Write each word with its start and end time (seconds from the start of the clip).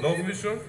Laufen 0.00 0.26
wir 0.26 0.34
schon? 0.34 0.60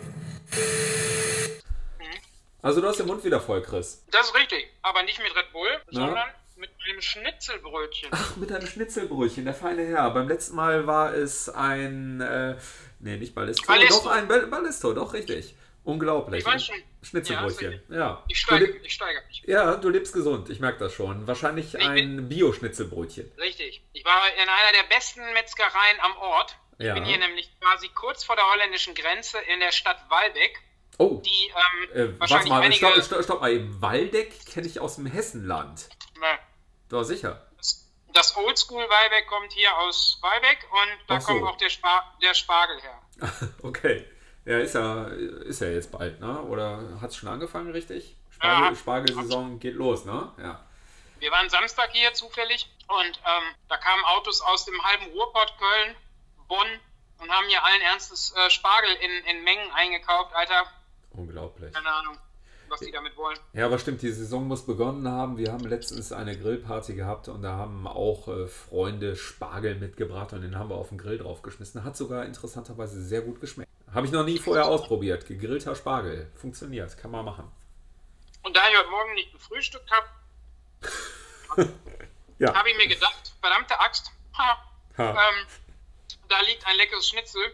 Also 2.62 2.80
du 2.82 2.88
hast 2.88 3.00
den 3.00 3.08
Mund 3.08 3.24
wieder 3.24 3.42
voll, 3.42 3.62
Chris. 3.62 4.06
Das 4.12 4.28
ist 4.28 4.36
richtig, 4.36 4.68
aber 4.82 5.04
nicht 5.04 5.22
mit 5.22 5.36
Red 5.36 5.52
Bull, 5.52 5.68
sondern 5.92 6.30
mit 6.56 6.70
einem 6.88 7.02
Schnitzelbrötchen. 7.02 8.10
Ach, 8.14 8.38
mit 8.38 8.52
einem 8.54 8.68
Schnitzelbrötchen, 8.68 9.44
der 9.44 9.54
feine 9.54 9.86
Herr. 9.86 10.10
Beim 10.12 10.30
letzten 10.30 10.56
Mal 10.56 10.88
war 10.88 11.14
es 11.14 11.50
ein, 11.50 12.22
äh, 12.22 12.56
nee, 13.00 13.18
nicht 13.18 13.36
Ballisto, 13.36 13.68
Ballisto. 13.68 13.96
doch 14.04 14.08
ein 14.12 14.28
Ball- 14.30 14.48
Ballisto, 14.48 14.94
doch 14.94 15.14
richtig. 15.14 15.56
Unglaublich. 15.84 16.40
Ich 16.40 16.46
weiß 16.46 16.66
schon. 16.68 16.76
Schnitzelbrötchen, 17.02 17.82
ja. 17.90 18.24
Ich 18.30 18.36
Du 18.46 18.56
steige, 18.56 18.78
ich 18.82 18.94
steige 18.94 19.22
mich. 19.28 19.44
ja, 19.46 19.76
du 19.76 19.90
lebst 19.90 20.14
gesund, 20.14 20.50
ich 20.50 20.62
merke 20.62 20.80
das 20.80 20.94
schon. 20.94 21.28
Wahrscheinlich 21.28 21.74
Ich 21.74 21.86
ein 21.86 22.30
Bio-Schnitzelbrötchen. 22.30 23.30
Richtig. 23.38 23.84
Ich 23.92 24.06
war 24.06 24.22
in 24.42 24.48
einer 24.48 24.72
der 24.82 24.96
besten 24.96 25.20
Metzgereien 25.34 26.00
am 26.00 26.16
Ort. 26.16 26.56
Ich 26.78 26.86
Ja. 26.86 26.94
bin 26.94 27.06
hier 27.06 27.18
nämlich 27.18 27.50
quasi 27.60 27.90
kurz 27.90 28.24
vor 28.24 28.36
der 28.36 28.46
holländischen 28.52 28.94
Grenze 28.96 29.38
in 29.40 29.60
der 29.60 29.72
Stadt 29.72 29.98
Walbeck, 30.10 30.60
Oh, 30.98 31.22
die 31.26 31.48
ähm, 31.96 32.16
äh, 32.16 32.20
warte 32.20 32.48
mal, 32.50 32.62
einige... 32.62 32.76
stopp, 32.88 33.04
stopp, 33.04 33.24
stopp 33.24 33.42
mal. 33.42 33.82
Waldeck 33.82 34.46
kenne 34.46 34.68
ich 34.68 34.80
aus 34.80 34.96
dem 34.96 35.06
Hessenland. 35.08 35.90
Ne, 36.20 36.40
Doch, 36.90 37.04
sicher. 37.04 37.48
das- 37.58 37.90
Das 38.14 38.36
Oldschool 38.38 38.84
Walbeck 38.88 39.28
kommt 39.28 39.52
hier 39.54 39.76
aus 39.80 40.20
Walbeck 40.22 40.68
und 40.72 41.10
da 41.10 41.20
so. 41.20 41.28
kommt 41.34 41.44
auch 41.48 41.58
der, 41.58 41.70
Spar 41.72 42.16
der 42.22 42.34
Spargel 42.36 42.80
her. 42.82 43.02
Okay. 43.64 44.08
Ja, 44.46 44.60
ist 44.60 44.76
ja, 44.76 45.06
ist 45.08 45.62
ja 45.62 45.70
jetzt 45.70 45.92
bald, 45.92 46.20
ne? 46.20 46.42
Oder 46.44 47.00
hat 47.02 47.10
es 47.12 47.16
schon 47.16 47.30
angefangen, 47.30 47.72
richtig? 47.72 48.16
Ja. 48.44 48.58
Spargel, 48.58 48.76
Spargelsaison 48.76 49.60
geht 49.60 49.74
los, 49.76 50.04
ne? 50.06 50.32
Ja. 50.38 50.64
Wir 51.20 51.32
waren 51.32 51.50
Samstag 51.50 51.92
hier 51.94 52.14
zufällig 52.14 52.70
und 52.90 53.20
ähm, 53.26 53.44
da 53.70 53.78
kamen 53.78 54.04
Autos 54.04 54.42
aus 54.42 54.66
dem 54.66 54.84
halben 54.84 55.06
Ruhrpott, 55.14 55.54
Köln, 55.58 55.96
Bonn 56.48 56.68
und 57.20 57.30
haben 57.32 57.48
hier 57.48 57.64
allen 57.64 57.82
Ernstes 57.82 58.34
äh, 58.36 58.50
Spargel 58.50 58.90
in, 59.02 59.12
in 59.38 59.44
Mengen 59.44 59.72
eingekauft. 59.72 60.34
Alter, 60.36 60.66
Unglaublich. 61.12 61.72
keine 61.74 61.92
Ahnung, 61.92 62.18
was 62.70 62.80
die 62.82 62.92
damit 62.92 63.16
wollen. 63.18 63.38
Ja, 63.54 63.66
aber 63.68 63.80
stimmt, 63.80 64.02
die 64.02 64.12
Saison 64.12 64.48
muss 64.48 64.66
begonnen 64.66 65.08
haben. 65.08 65.38
Wir 65.38 65.52
haben 65.52 65.66
letztens 65.66 66.12
eine 66.12 66.38
Grillparty 66.38 66.96
gehabt 66.96 67.28
und 67.28 67.42
da 67.44 67.54
haben 67.58 67.88
auch 67.88 68.28
äh, 68.28 68.48
Freunde 68.48 69.16
Spargel 69.16 69.76
mitgebracht 69.76 70.34
und 70.34 70.42
den 70.42 70.58
haben 70.58 70.70
wir 70.70 70.76
auf 70.76 70.90
den 70.90 70.98
Grill 70.98 71.18
draufgeschmissen. 71.20 71.84
Hat 71.84 71.96
sogar 71.96 72.26
interessanterweise 72.26 73.02
sehr 73.02 73.22
gut 73.22 73.40
geschmeckt. 73.42 73.70
Habe 73.94 74.08
ich 74.08 74.12
noch 74.12 74.26
nie 74.26 74.40
vorher 74.40 74.66
ausprobiert. 74.66 75.28
Gegrillter 75.28 75.76
Spargel. 75.76 76.32
Funktioniert, 76.36 76.98
kann 76.98 77.12
man 77.12 77.24
machen. 77.24 77.52
Und 78.42 78.58
da 78.58 78.62
ich 78.70 78.78
heute 78.78 78.90
Morgen 78.90 79.14
nicht 79.14 79.32
gefrühstückt 79.32 79.90
habe, 79.92 80.08
Ja. 82.40 82.54
habe 82.56 82.70
ich 82.72 82.78
mir 82.78 82.88
gedacht, 82.88 83.34
verdammte 83.40 83.80
Axt, 83.80 84.12
ha, 84.38 84.58
Ha. 84.98 85.12
ähm, 85.12 85.48
da 86.34 86.42
liegt 86.42 86.66
ein 86.66 86.76
leckeres 86.78 87.08
Schnitzel, 87.08 87.54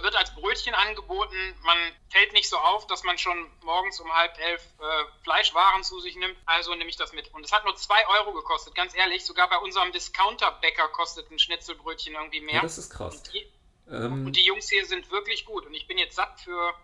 wird 0.00 0.16
als 0.16 0.34
Brötchen 0.34 0.74
angeboten. 0.74 1.36
Man 1.62 1.76
fällt 2.08 2.32
nicht 2.32 2.48
so 2.48 2.56
auf, 2.56 2.86
dass 2.86 3.02
man 3.02 3.18
schon 3.18 3.50
morgens 3.62 4.00
um 4.00 4.12
halb 4.12 4.38
elf 4.38 4.62
äh, 4.80 4.84
Fleischwaren 5.22 5.82
zu 5.82 6.00
sich 6.00 6.16
nimmt. 6.16 6.36
Also 6.46 6.74
nehme 6.74 6.88
ich 6.88 6.96
das 6.96 7.12
mit. 7.12 7.32
Und 7.34 7.44
es 7.44 7.52
hat 7.52 7.64
nur 7.64 7.76
zwei 7.76 8.06
Euro 8.08 8.32
gekostet, 8.32 8.74
ganz 8.74 8.94
ehrlich. 8.94 9.24
Sogar 9.24 9.48
bei 9.48 9.58
unserem 9.58 9.92
Discounter-Bäcker 9.92 10.88
kostet 10.88 11.30
ein 11.30 11.38
Schnitzelbrötchen 11.38 12.14
irgendwie 12.14 12.40
mehr. 12.40 12.56
Ja, 12.56 12.62
das 12.62 12.78
ist 12.78 12.90
krass. 12.90 13.16
und, 13.16 13.32
die, 13.34 13.46
Ähm, 13.90 14.26
und 14.26 14.36
die 14.36 14.44
Jungs 14.44 14.68
hier 14.68 14.86
sind 14.86 15.10
wirklich 15.10 15.44
gut. 15.44 15.66
Und 15.66 15.74
ich 15.74 15.86
bin 15.86 15.98
jetzt 15.98 16.16
satt 16.16 16.40
für, 16.40 16.74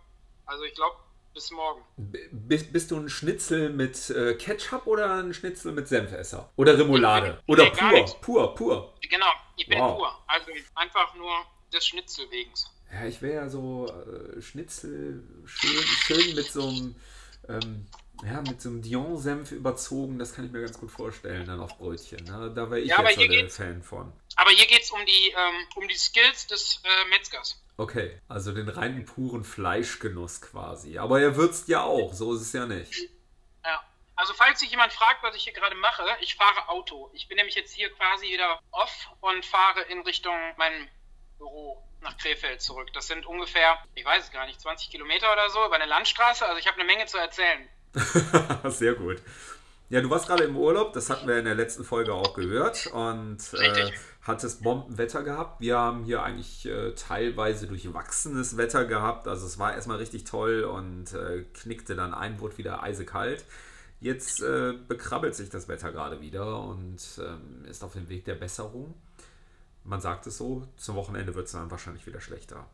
also 0.46 0.64
ich 0.64 0.74
glaube, 0.74 0.96
bis 1.34 1.50
morgen. 1.50 1.82
b- 1.96 2.28
bist, 2.32 2.90
du 2.90 2.96
ein 2.96 3.08
Schnitzel 3.08 3.70
mit 3.70 4.08
äh, 4.10 4.34
Ketchup 4.34 4.86
oder 4.86 5.14
ein 5.16 5.34
Schnitzel 5.34 5.72
mit 5.72 5.88
Senfesser? 5.88 6.50
Oder 6.56 6.78
Remoulade? 6.78 7.42
Oder 7.46 7.64
Nee, 7.64 7.70
pur, 7.70 8.20
pur, 8.20 8.54
pur. 8.54 8.94
Genau, 9.02 9.26
ich 9.56 9.66
bin 9.66 9.78
Wow. 9.78 9.96
pur. 9.98 10.24
Also 10.28 10.50
einfach 10.76 11.14
nur 11.16 11.32
des 11.72 11.84
Schnitzel 11.86 12.30
wegen. 12.30 12.52
Ja, 12.92 13.06
ich 13.06 13.20
wäre 13.20 13.34
ja 13.44 13.48
so 13.48 13.86
äh, 13.88 14.40
Schnitzel 14.40 15.22
schön, 15.44 15.82
schön 15.82 16.34
mit 16.36 16.46
so 16.50 16.68
einem, 16.68 16.94
ähm, 17.48 17.86
ja, 18.24 18.40
mit 18.42 18.62
so 18.62 18.68
einem 18.68 18.82
Dijon-Senf 18.82 19.50
überzogen. 19.52 20.18
Das 20.20 20.34
kann 20.34 20.46
ich 20.46 20.52
mir 20.52 20.60
ganz 20.60 20.78
gut 20.78 20.90
vorstellen, 20.92 21.46
dann 21.46 21.60
auf 21.60 21.76
Brötchen. 21.76 22.24
Ne? 22.24 22.52
Da 22.54 22.70
wäre 22.70 22.80
ich 22.80 22.88
Ja, 22.90 23.02
jetzt 23.02 23.16
so 23.16 23.26
der 23.26 23.50
Fan 23.50 23.82
von. 23.82 24.12
Aber 24.36 24.50
hier 24.50 24.66
geht 24.66 24.82
es 24.82 24.90
um, 24.92 25.04
die, 25.06 25.30
ähm, 25.30 25.66
um 25.76 25.88
die 25.88 25.96
Skills 25.96 26.46
des 26.46 26.80
äh, 26.84 27.08
Metzgers. 27.10 27.60
Okay, 27.76 28.20
also 28.28 28.52
den 28.52 28.68
reinen 28.68 29.04
puren 29.04 29.42
Fleischgenuss 29.42 30.40
quasi. 30.40 30.98
Aber 30.98 31.20
er 31.20 31.36
würzt 31.36 31.68
ja 31.68 31.82
auch, 31.82 32.12
so 32.14 32.34
ist 32.34 32.42
es 32.42 32.52
ja 32.52 32.66
nicht. 32.66 33.10
Ja. 33.64 33.82
Also 34.16 34.32
falls 34.32 34.60
sich 34.60 34.70
jemand 34.70 34.92
fragt, 34.92 35.24
was 35.24 35.34
ich 35.34 35.42
hier 35.42 35.52
gerade 35.52 35.74
mache, 35.74 36.04
ich 36.20 36.36
fahre 36.36 36.68
Auto. 36.68 37.10
Ich 37.14 37.26
bin 37.26 37.36
nämlich 37.36 37.56
jetzt 37.56 37.74
hier 37.74 37.90
quasi 37.90 38.26
wieder 38.26 38.60
off 38.70 39.08
und 39.20 39.44
fahre 39.44 39.82
in 39.90 40.00
Richtung 40.02 40.36
mein 40.56 40.88
Büro 41.38 41.82
nach 42.00 42.16
Krefeld 42.16 42.62
zurück. 42.62 42.92
Das 42.92 43.08
sind 43.08 43.26
ungefähr, 43.26 43.76
ich 43.94 44.04
weiß 44.04 44.24
es 44.24 44.30
gar 44.30 44.46
nicht, 44.46 44.60
20 44.60 44.90
Kilometer 44.90 45.32
oder 45.32 45.50
so 45.50 45.64
über 45.66 45.74
eine 45.74 45.86
Landstraße. 45.86 46.46
Also 46.46 46.58
ich 46.58 46.68
habe 46.68 46.76
eine 46.76 46.84
Menge 46.84 47.06
zu 47.06 47.18
erzählen. 47.18 47.68
Sehr 48.70 48.94
gut. 48.94 49.20
Ja, 49.90 50.00
du 50.00 50.10
warst 50.10 50.26
gerade 50.26 50.44
im 50.44 50.56
Urlaub, 50.56 50.92
das 50.92 51.10
hatten 51.10 51.28
wir 51.28 51.38
in 51.38 51.44
der 51.44 51.54
letzten 51.54 51.84
Folge 51.84 52.14
auch 52.14 52.34
gehört 52.34 52.86
und 52.86 53.38
äh, 53.54 53.92
Richtig. 54.24 54.28
hattest 54.28 54.62
Bombenwetter 54.62 55.22
gehabt. 55.22 55.60
Wir 55.60 55.78
haben 55.78 56.04
hier 56.04 56.22
eigentlich 56.22 56.66
äh, 56.66 56.92
teilweise 56.94 57.66
durchwachsenes 57.66 58.56
Wetter 58.56 58.84
gehabt. 58.84 59.28
Also 59.28 59.46
es 59.46 59.58
war 59.58 59.74
erstmal 59.74 59.98
richtig 59.98 60.24
toll 60.24 60.64
und 60.64 61.12
äh, 61.12 61.44
knickte 61.52 61.94
dann 61.94 62.14
ein, 62.14 62.40
wurde 62.40 62.58
wieder 62.58 62.82
eisekalt. 62.82 63.44
Jetzt 64.00 64.42
äh, 64.42 64.72
bekrabbelt 64.88 65.34
sich 65.34 65.50
das 65.50 65.68
Wetter 65.68 65.92
gerade 65.92 66.20
wieder 66.20 66.60
und 66.60 67.00
ähm, 67.18 67.64
ist 67.66 67.84
auf 67.84 67.92
dem 67.92 68.08
Weg 68.08 68.24
der 68.24 68.34
Besserung. 68.34 68.94
Man 69.84 70.00
sagt 70.00 70.26
es 70.26 70.38
so, 70.38 70.66
zum 70.76 70.96
Wochenende 70.96 71.34
wird 71.34 71.46
es 71.46 71.52
dann 71.52 71.70
wahrscheinlich 71.70 72.06
wieder 72.06 72.20
schlechter. 72.20 72.66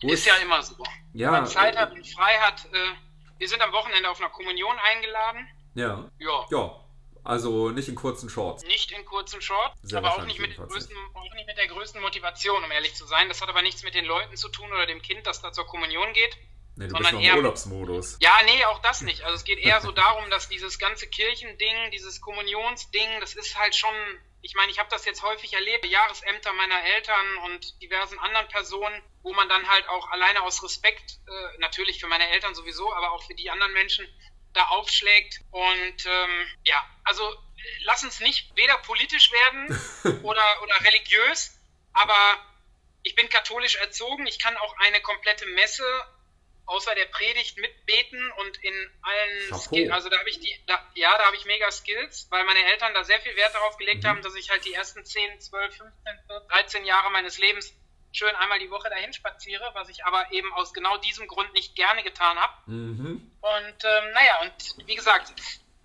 Wo 0.00 0.08
Ist 0.08 0.26
ja 0.26 0.34
immer 0.36 0.62
so. 0.62 0.76
Ja, 1.12 1.32
Wenn 1.32 1.40
man 1.42 1.46
Zeit 1.46 1.74
äh, 1.74 1.78
hat 1.78 1.92
und 1.92 2.06
frei 2.06 2.34
hat. 2.40 2.66
Äh, 2.72 2.94
wir 3.38 3.48
sind 3.48 3.60
am 3.62 3.72
Wochenende 3.72 4.08
auf 4.08 4.20
einer 4.20 4.30
Kommunion 4.30 4.76
eingeladen. 4.78 5.48
Ja, 5.74 6.08
Ja. 6.18 6.46
ja, 6.50 6.83
also 7.24 7.70
nicht 7.70 7.88
in 7.88 7.94
kurzen 7.94 8.28
Shorts. 8.28 8.62
Nicht 8.64 8.92
in 8.92 9.04
kurzen 9.04 9.40
Shorts, 9.40 9.76
Sehr 9.82 9.98
aber 9.98 10.14
auch 10.16 10.24
nicht, 10.24 10.38
mit 10.38 10.50
der 10.50 10.56
jedenfalls 10.58 10.72
größten, 10.88 10.96
auch 11.14 11.34
nicht 11.34 11.46
mit 11.46 11.56
der 11.56 11.66
größten 11.68 12.00
Motivation, 12.00 12.62
um 12.62 12.70
ehrlich 12.70 12.94
zu 12.94 13.06
sein. 13.06 13.28
Das 13.28 13.40
hat 13.40 13.48
aber 13.48 13.62
nichts 13.62 13.82
mit 13.82 13.94
den 13.94 14.04
Leuten 14.04 14.36
zu 14.36 14.48
tun 14.48 14.70
oder 14.72 14.86
dem 14.86 15.02
Kind, 15.02 15.26
das 15.26 15.40
da 15.42 15.52
zur 15.52 15.66
Kommunion 15.66 16.12
geht. 16.12 16.36
Nee, 16.76 16.86
du 16.86 16.90
sondern 16.90 17.02
bist 17.02 17.12
noch 17.14 17.20
im 17.20 17.26
eher- 17.26 17.36
Urlaubsmodus. 17.36 18.16
Ja, 18.20 18.36
nee, 18.44 18.64
auch 18.64 18.80
das 18.82 19.00
nicht. 19.02 19.22
Also 19.22 19.36
es 19.36 19.44
geht 19.44 19.58
eher 19.60 19.80
so 19.80 19.92
darum, 20.04 20.28
dass 20.30 20.48
dieses 20.48 20.78
ganze 20.78 21.06
Kirchending, 21.06 21.90
dieses 21.92 22.20
Kommunionsding, 22.20 23.20
das 23.20 23.34
ist 23.34 23.56
halt 23.58 23.74
schon, 23.76 23.94
ich 24.42 24.54
meine, 24.54 24.70
ich 24.72 24.78
habe 24.78 24.88
das 24.90 25.04
jetzt 25.04 25.22
häufig 25.22 25.52
erlebt, 25.54 25.86
Jahresämter 25.86 26.52
meiner 26.52 26.82
Eltern 26.84 27.38
und 27.44 27.80
diversen 27.80 28.18
anderen 28.18 28.48
Personen, 28.48 29.00
wo 29.22 29.32
man 29.32 29.48
dann 29.48 29.68
halt 29.68 29.88
auch 29.88 30.10
alleine 30.10 30.42
aus 30.42 30.62
Respekt, 30.62 31.20
äh, 31.28 31.58
natürlich 31.60 32.00
für 32.00 32.08
meine 32.08 32.28
Eltern 32.30 32.54
sowieso, 32.54 32.92
aber 32.92 33.12
auch 33.12 33.22
für 33.22 33.34
die 33.34 33.50
anderen 33.50 33.72
Menschen, 33.72 34.06
da 34.54 34.64
aufschlägt. 34.68 35.40
Und 35.50 36.06
ähm, 36.06 36.46
ja, 36.64 36.82
also 37.04 37.22
lass 37.84 38.02
uns 38.04 38.20
nicht 38.20 38.56
weder 38.56 38.76
politisch 38.78 39.30
werden 39.32 40.22
oder, 40.22 40.62
oder 40.62 40.80
religiös, 40.84 41.58
aber 41.92 42.16
ich 43.02 43.14
bin 43.14 43.28
katholisch 43.28 43.76
erzogen. 43.76 44.26
Ich 44.26 44.38
kann 44.38 44.56
auch 44.56 44.74
eine 44.78 45.00
komplette 45.02 45.46
Messe 45.46 45.84
außer 46.66 46.94
der 46.94 47.04
Predigt 47.06 47.58
mitbeten 47.58 48.32
und 48.38 48.56
in 48.64 48.90
allen 49.02 49.40
Chapeau. 49.50 49.58
Skill, 49.60 49.92
also 49.92 50.08
da 50.08 50.18
habe 50.18 50.30
ich 50.30 50.40
die, 50.40 50.58
da, 50.66 50.90
ja, 50.94 51.14
da 51.18 51.26
habe 51.26 51.36
ich 51.36 51.44
mega 51.44 51.70
Skills, 51.70 52.26
weil 52.30 52.42
meine 52.44 52.64
Eltern 52.72 52.94
da 52.94 53.04
sehr 53.04 53.20
viel 53.20 53.36
Wert 53.36 53.54
darauf 53.54 53.76
gelegt 53.76 54.02
Mhm. 54.04 54.08
haben, 54.08 54.22
dass 54.22 54.34
ich 54.34 54.48
halt 54.48 54.64
die 54.64 54.72
ersten 54.72 55.04
10, 55.04 55.40
12, 55.42 55.76
15, 55.76 55.92
14, 56.26 56.48
13 56.48 56.84
Jahre 56.86 57.10
meines 57.10 57.36
Lebens 57.36 57.74
schön 58.14 58.34
einmal 58.36 58.58
die 58.58 58.70
Woche 58.70 58.88
dahin 58.88 59.12
spaziere, 59.12 59.68
was 59.74 59.88
ich 59.88 60.04
aber 60.04 60.32
eben 60.32 60.52
aus 60.54 60.72
genau 60.72 60.96
diesem 60.98 61.26
Grund 61.26 61.52
nicht 61.52 61.74
gerne 61.74 62.02
getan 62.02 62.38
habe. 62.38 62.52
Mhm. 62.66 63.30
Und 63.40 63.84
ähm, 63.84 64.12
naja, 64.12 64.40
und 64.42 64.86
wie 64.86 64.94
gesagt, 64.94 65.32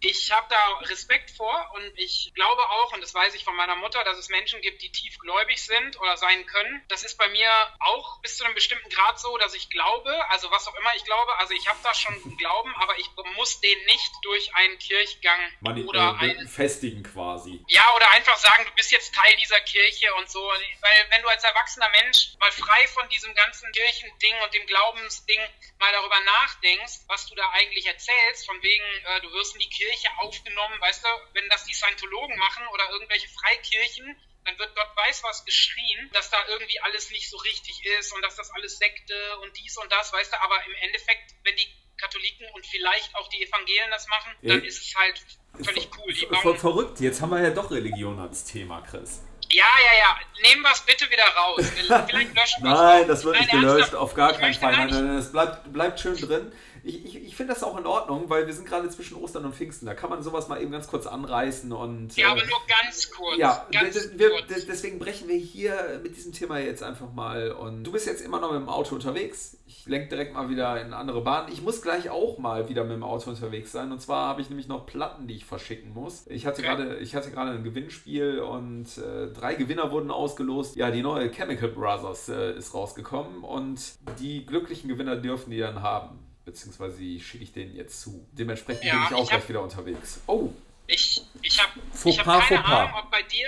ich 0.02 0.32
habe 0.32 0.48
da 0.50 0.88
Respekt 0.88 1.32
vor 1.32 1.72
und 1.76 1.92
ich 1.96 2.32
glaube 2.34 2.62
auch, 2.62 2.94
und 2.94 3.02
das 3.02 3.14
weiß 3.14 3.34
ich 3.36 3.44
von 3.44 3.56
meiner 3.56 3.76
Mutter, 3.76 4.04
dass 4.04 4.18
es 4.18 4.30
Menschen 4.30 4.62
gibt, 4.62 4.82
die 4.82 4.92
tiefgläubig 4.92 5.62
sind 5.62 6.00
oder 6.00 6.16
sein 6.18 6.46
können. 6.46 6.82
Das 6.88 7.04
ist 7.04 7.18
bei 7.18 7.28
mir 7.30 7.50
auch 7.80 8.22
bis 8.22 8.38
zu 8.38 8.46
einem 8.46 8.56
bestimmten 8.56 8.90
Grad 8.90 9.20
so, 9.20 9.38
dass 9.38 9.54
ich 9.54 9.70
glaube, 9.70 10.13
also 10.30 10.50
was 10.51 10.68
auch 10.68 10.75
immer 10.75 10.96
ich 10.96 11.04
glaube, 11.04 11.38
also 11.38 11.54
ich 11.54 11.68
habe 11.68 11.80
da 11.84 11.94
schon 11.94 12.13
einen 12.13 12.38
Glauben, 12.38 12.74
aber 12.78 12.98
ich 12.98 13.10
muss 13.36 13.60
den 13.62 13.86
nicht 13.86 14.12
durch 14.24 14.56
einen 14.56 14.78
Kirchgang 14.80 15.40
Mani 15.60 15.84
oder 15.84 16.18
äh, 16.22 16.38
ein 16.38 16.48
festigen 16.48 17.04
quasi. 17.04 17.63
ja, 17.68 17.84
oder 17.96 18.10
einfach 18.12 18.38
sagen, 18.38 18.66
du 18.66 18.72
bist 18.75 18.92
jetzt 18.92 19.13
Teil 19.13 19.36
dieser 19.38 19.60
Kirche 19.62 20.13
und 20.16 20.30
so. 20.30 20.42
Weil 20.42 21.06
wenn 21.10 21.22
du 21.22 21.28
als 21.28 21.44
erwachsener 21.44 21.90
Mensch 21.90 22.30
mal 22.40 22.51
frei 22.51 22.88
von 22.88 23.07
diesem 23.10 23.34
ganzen 23.36 23.72
Kirchending 23.72 24.36
und 24.44 24.54
dem 24.54 24.66
Glaubensding 24.66 25.40
mal 25.80 25.92
darüber 25.92 26.19
nachdenkst, 26.22 27.01
was 27.07 27.28
du 27.28 27.36
da 27.36 27.50
eigentlich 27.51 27.86
erzählst, 27.86 28.46
von 28.46 28.62
wegen, 28.62 28.84
äh, 28.84 29.22
du 29.22 29.31
wirst 29.34 29.56
in 29.56 29.60
die 29.60 29.69
Kirche 29.69 29.88
aufgenommen, 30.19 30.80
weißt 30.81 31.03
du, 31.03 31.07
wenn 31.33 31.47
das 31.50 31.65
die 31.65 31.74
Scientologen 31.74 32.38
machen 32.38 32.65
oder 32.68 32.89
irgendwelche 32.91 33.27
Freikirchen, 33.30 34.15
dann 34.45 34.57
wird 34.57 34.75
Gott 34.75 34.89
weiß 34.95 35.24
was 35.24 35.45
geschrien, 35.45 36.09
dass 36.13 36.30
da 36.30 36.38
irgendwie 36.47 36.80
alles 36.81 37.09
nicht 37.12 37.30
so 37.30 37.38
richtig 37.38 37.86
ist 38.00 38.13
und 38.13 38.21
dass 38.21 38.36
das 38.36 38.50
alles 38.51 38.77
Sekte 38.77 39.38
und 39.39 39.56
dies 39.57 39.77
und 39.77 39.91
das, 39.91 40.12
weißt 40.13 40.33
du, 40.33 40.41
aber 40.41 40.63
im 40.65 40.74
Endeffekt, 40.81 41.36
wenn 41.44 41.56
die 41.56 41.68
Katholiken 41.97 42.47
und 42.53 42.65
vielleicht 42.65 43.13
auch 43.15 43.27
die 43.30 43.44
Evangelien 43.44 43.89
das 43.91 44.07
machen, 44.07 44.33
dann 44.41 44.62
Ja. 44.62 44.65
ist 44.65 44.81
es 44.81 44.95
halt 44.95 45.21
völlig 45.63 45.89
cool. 45.97 46.13
Die 46.13 46.25
Ver 46.25 46.41
ver 46.41 46.56
verrückt, 46.56 47.00
jetzt 47.00 47.21
haben 47.21 47.31
wir 47.31 47.41
ja 47.41 47.50
doch 47.50 47.69
Religion 47.71 48.19
als 48.19 48.45
Thema, 48.45 48.81
Chris. 48.81 49.21
Ja, 49.51 49.65
ja, 49.65 49.97
ja. 50.00 50.19
Nehmen 50.41 50.62
wir 50.62 50.71
es 50.71 50.81
bitte 50.81 51.09
wieder 51.09 51.24
raus. 51.24 51.65
Vielleicht 52.07 52.36
löschen 52.36 52.63
wir 52.63 52.71
Nein, 52.71 53.07
das 53.07 53.24
wird 53.24 53.39
nicht 53.39 53.51
gelöscht, 53.51 53.95
auf 53.95 54.13
gar 54.13 54.33
keinen 54.33 54.53
Fall. 54.53 54.77
Nein, 54.77 54.89
nein, 54.89 55.07
nein, 55.07 55.18
es 55.18 55.31
bleibt, 55.31 55.74
bleibt 55.74 56.00
schön 56.00 56.15
drin 56.15 56.51
ich, 56.89 57.06
ich, 57.06 57.24
ich 57.27 57.36
finde 57.36 57.53
das 57.53 57.63
auch 57.63 57.77
in 57.77 57.86
Ordnung, 57.86 58.30
weil 58.30 58.47
wir 58.47 58.53
sind 58.53 58.68
gerade 58.68 58.89
zwischen 58.89 59.15
Ostern 59.15 59.45
und 59.45 59.56
Pfingsten. 59.56 59.86
Da 59.86 59.94
kann 59.94 60.09
man 60.09 60.24
sowas 60.24 60.47
mal 60.47 60.62
eben 60.62 60.71
ganz 60.71 60.88
kurz 60.88 61.06
anreißen 61.06 61.71
und. 61.71 62.15
Ja, 62.15 62.27
äh, 62.27 62.31
aber 62.31 62.41
nur 62.41 62.59
ganz 62.68 63.12
kurz. 63.12 63.38
Ja, 63.38 63.68
ganz 63.71 64.09
wir, 64.15 64.30
kurz. 64.30 64.65
deswegen 64.65 65.00
brechen 65.00 65.27
wir 65.27 65.38
hier 65.38 66.00
mit 66.01 66.15
diesem 66.15 66.33
Thema 66.33 66.59
jetzt 66.59 66.83
einfach 66.83 67.13
mal. 67.13 67.51
Und 67.51 67.83
du 67.83 67.91
bist 67.91 68.07
jetzt 68.07 68.21
immer 68.21 68.39
noch 68.39 68.51
mit 68.51 68.62
dem 68.62 68.69
Auto 68.69 68.95
unterwegs. 68.95 69.57
Ich 69.68 69.86
lenke 69.86 70.09
direkt 70.09 70.33
mal 70.33 70.50
wieder 70.50 70.81
in 70.81 70.94
andere 70.94 71.21
Bahnen. 71.21 71.51
Ich 71.51 71.62
muss 71.62 71.81
gleich 71.81 72.09
auch 72.09 72.39
mal 72.39 72.69
wieder 72.69 72.83
mit 72.83 72.94
dem 72.94 73.03
Auto 73.03 73.30
unterwegs 73.30 73.71
sein. 73.71 73.91
Und 73.91 74.01
zwar 74.01 74.27
habe 74.27 74.41
ich 74.41 74.50
nämlich 74.50 74.68
noch 74.68 74.86
Platten, 74.86 75.27
die 75.27 75.36
ich 75.36 75.45
verschicken 75.45 75.94
muss. 75.94 76.25
Ich 76.27 76.45
hatte 76.45 76.62
okay. 76.62 76.75
gerade, 76.75 76.97
ich 76.97 77.15
hatte 77.15 77.30
gerade 77.30 77.51
ein 77.51 77.63
Gewinnspiel 77.63 78.39
und 78.39 78.97
äh, 78.97 79.27
drei 79.27 79.53
Gewinner 79.53 79.91
wurden 79.91 80.09
ausgelost. 80.09 80.75
Ja, 80.75 80.89
die 80.89 81.03
neue 81.03 81.30
Chemical 81.30 81.69
Brothers 81.69 82.30
äh, 82.30 82.57
ist 82.57 82.74
rausgekommen 82.74 83.44
und 83.44 83.80
die 84.19 84.45
glücklichen 84.45 84.89
Gewinner 84.89 85.15
dürfen 85.15 85.51
die 85.51 85.59
dann 85.59 85.81
haben 85.81 86.29
beziehungsweise 86.45 86.97
schicke 87.19 87.44
ich 87.44 87.53
den 87.53 87.75
jetzt 87.75 88.01
zu. 88.01 88.25
Dementsprechend 88.31 88.86
ja, 88.86 88.94
bin 88.94 89.03
ich 89.03 89.13
auch 89.13 89.24
ich 89.24 89.30
gleich 89.30 89.41
hab, 89.41 89.50
wieder 89.50 89.62
unterwegs. 89.62 90.21
Oh! 90.27 90.50
Ich, 90.88 91.24
ich 91.41 91.62
habe 91.62 91.80
ich 92.03 92.19
hab 92.19 92.47
keine 92.47 92.65
Ahnung, 92.65 93.00
ob 93.03 93.12
bei 93.12 93.21
dir... 93.24 93.47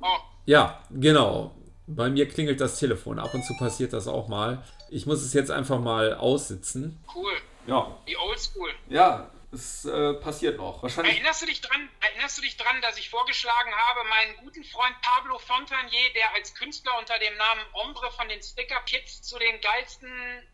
Oh. 0.00 0.18
Ja, 0.46 0.82
genau. 0.90 1.54
Bei 1.86 2.08
mir 2.08 2.28
klingelt 2.28 2.60
das 2.60 2.78
Telefon. 2.78 3.18
Ab 3.18 3.34
und 3.34 3.44
zu 3.44 3.54
passiert 3.56 3.92
das 3.92 4.06
auch 4.06 4.28
mal. 4.28 4.64
Ich 4.88 5.06
muss 5.06 5.22
es 5.22 5.32
jetzt 5.32 5.50
einfach 5.50 5.80
mal 5.80 6.14
aussitzen. 6.14 7.02
Cool. 7.14 7.32
Ja. 7.66 7.98
Die 8.06 8.16
Oldschool. 8.16 8.70
Ja, 8.88 9.30
es 9.52 9.84
äh, 9.84 10.14
passiert 10.14 10.56
noch. 10.56 10.82
Wahrscheinlich. 10.82 11.14
Erinnerst 11.14 11.42
du, 11.42 11.46
dich 11.46 11.60
dran, 11.60 11.88
erinnerst 12.00 12.38
du 12.38 12.42
dich 12.42 12.56
dran, 12.56 12.80
dass 12.80 12.98
ich 12.98 13.10
vorgeschlagen 13.10 13.72
habe, 13.74 14.04
meinen 14.08 14.36
guten 14.38 14.64
Freund 14.64 14.96
Pablo 15.02 15.38
Fontanier, 15.38 16.12
der 16.14 16.34
als 16.34 16.54
Künstler 16.54 16.98
unter 16.98 17.18
dem 17.18 17.36
Namen 17.36 17.60
Ombre 17.72 18.10
von 18.12 18.28
den 18.28 18.42
Sticker 18.42 18.80
Kids 18.86 19.22
zu 19.22 19.38
den 19.38 19.60
geilsten 19.60 20.10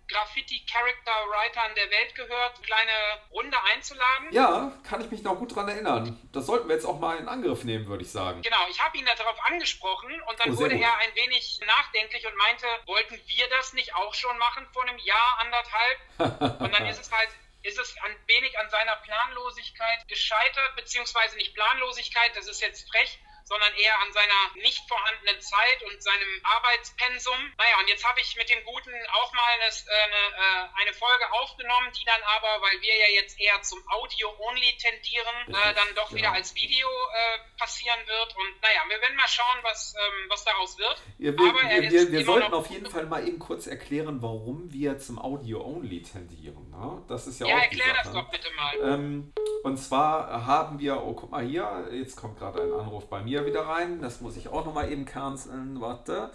Graffiti-Character-Writern 0.08 1.74
der 1.76 1.90
Welt 1.90 2.14
gehört, 2.14 2.56
eine 2.56 2.66
kleine 2.66 2.92
Runde 3.30 3.56
einzuladen? 3.72 4.32
Ja, 4.32 4.72
kann 4.82 5.00
ich 5.00 5.10
mich 5.10 5.22
noch 5.22 5.36
gut 5.38 5.54
dran 5.54 5.68
erinnern. 5.68 6.18
Das 6.32 6.46
sollten 6.46 6.68
wir 6.68 6.74
jetzt 6.74 6.86
auch 6.86 6.98
mal 6.98 7.18
in 7.18 7.28
Angriff 7.28 7.64
nehmen, 7.64 7.86
würde 7.86 8.02
ich 8.02 8.10
sagen. 8.10 8.42
Genau, 8.42 8.66
ich 8.70 8.82
habe 8.82 8.96
ihn 8.98 9.04
darauf 9.04 9.38
angesprochen 9.46 10.10
und 10.28 10.40
dann 10.40 10.54
oh, 10.54 10.58
wurde 10.58 10.74
gut. 10.74 10.82
er 10.82 10.96
ein 10.98 11.14
wenig 11.14 11.60
nachdenklich 11.66 12.26
und 12.26 12.36
meinte, 12.36 12.66
wollten 12.86 13.20
wir 13.26 13.48
das 13.56 13.74
nicht 13.74 13.94
auch 13.94 14.14
schon 14.14 14.36
machen 14.38 14.66
vor 14.72 14.82
einem 14.82 14.98
Jahr, 14.98 15.38
anderthalb? 15.40 16.60
und 16.60 16.74
dann 16.74 16.86
ist 16.86 17.00
es 17.00 17.12
halt 17.12 17.28
ist 17.62 17.78
es 17.78 17.96
ein 18.02 18.16
wenig 18.26 18.58
an 18.58 18.70
seiner 18.70 18.96
Planlosigkeit 18.96 20.06
gescheitert, 20.08 20.76
beziehungsweise 20.76 21.36
nicht 21.36 21.54
Planlosigkeit, 21.54 22.36
das 22.36 22.46
ist 22.46 22.60
jetzt 22.60 22.88
frech, 22.90 23.18
sondern 23.48 23.72
eher 23.74 23.98
an 24.00 24.12
seiner 24.12 24.62
nicht 24.62 24.86
vorhandenen 24.86 25.40
Zeit 25.40 25.82
und 25.88 26.02
seinem 26.02 26.32
Arbeitspensum. 26.44 27.52
Naja, 27.56 27.80
und 27.80 27.88
jetzt 27.88 28.04
habe 28.04 28.20
ich 28.20 28.36
mit 28.36 28.48
dem 28.50 28.62
Guten 28.64 28.92
auch 29.12 29.32
mal 29.32 29.48
eine, 29.56 29.64
eine, 29.64 30.22
äh, 30.36 30.82
eine, 30.82 30.92
Folge 30.92 31.32
aufgenommen, 31.32 31.88
die 31.98 32.04
dann 32.04 32.20
aber, 32.36 32.60
weil 32.62 32.80
wir 32.82 32.94
ja 32.94 33.08
jetzt 33.14 33.40
eher 33.40 33.60
zum 33.62 33.80
Audio-Only 33.88 34.76
tendieren, 34.76 35.36
äh, 35.48 35.74
dann 35.74 35.94
doch 35.96 36.12
wieder 36.12 36.28
ja. 36.28 36.32
als 36.32 36.54
Video 36.54 36.88
äh, 36.88 37.38
passieren 37.58 37.98
wird. 38.06 38.36
Und 38.36 38.60
naja, 38.60 38.82
wir 38.88 39.00
werden 39.00 39.16
mal 39.16 39.28
schauen, 39.28 39.58
was, 39.62 39.94
ähm, 39.96 40.28
was 40.28 40.44
daraus 40.44 40.76
wird. 40.76 41.00
Ja, 41.18 41.32
wir, 41.32 41.48
aber 41.48 41.62
wir, 41.62 41.90
wir, 41.90 42.12
wir 42.12 42.24
sollten 42.24 42.52
auf 42.52 42.68
jeden 42.68 42.90
Fall 42.90 43.06
mal 43.06 43.26
eben 43.26 43.38
kurz 43.38 43.66
erklären, 43.66 44.20
warum 44.20 44.70
wir 44.72 44.98
zum 44.98 45.18
Audio-Only 45.18 46.02
tendieren. 46.02 46.57
Ne? 46.78 47.02
Das 47.08 47.26
ist 47.26 47.40
ja, 47.40 47.46
ja 47.46 47.56
auch 47.56 47.62
erklär 47.62 47.94
das 48.02 48.12
doch 48.12 48.30
bitte 48.30 48.48
mal. 48.56 48.94
Ähm, 48.94 49.32
und 49.64 49.76
zwar 49.78 50.46
haben 50.46 50.78
wir, 50.78 51.02
oh 51.02 51.14
guck 51.14 51.30
mal 51.30 51.44
hier, 51.44 51.88
jetzt 51.92 52.16
kommt 52.16 52.38
gerade 52.38 52.62
ein 52.62 52.72
Anruf 52.72 53.06
bei 53.08 53.22
mir 53.22 53.44
wieder 53.44 53.62
rein. 53.62 54.00
Das 54.00 54.20
muss 54.20 54.36
ich 54.36 54.48
auch 54.48 54.64
nochmal 54.64 54.90
eben 54.90 55.04
canceln. 55.04 55.80
Warte. 55.80 56.30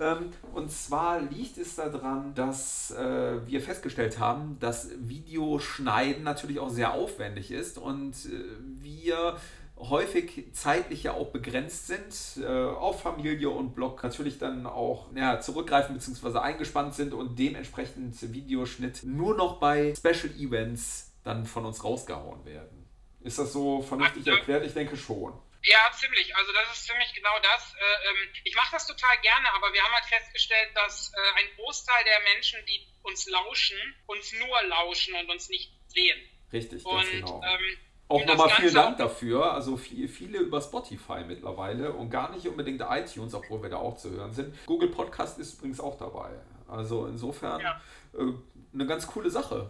Ähm, 0.00 0.30
und 0.54 0.70
zwar 0.70 1.20
liegt 1.20 1.58
es 1.58 1.76
daran, 1.76 2.34
dass 2.34 2.90
äh, 2.92 3.46
wir 3.46 3.60
festgestellt 3.60 4.18
haben, 4.18 4.58
dass 4.60 4.90
Videoschneiden 4.98 6.22
natürlich 6.22 6.60
auch 6.60 6.70
sehr 6.70 6.92
aufwendig 6.92 7.50
ist 7.50 7.78
und 7.78 8.12
äh, 8.26 8.44
wir 8.80 9.36
häufig 9.78 10.52
zeitlich 10.52 11.04
ja 11.04 11.12
auch 11.12 11.30
begrenzt 11.30 11.86
sind, 11.86 12.42
äh, 12.42 12.46
auf 12.46 13.02
Familie 13.02 13.50
und 13.50 13.74
Blog 13.74 14.02
natürlich 14.02 14.38
dann 14.38 14.66
auch 14.66 15.06
ja, 15.14 15.40
zurückgreifen 15.40 15.94
bzw. 15.96 16.38
eingespannt 16.38 16.94
sind 16.94 17.14
und 17.14 17.38
dementsprechend 17.38 18.20
Videoschnitt 18.32 19.04
nur 19.04 19.36
noch 19.36 19.60
bei 19.60 19.94
Special 19.96 20.32
Events 20.36 21.12
dann 21.24 21.46
von 21.46 21.64
uns 21.64 21.84
rausgehauen 21.84 22.44
werden. 22.44 22.88
Ist 23.20 23.38
das 23.38 23.52
so 23.52 23.82
vernünftig 23.82 24.26
erklärt? 24.26 24.64
Ich 24.64 24.74
denke 24.74 24.96
schon. 24.96 25.40
Ja, 25.62 25.90
ziemlich. 25.92 26.34
Also 26.36 26.52
das 26.52 26.78
ist 26.78 26.86
ziemlich 26.86 27.12
genau 27.14 27.36
das. 27.42 27.74
Äh, 27.74 28.08
ähm, 28.08 28.32
ich 28.44 28.54
mache 28.54 28.72
das 28.72 28.86
total 28.86 29.18
gerne, 29.22 29.52
aber 29.54 29.72
wir 29.72 29.82
haben 29.82 29.92
halt 29.92 30.06
festgestellt, 30.06 30.70
dass 30.74 31.12
äh, 31.12 31.40
ein 31.40 31.46
Großteil 31.56 32.04
der 32.04 32.20
Menschen, 32.32 32.64
die 32.66 32.86
uns 33.02 33.28
lauschen, 33.28 33.76
uns 34.06 34.32
nur 34.32 34.62
lauschen 34.68 35.14
und 35.14 35.30
uns 35.30 35.48
nicht 35.48 35.72
sehen. 35.88 36.18
Richtig, 36.52 36.84
und, 36.84 36.96
ganz 36.96 37.10
genau. 37.10 37.42
Ähm, 37.44 37.78
auch 38.08 38.24
nochmal 38.24 38.50
vielen 38.50 38.74
Dank 38.74 38.96
dafür. 38.98 39.52
Also 39.52 39.76
viel, 39.76 40.08
viele 40.08 40.38
über 40.38 40.60
Spotify 40.60 41.24
mittlerweile 41.26 41.92
und 41.92 42.10
gar 42.10 42.30
nicht 42.30 42.46
unbedingt 42.48 42.82
iTunes, 42.88 43.34
obwohl 43.34 43.62
wir 43.62 43.70
da 43.70 43.76
auch 43.76 43.96
zu 43.96 44.10
hören 44.10 44.32
sind. 44.32 44.54
Google 44.66 44.88
Podcast 44.88 45.38
ist 45.38 45.58
übrigens 45.58 45.80
auch 45.80 45.96
dabei. 45.96 46.30
Also 46.66 47.06
insofern 47.06 47.60
ja. 47.60 47.80
äh, 48.14 48.32
eine 48.74 48.86
ganz 48.86 49.06
coole 49.06 49.30
Sache 49.30 49.68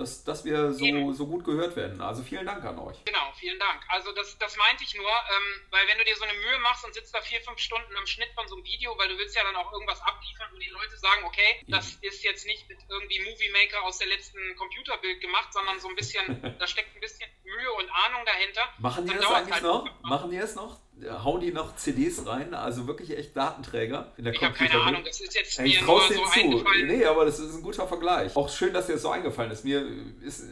dass, 0.00 0.24
dass 0.24 0.44
wir 0.44 0.72
so, 0.72 1.12
so 1.12 1.26
gut 1.26 1.44
gehört 1.44 1.76
werden. 1.76 2.00
Also 2.00 2.22
vielen 2.22 2.46
Dank 2.46 2.64
an 2.64 2.78
euch. 2.78 2.96
Genau, 3.04 3.32
vielen 3.38 3.58
Dank. 3.58 3.84
Also 3.88 4.12
das, 4.12 4.36
das 4.38 4.56
meinte 4.56 4.82
ich 4.82 4.94
nur, 4.94 5.10
ähm, 5.10 5.60
weil 5.70 5.86
wenn 5.86 5.98
du 5.98 6.04
dir 6.04 6.16
so 6.16 6.24
eine 6.24 6.32
Mühe 6.32 6.58
machst 6.60 6.84
und 6.84 6.94
sitzt 6.94 7.14
da 7.14 7.20
vier, 7.20 7.40
fünf 7.42 7.58
Stunden 7.58 7.94
am 7.96 8.06
Schnitt 8.06 8.30
von 8.34 8.48
so 8.48 8.56
einem 8.56 8.64
Video, 8.64 8.96
weil 8.98 9.08
du 9.08 9.18
willst 9.18 9.36
ja 9.36 9.42
dann 9.44 9.56
auch 9.56 9.72
irgendwas 9.72 10.00
abliefern 10.00 10.48
und 10.52 10.60
die 10.60 10.70
Leute 10.70 10.96
sagen, 10.96 11.24
okay, 11.24 11.64
das 11.68 11.98
ist 12.00 12.24
jetzt 12.24 12.46
nicht 12.46 12.68
mit 12.68 12.78
irgendwie 12.88 13.20
Movie 13.20 13.50
Maker 13.50 13.84
aus 13.84 13.98
der 13.98 14.08
letzten 14.08 14.56
Computerbild 14.56 15.20
gemacht, 15.20 15.52
sondern 15.52 15.78
so 15.78 15.88
ein 15.88 15.96
bisschen, 15.96 16.56
da 16.58 16.66
steckt 16.66 16.96
ein 16.96 17.00
bisschen 17.00 17.28
Mühe 17.44 17.72
und 17.72 17.90
Ahnung 17.90 18.24
dahinter. 18.24 18.62
Machen 18.78 19.06
die 19.06 19.14
das 19.14 19.26
eigentlich 19.26 19.52
halt 19.54 19.62
noch? 19.62 20.02
Machen 20.02 20.30
die 20.30 20.38
es 20.38 20.54
noch? 20.54 20.80
Hauen 21.08 21.40
die 21.40 21.52
noch 21.52 21.76
CDs 21.76 22.26
rein, 22.26 22.54
also 22.54 22.86
wirklich 22.86 23.16
echt 23.16 23.36
Datenträger 23.36 24.12
in 24.16 24.24
der 24.24 24.34
Ich 24.34 24.42
habe 24.42 24.54
keine 24.54 24.80
Ahnung, 24.80 25.02
das 25.04 25.20
ist 25.20 25.34
jetzt 25.34 25.60
mir 25.60 25.82
nur 25.82 26.00
so 26.02 26.14
zu. 26.14 26.32
eingefallen. 26.32 26.86
Nee, 26.86 27.04
aber 27.04 27.24
das 27.24 27.38
ist 27.38 27.54
ein 27.54 27.62
guter 27.62 27.86
Vergleich. 27.86 28.36
Auch 28.36 28.48
schön, 28.48 28.72
dass 28.72 28.86
dir 28.86 28.94
das 28.94 29.02
so 29.02 29.10
eingefallen 29.10 29.50
ist. 29.50 29.64
Mir 29.64 29.86
ist 30.22 30.44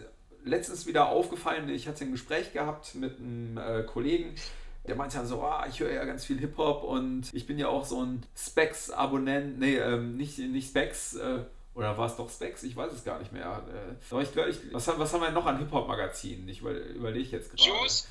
letztens 0.45 0.87
wieder 0.87 1.09
aufgefallen, 1.09 1.69
ich 1.69 1.89
hatte 1.89 2.05
ein 2.05 2.13
Gespräch 2.13 2.53
gehabt 2.53 2.95
mit 2.95 3.19
einem 3.19 3.59
äh, 3.59 3.83
Kollegen, 3.83 4.35
der 4.87 4.97
meinte 4.97 5.19
dann 5.19 5.27
so, 5.27 5.43
oh, 5.43 5.67
ich 5.69 5.81
höre 5.81 5.93
ja 5.93 6.05
ganz 6.05 6.25
viel 6.25 6.39
Hip-Hop 6.39 6.83
und 6.83 7.29
ich 7.33 7.47
bin 7.47 7.59
ja 7.59 7.69
auch 7.69 7.85
so 7.85 8.03
ein 8.03 8.25
Specs-Abonnent, 8.37 9.59
nee, 9.59 9.77
ähm, 9.77 10.17
nicht, 10.17 10.39
nicht 10.39 10.71
Specs, 10.71 11.15
äh, 11.15 11.41
oder 11.79 11.97
war 11.97 12.07
es 12.07 12.17
doch 12.17 12.29
Specs? 12.29 12.65
Ich 12.65 12.75
weiß 12.75 12.93
es 12.93 13.05
gar 13.05 13.21
nicht 13.21 13.33
mehr. 13.33 13.63
Äh, 13.73 14.23
ich, 14.23 14.37
ich, 14.37 14.73
was, 14.75 14.89
haben, 14.89 14.99
was 14.99 15.13
haben 15.13 15.21
wir 15.21 15.31
noch 15.31 15.47
an 15.47 15.59
Hip-Hop-Magazinen? 15.59 16.49
Ich 16.49 16.61
überlege 16.61 17.37
jetzt 17.37 17.55
gerade. 17.55 17.71
Juice, 17.71 18.09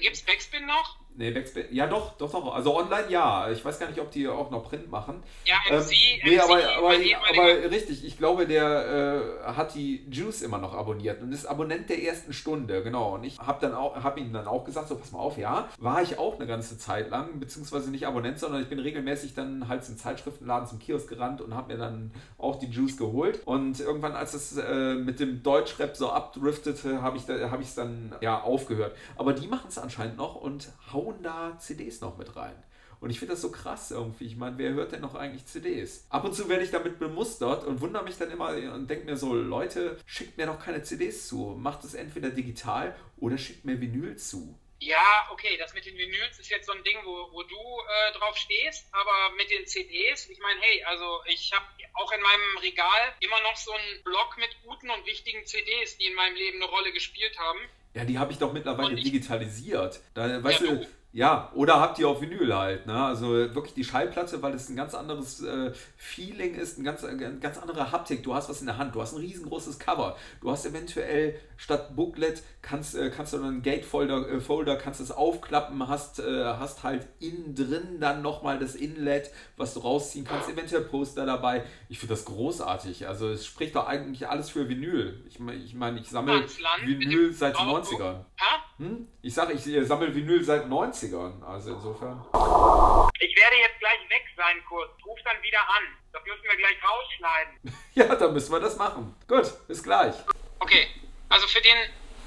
gibt 0.00 0.16
es 0.16 0.22
Backspin 0.22 0.66
noch? 0.66 0.98
Nee, 1.16 1.30
Backspin. 1.30 1.66
Ja, 1.70 1.86
doch, 1.86 2.16
doch, 2.16 2.32
doch. 2.32 2.54
Also 2.54 2.76
online 2.76 3.08
ja. 3.08 3.48
Ich 3.50 3.64
weiß 3.64 3.78
gar 3.78 3.88
nicht, 3.88 4.00
ob 4.00 4.10
die 4.10 4.26
auch 4.26 4.50
noch 4.50 4.64
Print 4.64 4.90
machen. 4.90 5.22
Ja, 5.44 5.54
MC. 5.70 5.92
Ähm, 5.92 6.20
nee, 6.24 6.36
MC, 6.36 6.42
aber, 6.42 6.54
aber, 6.76 6.94
aber, 7.30 7.70
richtig. 7.70 8.04
Ich 8.04 8.18
glaube, 8.18 8.46
der 8.46 9.44
äh, 9.46 9.52
hat 9.52 9.74
die 9.76 10.04
Juice 10.10 10.42
immer 10.42 10.58
noch 10.58 10.74
abonniert 10.74 11.22
und 11.22 11.32
ist 11.32 11.46
Abonnent 11.46 11.88
der 11.88 12.02
ersten 12.02 12.32
Stunde. 12.32 12.82
Genau. 12.82 13.14
Und 13.14 13.24
ich 13.24 13.38
habe 13.38 13.60
dann 13.60 13.74
auch, 13.74 13.94
habe 14.02 14.18
ihm 14.18 14.32
dann 14.32 14.48
auch 14.48 14.64
gesagt, 14.64 14.88
so 14.88 14.96
pass 14.96 15.12
mal 15.12 15.20
auf, 15.20 15.38
ja, 15.38 15.68
war 15.78 16.02
ich 16.02 16.18
auch 16.18 16.34
eine 16.34 16.48
ganze 16.48 16.78
Zeit 16.78 17.10
lang, 17.10 17.38
beziehungsweise 17.38 17.92
nicht 17.92 18.08
Abonnent, 18.08 18.40
sondern 18.40 18.62
ich 18.62 18.68
bin 18.68 18.80
regelmäßig 18.80 19.34
dann 19.34 19.68
halt 19.68 19.84
zum 19.84 19.96
Zeitschriftenladen, 19.96 20.68
zum 20.68 20.80
Kiosk 20.80 21.08
gerannt 21.08 21.40
und 21.40 21.54
habe 21.54 21.72
mir 21.72 21.78
dann 21.78 22.10
auch 22.38 22.56
die 22.56 22.66
Juice 22.66 22.96
geholt. 22.96 23.40
Und 23.44 23.78
irgendwann, 23.78 24.16
als 24.16 24.34
es 24.34 24.56
äh, 24.56 24.94
mit 24.94 25.20
dem 25.20 25.44
Deutschrap 25.44 25.96
so 25.96 26.10
abdriftete, 26.10 27.02
habe 27.02 27.18
ich 27.18 27.28
es 27.28 27.50
hab 27.50 27.60
dann 27.76 28.16
ja 28.20 28.40
aufgehört. 28.40 28.96
Aber 29.16 29.32
die 29.32 29.46
machen 29.46 29.66
es 29.68 29.78
anscheinend 29.78 30.16
noch 30.16 30.34
und 30.34 30.72
hauen 30.92 31.03
hauen 31.04 31.22
da 31.22 31.58
CDs 31.58 32.00
noch 32.00 32.16
mit 32.18 32.36
rein. 32.36 32.54
Und 33.00 33.10
ich 33.10 33.18
finde 33.18 33.34
das 33.34 33.42
so 33.42 33.50
krass 33.50 33.90
irgendwie. 33.90 34.24
Ich 34.24 34.36
meine, 34.36 34.56
wer 34.56 34.72
hört 34.72 34.92
denn 34.92 35.02
noch 35.02 35.14
eigentlich 35.14 35.44
CDs? 35.44 36.06
Ab 36.08 36.24
und 36.24 36.34
zu 36.34 36.48
werde 36.48 36.64
ich 36.64 36.70
damit 36.70 36.98
bemustert 36.98 37.64
und 37.64 37.80
wundere 37.80 38.02
mich 38.02 38.16
dann 38.16 38.30
immer 38.30 38.56
und 38.72 38.88
denke 38.88 39.04
mir 39.04 39.16
so, 39.16 39.34
Leute, 39.34 39.98
schickt 40.06 40.38
mir 40.38 40.46
noch 40.46 40.58
keine 40.58 40.82
CDs 40.82 41.28
zu. 41.28 41.54
Macht 41.58 41.84
es 41.84 41.94
entweder 41.94 42.30
digital 42.30 42.94
oder 43.18 43.36
schickt 43.36 43.64
mir 43.64 43.80
Vinyl 43.80 44.16
zu. 44.16 44.58
Ja, 44.80 45.28
okay, 45.30 45.56
das 45.56 45.72
mit 45.72 45.86
den 45.86 45.96
Vinyls 45.96 46.38
ist 46.38 46.50
jetzt 46.50 46.66
so 46.66 46.72
ein 46.72 46.82
Ding, 46.84 46.98
wo, 47.04 47.32
wo 47.32 47.42
du 47.42 47.56
äh, 47.56 48.18
drauf 48.18 48.36
stehst, 48.36 48.86
aber 48.92 49.34
mit 49.36 49.50
den 49.50 49.66
CDs, 49.66 50.28
ich 50.28 50.38
meine, 50.40 50.60
hey, 50.60 50.84
also 50.84 51.20
ich 51.26 51.52
habe 51.54 51.64
auch 51.94 52.12
in 52.12 52.20
meinem 52.20 52.58
Regal 52.58 53.14
immer 53.20 53.40
noch 53.42 53.56
so 53.56 53.72
einen 53.72 54.02
Block 54.02 54.36
mit 54.38 54.50
guten 54.64 54.90
und 54.90 55.06
wichtigen 55.06 55.46
CDs, 55.46 55.96
die 55.96 56.06
in 56.06 56.14
meinem 56.14 56.34
Leben 56.36 56.62
eine 56.62 56.70
Rolle 56.70 56.92
gespielt 56.92 57.38
haben. 57.38 57.60
Ja, 57.94 58.04
die 58.04 58.18
habe 58.18 58.32
ich 58.32 58.38
doch 58.38 58.52
mittlerweile 58.52 58.94
ich, 58.94 59.04
digitalisiert. 59.04 60.00
Da, 60.14 60.42
weißt 60.42 60.62
ja, 60.62 60.72
du, 60.72 60.86
ja, 61.14 61.52
oder 61.54 61.80
habt 61.80 62.00
ihr 62.00 62.08
auf 62.08 62.20
Vinyl 62.20 62.52
halt, 62.52 62.86
ne? 62.86 63.04
Also 63.04 63.28
wirklich 63.28 63.72
die 63.72 63.84
Schallplatte, 63.84 64.42
weil 64.42 64.52
es 64.52 64.68
ein 64.68 64.74
ganz 64.74 64.96
anderes 64.96 65.40
äh, 65.44 65.72
Feeling 65.96 66.56
ist, 66.56 66.76
ein 66.76 66.82
ganz, 66.82 67.04
eine 67.04 67.38
ganz 67.38 67.56
andere 67.56 67.92
Haptik. 67.92 68.24
Du 68.24 68.34
hast 68.34 68.48
was 68.48 68.58
in 68.58 68.66
der 68.66 68.78
Hand, 68.78 68.96
du 68.96 69.00
hast 69.00 69.12
ein 69.12 69.20
riesengroßes 69.20 69.78
Cover. 69.78 70.16
Du 70.40 70.50
hast 70.50 70.66
eventuell 70.66 71.38
statt 71.56 71.94
Booklet 71.94 72.42
kannst, 72.62 72.96
äh, 72.96 73.10
kannst 73.10 73.32
du 73.32 73.36
einen 73.36 73.62
Gatefolder, 73.62 74.28
äh, 74.28 74.40
Folder, 74.40 74.74
kannst 74.74 75.00
es 75.00 75.12
aufklappen, 75.12 75.86
hast, 75.86 76.18
äh, 76.18 76.44
hast 76.44 76.82
halt 76.82 77.06
innen 77.20 77.54
drin 77.54 78.00
dann 78.00 78.20
nochmal 78.20 78.58
das 78.58 78.74
Inlet, 78.74 79.30
was 79.56 79.74
du 79.74 79.80
rausziehen 79.80 80.24
kannst, 80.24 80.48
eventuell 80.48 80.82
Poster 80.82 81.24
dabei. 81.26 81.62
Ich 81.88 82.00
finde 82.00 82.14
das 82.14 82.24
großartig. 82.24 83.06
Also 83.06 83.28
es 83.28 83.46
spricht 83.46 83.76
doch 83.76 83.86
eigentlich 83.86 84.28
alles 84.28 84.50
für 84.50 84.68
Vinyl. 84.68 85.22
Ich 85.28 85.38
meine, 85.38 85.62
ich, 85.62 85.74
mein, 85.74 85.96
ich 85.96 86.10
sammle 86.10 86.44
Vinyl 86.84 87.32
seit 87.32 87.56
den 87.56 87.66
90ern. 87.66 88.24
Hm? 88.78 89.06
Ich 89.22 89.32
sage, 89.32 89.52
ich 89.52 89.64
äh, 89.68 89.84
sammle 89.84 90.12
Vinyl 90.12 90.42
seit 90.42 90.66
90ern. 91.12 91.42
Also 91.44 91.74
insofern. 91.74 92.24
Ich 93.20 93.36
werde 93.36 93.56
jetzt 93.56 93.78
gleich 93.78 94.00
weg 94.08 94.24
sein 94.36 94.56
kurz. 94.68 94.90
Ruf 95.04 95.18
dann 95.24 95.42
wieder 95.42 95.60
an. 95.60 95.84
Das 96.12 96.22
müssen 96.24 96.42
wir 96.42 96.56
gleich 96.56 96.76
rausschneiden. 96.82 97.78
ja, 97.94 98.14
dann 98.14 98.32
müssen 98.32 98.52
wir 98.52 98.60
das 98.60 98.76
machen. 98.76 99.14
Gut, 99.28 99.52
bis 99.66 99.82
gleich. 99.82 100.14
Okay, 100.60 100.88
also 101.28 101.46
für 101.46 101.60
den 101.60 101.76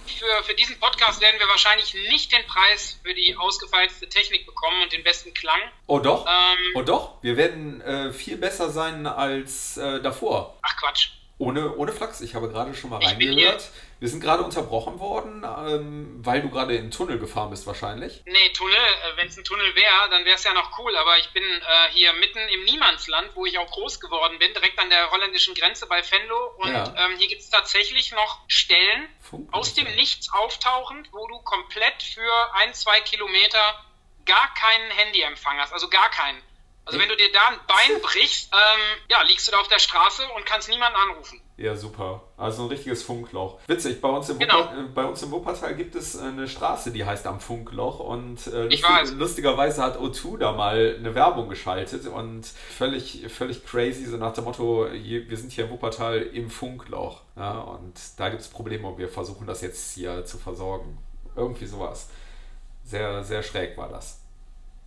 für, 0.08 0.44
für 0.44 0.54
diesen 0.56 0.80
Podcast 0.80 1.22
werden 1.22 1.40
wir 1.40 1.48
wahrscheinlich 1.48 1.94
nicht 1.94 2.32
den 2.32 2.46
Preis 2.48 3.00
für 3.04 3.14
die 3.14 3.36
ausgefeilste 3.36 4.08
Technik 4.08 4.46
bekommen 4.46 4.84
und 4.84 4.94
den 4.94 5.04
besten 5.04 5.34
Klang. 5.34 5.60
Oh 5.86 6.00
doch? 6.00 6.26
Ähm, 6.26 6.74
oh 6.76 6.82
doch? 6.82 7.22
Wir 7.22 7.36
werden 7.36 7.82
äh, 7.82 8.14
viel 8.14 8.38
besser 8.38 8.70
sein 8.70 9.06
als 9.06 9.78
äh, 9.78 10.02
davor. 10.02 10.58
Ach 10.62 10.78
Quatsch. 10.78 11.10
Ohne, 11.40 11.76
ohne 11.76 11.92
Flachs, 11.92 12.22
ich 12.22 12.34
habe 12.36 12.50
gerade 12.50 12.74
schon 12.74 12.90
mal 12.90 13.04
reingehört. 13.04 13.70
Wir 14.00 14.10
sind 14.10 14.20
gerade 14.20 14.44
unterbrochen 14.44 15.00
worden, 15.00 15.44
ähm, 15.44 16.20
weil 16.24 16.42
du 16.42 16.50
gerade 16.50 16.76
in 16.76 16.86
den 16.86 16.92
Tunnel 16.92 17.18
gefahren 17.18 17.50
bist 17.50 17.66
wahrscheinlich. 17.66 18.22
Nee, 18.26 18.50
Tunnel, 18.50 18.76
äh, 18.76 19.18
wenn 19.18 19.28
es 19.28 19.38
ein 19.38 19.44
Tunnel 19.44 19.76
wäre, 19.76 20.10
dann 20.12 20.24
wäre 20.24 20.36
es 20.36 20.44
ja 20.44 20.54
noch 20.54 20.78
cool, 20.78 20.96
aber 20.96 21.18
ich 21.18 21.32
bin 21.34 21.44
äh, 21.44 21.92
hier 21.92 22.14
mitten 22.14 22.40
im 22.40 22.64
Niemandsland, 22.66 23.32
wo 23.34 23.46
ich 23.46 23.58
auch 23.58 23.72
groß 23.72 24.00
geworden 24.00 24.38
bin, 24.38 24.54
direkt 24.54 24.78
an 24.78 24.90
der 24.90 25.10
holländischen 25.10 25.56
Grenze 25.56 25.88
bei 25.88 26.04
Venlo 26.04 26.54
und 26.58 26.74
ja. 26.74 26.94
ähm, 26.96 27.18
hier 27.18 27.28
gibt 27.28 27.42
es 27.42 27.50
tatsächlich 27.50 28.12
noch 28.12 28.42
Stellen, 28.48 29.10
Funk 29.20 29.52
aus 29.52 29.74
dem 29.74 29.88
Nichts 29.96 30.32
auftauchend, 30.32 31.10
wo 31.12 31.28
du 31.28 31.40
komplett 31.40 32.04
für 32.04 32.56
ein, 32.56 32.74
zwei 32.76 33.02
Kilometer 33.02 33.84
gar 34.26 34.54
keinen 34.54 34.92
Handyempfang 34.92 35.58
hast, 35.58 35.74
also 35.74 35.90
gar 35.90 36.12
keinen. 36.12 36.42
Also 36.88 37.00
wenn 37.00 37.10
du 37.10 37.18
dir 37.18 37.32
da 37.34 37.50
ein 37.50 37.60
Bein 37.68 38.02
brichst, 38.02 38.50
ähm, 38.54 39.02
ja, 39.10 39.22
liegst 39.24 39.48
du 39.48 39.52
da 39.52 39.60
auf 39.60 39.68
der 39.68 39.80
Straße 39.80 40.24
und 40.36 40.46
kannst 40.46 40.70
niemanden 40.70 40.98
anrufen. 40.98 41.42
Ja, 41.58 41.76
super. 41.76 42.24
Also 42.38 42.64
ein 42.64 42.70
richtiges 42.70 43.04
Funkloch. 43.04 43.60
Witzig, 43.68 44.00
bei 44.00 44.08
uns 44.08 44.30
im, 44.30 44.40
genau. 44.40 44.60
Wupper, 44.60 44.80
äh, 44.80 44.88
bei 44.94 45.04
uns 45.04 45.22
im 45.22 45.32
Wuppertal 45.32 45.76
gibt 45.76 45.96
es 45.96 46.18
eine 46.18 46.48
Straße, 46.48 46.92
die 46.92 47.04
heißt 47.04 47.28
am 47.28 47.42
Funkloch 47.42 48.00
und 48.00 48.48
äh, 48.48 48.64
lustig, 48.64 49.12
lustigerweise 49.16 49.84
hat 49.84 50.00
O2 50.00 50.38
da 50.38 50.54
mal 50.54 50.96
eine 50.98 51.14
Werbung 51.14 51.50
geschaltet 51.50 52.08
und 52.08 52.46
völlig, 52.46 53.26
völlig 53.28 53.66
crazy, 53.66 54.06
so 54.06 54.18
nach 54.18 54.34
dem 54.34 54.46
Motto, 54.46 54.88
wir 54.92 55.38
sind 55.38 55.52
hier 55.52 55.66
im 55.66 55.72
Wuppertal 55.72 56.22
im 56.22 56.50
Funkloch. 56.50 57.22
Ja, 57.36 57.60
und 57.60 58.00
da 58.18 58.30
gibt 58.30 58.44
es 58.44 58.48
Probleme 58.48 58.88
und 58.88 58.98
wir 58.98 59.10
versuchen 59.10 59.46
das 59.46 59.62
jetzt 59.62 59.96
hier 59.96 60.24
zu 60.26 60.38
versorgen. 60.38 61.00
Irgendwie 61.36 61.66
sowas. 61.66 62.10
Sehr, 62.84 63.24
sehr 63.24 63.44
schräg 63.44 63.78
war 63.78 63.90
das. 63.90 64.22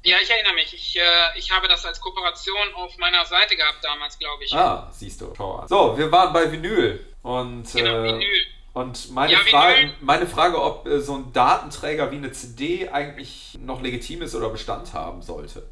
Ja, 0.03 0.17
ich 0.23 0.31
erinnere 0.31 0.55
mich. 0.55 0.73
Ich, 0.73 0.97
äh, 0.97 1.39
ich 1.39 1.51
habe 1.51 1.69
das 1.69 1.85
als 1.85 2.01
Kooperation 2.01 2.75
auf 2.75 2.97
meiner 2.99 3.25
Seite 3.25 3.57
gehabt 3.57 3.83
damals, 3.83 4.19
glaube 4.19 4.45
ich. 4.45 4.53
Ah, 4.55 4.89
siehst 4.93 5.21
du. 5.21 5.33
Schau 5.37 5.57
an. 5.57 5.69
So, 5.69 5.97
wir 5.99 6.11
waren 6.11 6.33
bei 6.33 6.51
Vinyl. 6.51 7.05
Und, 7.23 7.71
genau, 7.73 8.05
äh, 8.05 8.13
Vinyl. 8.15 8.47
Und 8.73 9.11
meine, 9.11 9.33
ja, 9.33 9.39
Frage, 9.41 9.95
meine 10.01 10.27
Frage, 10.27 10.63
ob 10.63 10.87
äh, 10.87 11.01
so 11.01 11.17
ein 11.17 11.33
Datenträger 11.33 12.11
wie 12.13 12.17
eine 12.17 12.33
CD 12.33 12.89
eigentlich 12.89 13.59
noch 13.61 13.83
legitim 13.83 14.23
ist 14.23 14.35
oder 14.35 14.49
Bestand 14.49 14.95
haben 14.95 15.23
sollte. 15.23 15.69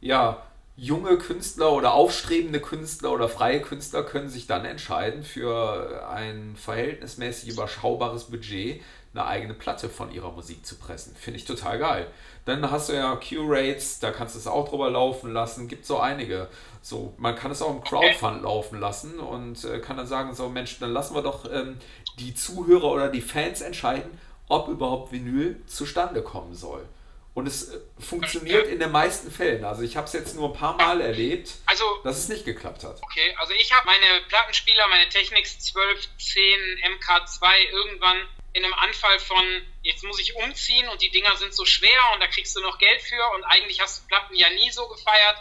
ja, 0.00 0.42
junge 0.76 1.18
Künstler 1.18 1.72
oder 1.72 1.94
aufstrebende 1.94 2.60
Künstler 2.60 3.12
oder 3.12 3.28
freie 3.28 3.60
Künstler 3.60 4.04
können 4.04 4.28
sich 4.28 4.46
dann 4.46 4.64
entscheiden, 4.64 5.24
für 5.24 6.08
ein 6.08 6.54
verhältnismäßig 6.56 7.50
überschaubares 7.50 8.24
Budget 8.24 8.80
eine 9.18 9.26
eigene 9.28 9.54
Platte 9.54 9.88
von 9.88 10.12
ihrer 10.12 10.30
Musik 10.32 10.64
zu 10.64 10.76
pressen. 10.76 11.14
Finde 11.16 11.38
ich 11.38 11.44
total 11.44 11.78
geil. 11.78 12.06
Dann 12.44 12.70
hast 12.70 12.88
du 12.88 12.94
ja 12.94 13.16
Q-Rates, 13.16 13.98
da 13.98 14.10
kannst 14.10 14.34
du 14.34 14.38
es 14.38 14.46
auch 14.46 14.68
drüber 14.68 14.90
laufen 14.90 15.32
lassen. 15.32 15.68
Gibt 15.68 15.84
so 15.84 15.98
einige. 15.98 16.48
So, 16.80 17.14
man 17.18 17.34
kann 17.34 17.50
es 17.50 17.60
auch 17.60 17.70
im 17.70 17.82
Crowdfund 17.82 18.42
laufen 18.42 18.80
lassen 18.80 19.18
und 19.18 19.64
äh, 19.64 19.80
kann 19.80 19.96
dann 19.96 20.06
sagen, 20.06 20.34
so 20.34 20.48
Mensch, 20.48 20.78
dann 20.78 20.92
lassen 20.92 21.14
wir 21.14 21.22
doch 21.22 21.44
ähm, 21.52 21.78
die 22.18 22.34
Zuhörer 22.34 22.92
oder 22.92 23.08
die 23.08 23.20
Fans 23.20 23.60
entscheiden, 23.60 24.18
ob 24.48 24.68
überhaupt 24.68 25.12
Vinyl 25.12 25.60
zustande 25.66 26.22
kommen 26.22 26.54
soll. 26.54 26.86
Und 27.34 27.46
es 27.46 27.68
äh, 27.68 27.78
funktioniert 28.00 28.66
in 28.66 28.78
den 28.78 28.90
meisten 28.90 29.30
Fällen. 29.30 29.64
Also 29.64 29.82
ich 29.82 29.96
habe 29.96 30.06
es 30.06 30.12
jetzt 30.12 30.34
nur 30.34 30.48
ein 30.48 30.58
paar 30.58 30.76
Mal 30.76 31.00
erlebt, 31.00 31.52
also, 31.66 31.84
dass 32.02 32.18
es 32.18 32.28
nicht 32.28 32.44
geklappt 32.44 32.82
hat. 32.84 33.00
Okay, 33.02 33.34
also 33.38 33.52
ich 33.52 33.72
habe 33.72 33.86
meine 33.86 34.22
Plattenspieler, 34.28 34.88
meine 34.88 35.08
Technics 35.08 35.58
12, 35.60 36.08
10, 36.18 36.42
MK2 36.98 37.46
irgendwann 37.70 38.16
in 38.58 38.64
einem 38.64 38.74
Anfall 38.74 39.18
von, 39.20 39.44
jetzt 39.82 40.02
muss 40.02 40.18
ich 40.18 40.34
umziehen 40.34 40.88
und 40.88 41.00
die 41.00 41.10
Dinger 41.10 41.36
sind 41.36 41.54
so 41.54 41.64
schwer 41.64 42.00
und 42.12 42.20
da 42.20 42.26
kriegst 42.26 42.56
du 42.56 42.60
noch 42.60 42.78
Geld 42.78 43.00
für 43.02 43.30
und 43.36 43.44
eigentlich 43.44 43.80
hast 43.80 44.02
du 44.02 44.08
Platten 44.08 44.34
ja 44.34 44.50
nie 44.50 44.70
so 44.70 44.86
gefeiert. 44.88 45.36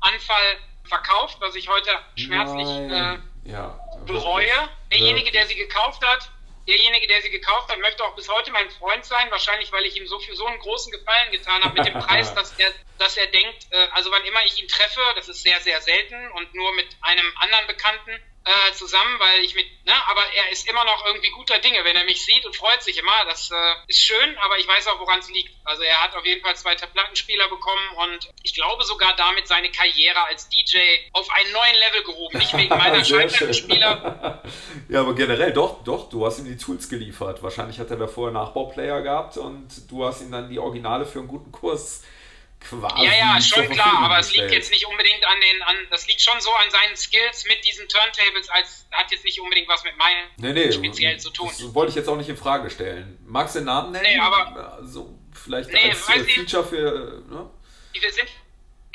Anfall 0.00 0.56
verkauft, 0.84 1.36
was 1.40 1.54
ich 1.56 1.68
heute 1.68 1.90
schmerzlich 2.16 2.68
äh, 2.68 3.18
ja, 3.44 3.78
bereue. 4.06 4.68
Derjenige, 4.90 5.32
der 5.32 5.46
sie 5.46 5.56
gekauft 5.56 6.06
hat, 6.06 6.30
derjenige, 6.68 7.08
der 7.08 7.20
sie 7.22 7.30
gekauft 7.30 7.70
hat, 7.70 7.78
möchte 7.80 8.04
auch 8.04 8.14
bis 8.14 8.28
heute 8.28 8.52
mein 8.52 8.70
Freund 8.70 9.04
sein, 9.04 9.30
wahrscheinlich, 9.30 9.72
weil 9.72 9.84
ich 9.84 9.96
ihm 9.96 10.06
so 10.06 10.20
für 10.20 10.36
so 10.36 10.46
einen 10.46 10.58
großen 10.60 10.92
Gefallen 10.92 11.32
getan 11.32 11.62
habe 11.62 11.74
mit 11.74 11.86
dem 11.86 11.98
Preis, 12.06 12.32
dass 12.34 12.56
er, 12.58 12.72
dass 12.98 13.16
er 13.16 13.26
denkt, 13.26 13.66
äh, 13.70 13.88
also 13.92 14.12
wann 14.12 14.24
immer 14.24 14.44
ich 14.44 14.62
ihn 14.62 14.68
treffe, 14.68 15.00
das 15.16 15.28
ist 15.28 15.42
sehr, 15.42 15.60
sehr 15.60 15.80
selten 15.80 16.30
und 16.32 16.54
nur 16.54 16.72
mit 16.74 16.86
einem 17.02 17.32
anderen 17.36 17.66
Bekannten, 17.66 18.22
äh, 18.50 18.72
zusammen, 18.74 19.18
weil 19.18 19.44
ich 19.44 19.54
mit, 19.54 19.66
ne, 19.86 19.92
aber 20.08 20.22
er 20.34 20.50
ist 20.50 20.68
immer 20.68 20.84
noch 20.84 21.06
irgendwie 21.06 21.30
guter 21.30 21.58
Dinge, 21.58 21.84
wenn 21.84 21.94
er 21.94 22.04
mich 22.04 22.24
sieht 22.24 22.44
und 22.44 22.56
freut 22.56 22.82
sich 22.82 22.98
immer. 22.98 23.24
Das 23.26 23.50
äh, 23.50 23.74
ist 23.86 24.00
schön, 24.00 24.36
aber 24.38 24.58
ich 24.58 24.66
weiß 24.66 24.88
auch, 24.88 24.98
woran 24.98 25.20
es 25.20 25.30
liegt. 25.30 25.54
Also 25.64 25.82
er 25.82 26.02
hat 26.02 26.16
auf 26.16 26.26
jeden 26.26 26.42
Fall 26.42 26.56
zwei 26.56 26.74
Plattenspieler 26.74 27.48
bekommen 27.48 27.88
und 27.96 28.30
ich 28.42 28.54
glaube 28.54 28.84
sogar 28.84 29.14
damit 29.16 29.46
seine 29.46 29.70
Karriere 29.70 30.24
als 30.26 30.48
DJ 30.48 30.78
auf 31.12 31.28
einen 31.30 31.52
neuen 31.52 31.76
Level 31.88 32.02
gehoben. 32.04 32.38
Nicht 32.38 32.56
wegen 32.56 32.76
meiner 32.76 33.04
Schallplattenspieler. 33.04 34.42
ja, 34.88 35.00
aber 35.00 35.14
generell 35.14 35.52
doch, 35.52 35.84
doch, 35.84 36.08
du 36.08 36.26
hast 36.26 36.40
ihm 36.40 36.46
die 36.46 36.56
Tools 36.56 36.88
geliefert. 36.88 37.42
Wahrscheinlich 37.42 37.78
hat 37.78 37.90
er 37.90 37.96
da 37.96 38.08
vorher 38.08 38.32
Nachbauplayer 38.32 39.02
gehabt 39.02 39.36
und 39.36 39.68
du 39.88 40.04
hast 40.04 40.22
ihm 40.22 40.32
dann 40.32 40.48
die 40.48 40.58
Originale 40.58 41.06
für 41.06 41.20
einen 41.20 41.28
guten 41.28 41.52
Kurs 41.52 42.02
quasi. 42.60 43.04
Ja, 43.04 43.12
ja, 43.12 43.40
schon 43.40 43.68
klar, 43.68 43.98
aber 44.04 44.18
es 44.18 44.32
liegt 44.32 44.52
jetzt 44.52 44.70
nicht 44.70 44.86
unbedingt 44.86 45.24
an 45.26 45.40
den, 45.40 45.62
an, 45.62 45.76
das 45.90 46.06
liegt 46.06 46.20
schon 46.20 46.40
so 46.40 46.52
an 46.54 46.70
seinen 46.70 46.96
Skills 46.96 47.44
mit 47.46 47.64
diesen 47.64 47.88
Turntables, 47.88 48.48
als 48.50 48.86
hat 48.92 49.10
jetzt 49.10 49.24
nicht 49.24 49.40
unbedingt 49.40 49.68
was 49.68 49.82
mit 49.84 49.96
meinen 49.96 50.28
nee, 50.36 50.52
nee, 50.52 50.72
speziell 50.72 51.18
zu 51.18 51.30
tun. 51.30 51.48
Das 51.48 51.74
wollte 51.74 51.90
ich 51.90 51.96
jetzt 51.96 52.08
auch 52.08 52.16
nicht 52.16 52.28
in 52.28 52.36
Frage 52.36 52.70
stellen. 52.70 53.18
Magst 53.26 53.54
du 53.54 53.60
den 53.60 53.66
Namen 53.66 53.92
nennen? 53.92 54.04
Nee, 54.04 54.18
aber. 54.18 54.76
Also, 54.76 55.18
vielleicht 55.32 55.70
nee, 55.72 55.90
als 55.90 56.08
äh, 56.08 56.24
Feature 56.24 56.64
für. 56.64 57.22
Ne? 57.28 57.50
Wir 57.92 58.12
sind 58.12 58.28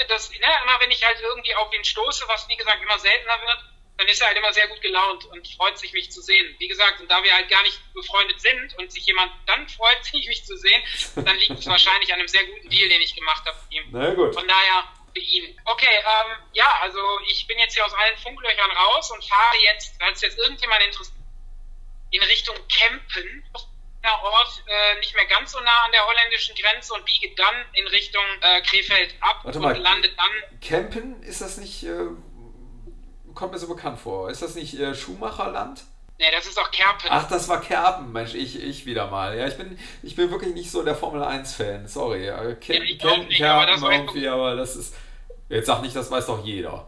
das, 0.08 0.30
ne, 0.30 0.38
immer 0.38 0.80
wenn 0.80 0.92
ich 0.92 1.04
halt 1.06 1.18
irgendwie 1.22 1.56
auf 1.56 1.74
ihn 1.74 1.84
stoße, 1.84 2.26
was 2.28 2.48
wie 2.50 2.58
gesagt 2.58 2.82
immer 2.82 3.00
seltener 3.00 3.40
wird, 3.46 3.66
dann 3.98 4.08
ist 4.08 4.22
er 4.22 4.28
halt 4.28 4.38
immer 4.38 4.54
sehr 4.54 4.68
gut 4.68 4.82
gelaunt 4.82 5.26
und 5.26 5.48
freut 5.56 5.78
sich, 5.78 5.94
mich 5.94 6.12
zu 6.12 6.22
sehen. 6.22 6.56
Wie 6.60 6.68
gesagt, 6.68 7.00
und 7.02 7.10
da 7.10 7.24
wir 7.24 7.34
halt 7.34 7.50
gar 7.50 7.64
nicht 7.64 7.80
befreundet 7.94 8.42
sind 8.42 8.78
und 8.78 8.92
sich 8.92 9.06
jemand 9.06 9.32
dann 9.46 9.68
freut, 9.78 10.04
sich, 10.04 10.28
mich 10.28 10.44
zu 10.46 10.58
sehen, 10.58 10.82
dann 11.16 11.38
liegt 11.38 11.60
es 11.60 11.66
wahrscheinlich 11.68 12.12
an 12.14 12.20
einem 12.20 12.28
sehr 12.28 12.46
guten 12.46 12.70
Deal, 12.70 12.90
den 12.90 13.02
ich 13.02 13.16
gemacht 13.16 13.46
habe 13.46 13.58
mit 13.64 13.80
ihm. 13.80 13.86
Na 13.92 14.14
gut. 14.14 14.34
Von 14.34 14.48
daher 14.48 14.84
für 15.14 15.22
ihn. 15.22 15.58
Okay, 15.64 15.98
ähm, 15.98 16.38
ja, 16.54 16.78
also 16.82 17.00
ich 17.28 17.48
bin 17.48 17.58
jetzt 17.58 17.74
hier 17.74 17.86
aus 17.86 17.94
allen 17.94 18.18
Funklöchern 18.18 18.72
raus 18.72 19.12
und 19.12 19.24
fahre 19.24 19.58
jetzt, 19.64 19.96
falls 20.00 20.22
jetzt 20.22 20.38
irgendjemand 20.38 20.84
interessiert, 20.84 21.16
in 22.12 22.22
Richtung 22.24 22.56
Kempen. 22.68 23.44
Ort 24.22 24.64
äh, 24.68 25.00
nicht 25.00 25.16
mehr 25.16 25.26
ganz 25.26 25.52
so 25.52 25.60
nah 25.62 25.86
an 25.86 25.92
der 25.92 26.06
holländischen 26.06 26.56
Grenze 26.56 26.94
und 26.94 27.06
biege 27.06 27.34
dann 27.36 27.56
in 27.74 27.88
Richtung 27.88 28.24
äh, 28.42 28.62
Krefeld 28.62 29.16
ab 29.20 29.40
Warte 29.44 29.60
mal, 29.60 29.76
und 29.76 29.82
landet 29.82 30.18
dann. 30.18 30.60
Kempen, 30.62 31.24
ist 31.24 31.42
das 31.42 31.58
nicht 31.58 31.84
äh, 31.84 32.10
kommt 33.36 33.52
mir 33.52 33.60
so 33.60 33.68
bekannt 33.68 34.00
vor. 34.00 34.30
Ist 34.30 34.42
das 34.42 34.56
nicht 34.56 34.80
äh, 34.80 34.96
Schuhmacherland? 34.96 35.84
Nee, 36.18 36.32
das 36.32 36.48
ist 36.48 36.58
auch 36.58 36.72
Kerpen. 36.72 37.10
Ach, 37.10 37.28
das 37.28 37.50
war 37.50 37.60
Kerpen, 37.60 38.14
Mensch, 38.14 38.34
ich, 38.36 38.64
ich 38.64 38.86
wieder 38.86 39.08
mal. 39.08 39.38
Ja, 39.38 39.48
ich 39.48 39.58
bin, 39.58 39.78
ich 40.02 40.16
bin 40.16 40.32
wirklich 40.32 40.54
nicht 40.54 40.72
so 40.72 40.82
der 40.82 40.96
Formel 40.96 41.22
1-Fan, 41.22 41.88
sorry. 41.88 42.22
Ken, 42.22 42.26
ja, 42.26 42.56
Ken, 42.56 42.84
nicht, 42.84 43.38
Kerpen 43.38 43.84
aber 43.84 43.92
irgendwie, 43.92 44.28
aber 44.28 44.56
das 44.56 44.76
ist. 44.78 44.96
Jetzt 45.50 45.68
sag 45.68 45.82
nicht, 45.82 45.96
das 45.96 46.10
weiß 46.10 46.26
doch 46.28 46.44
jeder. 46.44 46.88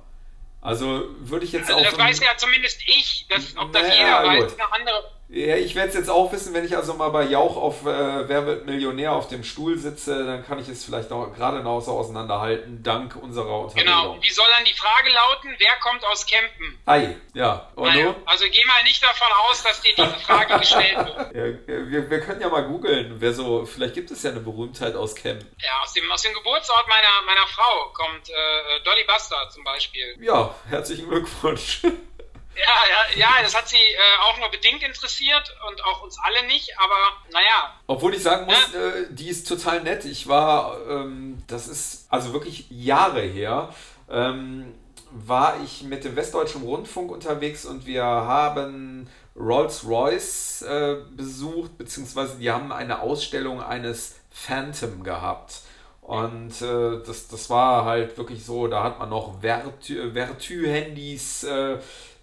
Also 0.62 1.04
würde 1.20 1.46
ich 1.46 1.52
jetzt 1.52 1.70
also 1.70 1.80
auch. 1.80 1.84
Das 1.84 1.98
weiß 1.98 2.20
ja 2.22 2.38
zumindest 2.38 2.82
ich. 2.88 3.28
Das, 3.30 3.56
ob 3.58 3.72
das 3.74 3.84
naja, 3.84 4.24
jeder 4.24 4.44
weiß, 4.44 4.54
eine 4.54 4.74
andere. 4.74 5.12
Ja, 5.30 5.58
ich 5.58 5.76
werde 5.76 5.90
es 5.90 5.96
jetzt 5.96 6.10
auch 6.10 6.32
wissen, 6.32 6.54
wenn 6.54 6.64
ich 6.64 6.76
also 6.78 6.94
mal 6.94 7.10
bei 7.10 7.24
Jauch 7.24 7.58
auf 7.58 7.82
äh, 7.86 8.30
Wer 8.30 8.46
wird 8.46 8.66
Millionär 8.66 9.12
auf 9.12 9.28
dem 9.28 9.44
Stuhl 9.44 9.78
sitze, 9.78 10.26
dann 10.26 10.46
kann 10.46 10.58
ich 10.58 10.70
es 10.70 10.86
vielleicht 10.86 11.10
noch 11.10 11.34
gerade 11.34 11.62
noch 11.62 11.82
so 11.82 11.92
auseinanderhalten, 11.92 12.82
dank 12.82 13.16
unserer 13.18 13.60
Unterhaltung. 13.60 13.94
Genau, 13.94 14.22
wie 14.22 14.32
soll 14.32 14.46
dann 14.56 14.64
die 14.64 14.74
Frage 14.74 15.10
lauten, 15.10 15.54
wer 15.58 15.76
kommt 15.82 16.06
aus 16.06 16.26
Kempen? 16.26 16.80
Ei, 16.86 17.18
ja. 17.34 17.70
Und 17.76 17.90
naja, 17.90 18.16
also 18.26 18.46
geh 18.50 18.64
mal 18.66 18.82
nicht 18.84 19.04
davon 19.04 19.28
aus, 19.50 19.64
dass 19.64 19.82
dir 19.82 19.94
diese 19.98 20.20
Frage 20.20 20.58
gestellt 20.60 20.98
wird. 20.98 21.36
Ja, 21.36 21.90
wir, 21.92 22.10
wir 22.10 22.20
können 22.22 22.40
ja 22.40 22.48
mal 22.48 22.64
googeln, 22.64 23.16
wer 23.20 23.34
so, 23.34 23.66
vielleicht 23.66 23.96
gibt 23.96 24.10
es 24.12 24.24
ja 24.24 24.32
eine 24.32 24.40
Berühmtheit 24.40 24.96
aus 24.96 25.14
Kempen. 25.14 25.48
Ja, 25.60 25.82
aus 25.84 25.92
dem, 25.92 26.10
aus 26.10 26.22
dem 26.22 26.34
Geburtsort 26.34 26.88
meiner, 26.88 27.22
meiner 27.26 27.48
Frau 27.48 27.90
kommt 27.94 28.30
äh, 28.30 28.84
Dolly 28.86 29.04
Buster 29.04 29.50
zum 29.50 29.66
Beispiel. 29.66 30.16
Ja, 30.22 30.56
herzlichen 30.70 31.10
Glückwunsch. 31.10 31.82
Ja, 32.58 32.74
ja, 32.90 33.20
ja, 33.20 33.44
das 33.44 33.56
hat 33.56 33.70
sie 33.70 33.78
äh, 33.78 34.18
auch 34.22 34.40
nur 34.40 34.50
bedingt 34.50 34.82
interessiert 34.82 35.56
und 35.70 35.84
auch 35.84 36.02
uns 36.02 36.18
alle 36.24 36.48
nicht, 36.48 36.72
aber 36.80 36.96
naja. 37.32 37.76
Obwohl 37.86 38.16
ich 38.16 38.24
sagen 38.24 38.46
muss, 38.46 38.56
ja. 38.74 38.80
äh, 38.80 39.06
die 39.10 39.30
ist 39.30 39.48
total 39.48 39.84
nett. 39.84 40.06
Ich 40.06 40.28
war, 40.28 40.80
ähm, 40.90 41.44
das 41.48 41.68
ist 41.68 42.08
also 42.10 42.34
wirklich 42.34 42.66
Jahre 42.70 43.22
her, 43.22 43.74
ähm, 44.10 44.74
war 45.12 45.62
ich 45.64 45.84
mit 45.84 46.04
dem 46.04 46.16
Westdeutschen 46.16 46.64
Rundfunk 46.64 47.12
unterwegs 47.12 47.66
und 47.66 47.86
wir 47.86 48.04
haben 48.04 49.08
Rolls-Royce 49.36 50.64
äh, 50.64 50.96
besucht, 51.12 51.78
beziehungsweise 51.78 52.38
die 52.38 52.50
haben 52.52 52.72
eine 52.72 53.02
Ausstellung 53.02 53.62
eines 53.62 54.16
Phantom 54.32 55.04
gehabt. 55.04 55.62
Und 56.02 56.60
äh, 56.62 57.04
das, 57.06 57.28
das 57.28 57.50
war 57.50 57.86
halt 57.86 58.18
wirklich 58.18 58.46
so, 58.46 58.68
da 58.68 58.84
hat 58.84 58.98
man 58.98 59.10
noch 59.10 59.42
Vertu-Handys 59.42 61.44
äh, 61.44 61.78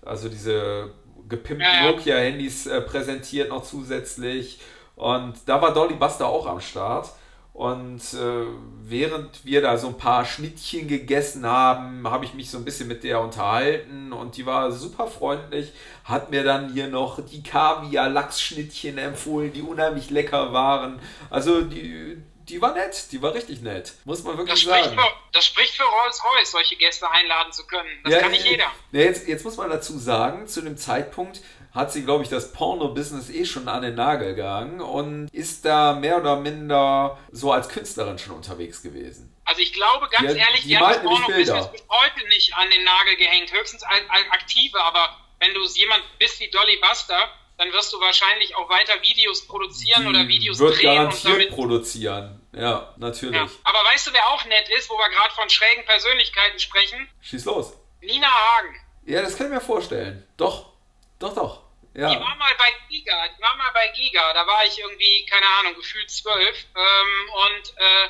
also 0.04 0.28
diese 0.28 0.90
gepimpten 1.28 1.66
ja, 1.66 1.86
ja. 1.86 1.90
Nokia-Handys 1.90 2.66
äh, 2.66 2.80
präsentiert 2.80 3.50
noch 3.50 3.62
zusätzlich. 3.62 4.60
Und 4.96 5.34
da 5.46 5.60
war 5.60 5.72
Dolly 5.72 5.94
Buster 5.94 6.26
auch 6.26 6.46
am 6.46 6.60
Start. 6.60 7.10
Und 7.54 8.00
äh, 8.14 8.46
während 8.82 9.44
wir 9.44 9.62
da 9.62 9.78
so 9.78 9.86
ein 9.86 9.96
paar 9.96 10.24
Schnittchen 10.24 10.88
gegessen 10.88 11.46
haben, 11.46 12.10
habe 12.10 12.24
ich 12.24 12.34
mich 12.34 12.50
so 12.50 12.58
ein 12.58 12.64
bisschen 12.64 12.88
mit 12.88 13.04
der 13.04 13.20
unterhalten 13.20 14.12
und 14.12 14.36
die 14.36 14.44
war 14.44 14.72
super 14.72 15.06
freundlich, 15.06 15.72
hat 16.02 16.32
mir 16.32 16.42
dann 16.42 16.72
hier 16.72 16.88
noch 16.88 17.24
die 17.24 17.44
Kaviar-Lachsschnittchen 17.44 18.98
empfohlen, 18.98 19.52
die 19.52 19.62
unheimlich 19.62 20.10
lecker 20.10 20.52
waren. 20.52 20.98
Also 21.30 21.60
die, 21.60 22.20
die 22.48 22.60
war 22.60 22.74
nett, 22.74 23.10
die 23.12 23.22
war 23.22 23.32
richtig 23.34 23.62
nett, 23.62 23.94
muss 24.04 24.22
man 24.22 24.36
wirklich 24.36 24.64
das 24.64 24.84
sagen. 24.84 24.96
Für, 24.96 25.12
das 25.32 25.46
spricht 25.46 25.74
für 25.74 25.84
Rolls-Royce, 25.84 26.50
solche 26.50 26.76
Gäste 26.76 27.10
einladen 27.10 27.52
zu 27.52 27.66
können. 27.66 27.88
Das 28.04 28.12
ja, 28.12 28.20
kann 28.20 28.30
nicht 28.32 28.44
jeder. 28.44 28.70
Ja, 28.92 29.00
jetzt, 29.00 29.26
jetzt 29.26 29.44
muss 29.44 29.56
man 29.56 29.70
dazu 29.70 29.98
sagen, 29.98 30.46
zu 30.46 30.60
dem 30.60 30.76
Zeitpunkt 30.76 31.40
hat 31.72 31.92
sie, 31.92 32.04
glaube 32.04 32.22
ich, 32.22 32.28
das 32.28 32.52
Porno-Business 32.52 33.30
eh 33.30 33.44
schon 33.44 33.66
an 33.66 33.82
den 33.82 33.94
Nagel 33.94 34.34
gegangen 34.34 34.80
und 34.80 35.28
ist 35.32 35.64
da 35.64 35.94
mehr 35.94 36.18
oder 36.18 36.36
minder 36.36 37.18
so 37.32 37.50
als 37.50 37.68
Künstlerin 37.68 38.18
schon 38.18 38.36
unterwegs 38.36 38.82
gewesen. 38.82 39.34
Also 39.44 39.60
ich 39.60 39.72
glaube 39.72 40.08
ganz 40.08 40.32
die, 40.32 40.38
ehrlich, 40.38 40.62
die, 40.62 40.68
die 40.68 40.78
hat 40.78 40.96
das 40.96 41.02
Porno-Business 41.02 41.72
bis 41.72 41.84
heute 41.88 42.28
nicht 42.28 42.54
an 42.56 42.70
den 42.70 42.84
Nagel 42.84 43.16
gehängt, 43.16 43.52
höchstens 43.52 43.82
als, 43.82 44.02
als 44.08 44.30
aktive, 44.30 44.80
aber 44.80 45.18
wenn 45.40 45.52
du 45.52 45.64
jemand 45.74 46.02
bist 46.18 46.38
wie 46.40 46.48
Dolly 46.48 46.78
Buster, 46.80 47.28
dann 47.56 47.72
wirst 47.72 47.92
du 47.92 48.00
wahrscheinlich 48.00 48.54
auch 48.56 48.68
weiter 48.68 49.00
Videos 49.02 49.46
produzieren 49.46 50.02
Die 50.02 50.08
oder 50.08 50.28
Videos 50.28 50.58
wird 50.58 50.76
drehen. 50.76 50.94
garantiert 50.94 51.24
und 51.24 51.32
damit 51.32 51.50
produzieren. 51.50 52.40
Ja, 52.52 52.94
natürlich. 52.96 53.36
Ja. 53.36 53.48
Aber 53.64 53.84
weißt 53.84 54.06
du, 54.06 54.12
wer 54.12 54.26
auch 54.28 54.44
nett 54.46 54.68
ist, 54.70 54.88
wo 54.90 54.94
wir 54.98 55.08
gerade 55.10 55.34
von 55.34 55.48
schrägen 55.50 55.84
Persönlichkeiten 55.84 56.58
sprechen? 56.58 57.08
Schieß 57.22 57.44
los. 57.46 57.74
Nina 58.00 58.28
Hagen. 58.28 58.80
Ja, 59.06 59.22
das 59.22 59.36
kann 59.36 59.46
ich 59.48 59.52
mir 59.52 59.60
vorstellen. 59.60 60.26
Doch, 60.36 60.72
doch, 61.18 61.34
doch. 61.34 61.62
Ja. 61.94 62.10
Die 62.10 62.20
war 62.20 62.34
mal 62.36 62.52
bei 62.58 62.72
Giga, 62.88 63.28
die 63.28 63.42
war 63.42 63.54
mal 63.56 63.70
bei 63.72 63.86
Giga, 63.94 64.32
da 64.34 64.44
war 64.46 64.64
ich 64.64 64.78
irgendwie, 64.80 65.26
keine 65.26 65.46
Ahnung, 65.60 65.74
gefühlt 65.76 66.10
zwölf. 66.10 66.66
Ähm, 66.74 67.30
und 67.46 67.68
äh, 67.76 68.08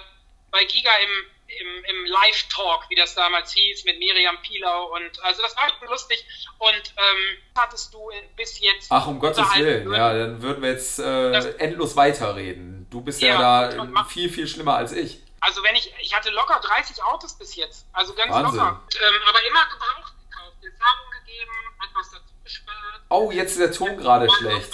bei 0.51 0.65
Giga 0.65 0.91
im 1.03 1.31
im, 1.61 1.85
im 1.85 2.07
Live-Talk, 2.07 2.87
wie 2.89 2.95
das 2.95 3.15
damals 3.15 3.53
hieß, 3.53 3.85
mit 3.85 3.99
Miriam 3.99 4.37
Pilau 4.43 4.95
und 4.95 5.23
also 5.23 5.43
das 5.43 5.57
war 5.57 5.69
schon 5.79 5.89
lustig. 5.89 6.25
Und 6.59 6.73
ähm, 6.97 7.39
hattest 7.57 7.93
du 7.93 8.11
bis 8.37 8.61
jetzt. 8.61 8.87
Ach, 8.91 9.07
um 9.07 9.19
Gottes 9.19 9.47
Willen, 9.55 9.93
ja, 9.93 10.15
dann 10.15 10.43
würden 10.43 10.63
wir 10.63 10.71
jetzt 10.71 10.99
äh, 10.99 11.57
endlos 11.59 11.97
weiterreden. 11.97 12.87
Du 12.91 13.01
bist 13.01 13.21
ja, 13.21 13.41
ja 13.41 13.87
da 13.87 14.05
viel, 14.05 14.29
viel 14.29 14.47
schlimmer 14.47 14.77
als 14.77 14.93
ich. 14.93 15.21
Also 15.41 15.63
wenn 15.63 15.75
ich, 15.75 15.93
ich 16.01 16.15
hatte 16.15 16.31
locker 16.31 16.59
30 16.59 17.03
Autos 17.03 17.37
bis 17.37 17.55
jetzt. 17.57 17.87
Also 17.93 18.15
ganz 18.15 18.33
Wahnsinn. 18.33 18.59
locker. 18.59 18.83
Ähm, 18.95 19.21
aber 19.29 19.39
immer 19.47 19.65
gebraucht 19.71 20.15
gekauft, 20.19 20.57
Erfahrung 20.65 21.11
gegeben, 21.21 21.53
etwas 21.87 22.11
dazu 22.11 22.35
gespart. 22.43 23.03
Oh, 23.11 23.31
jetzt 23.31 23.51
ist 23.53 23.61
der 23.61 23.73
Ton 23.73 23.97
gerade 23.99 24.31
schlecht. 24.31 24.73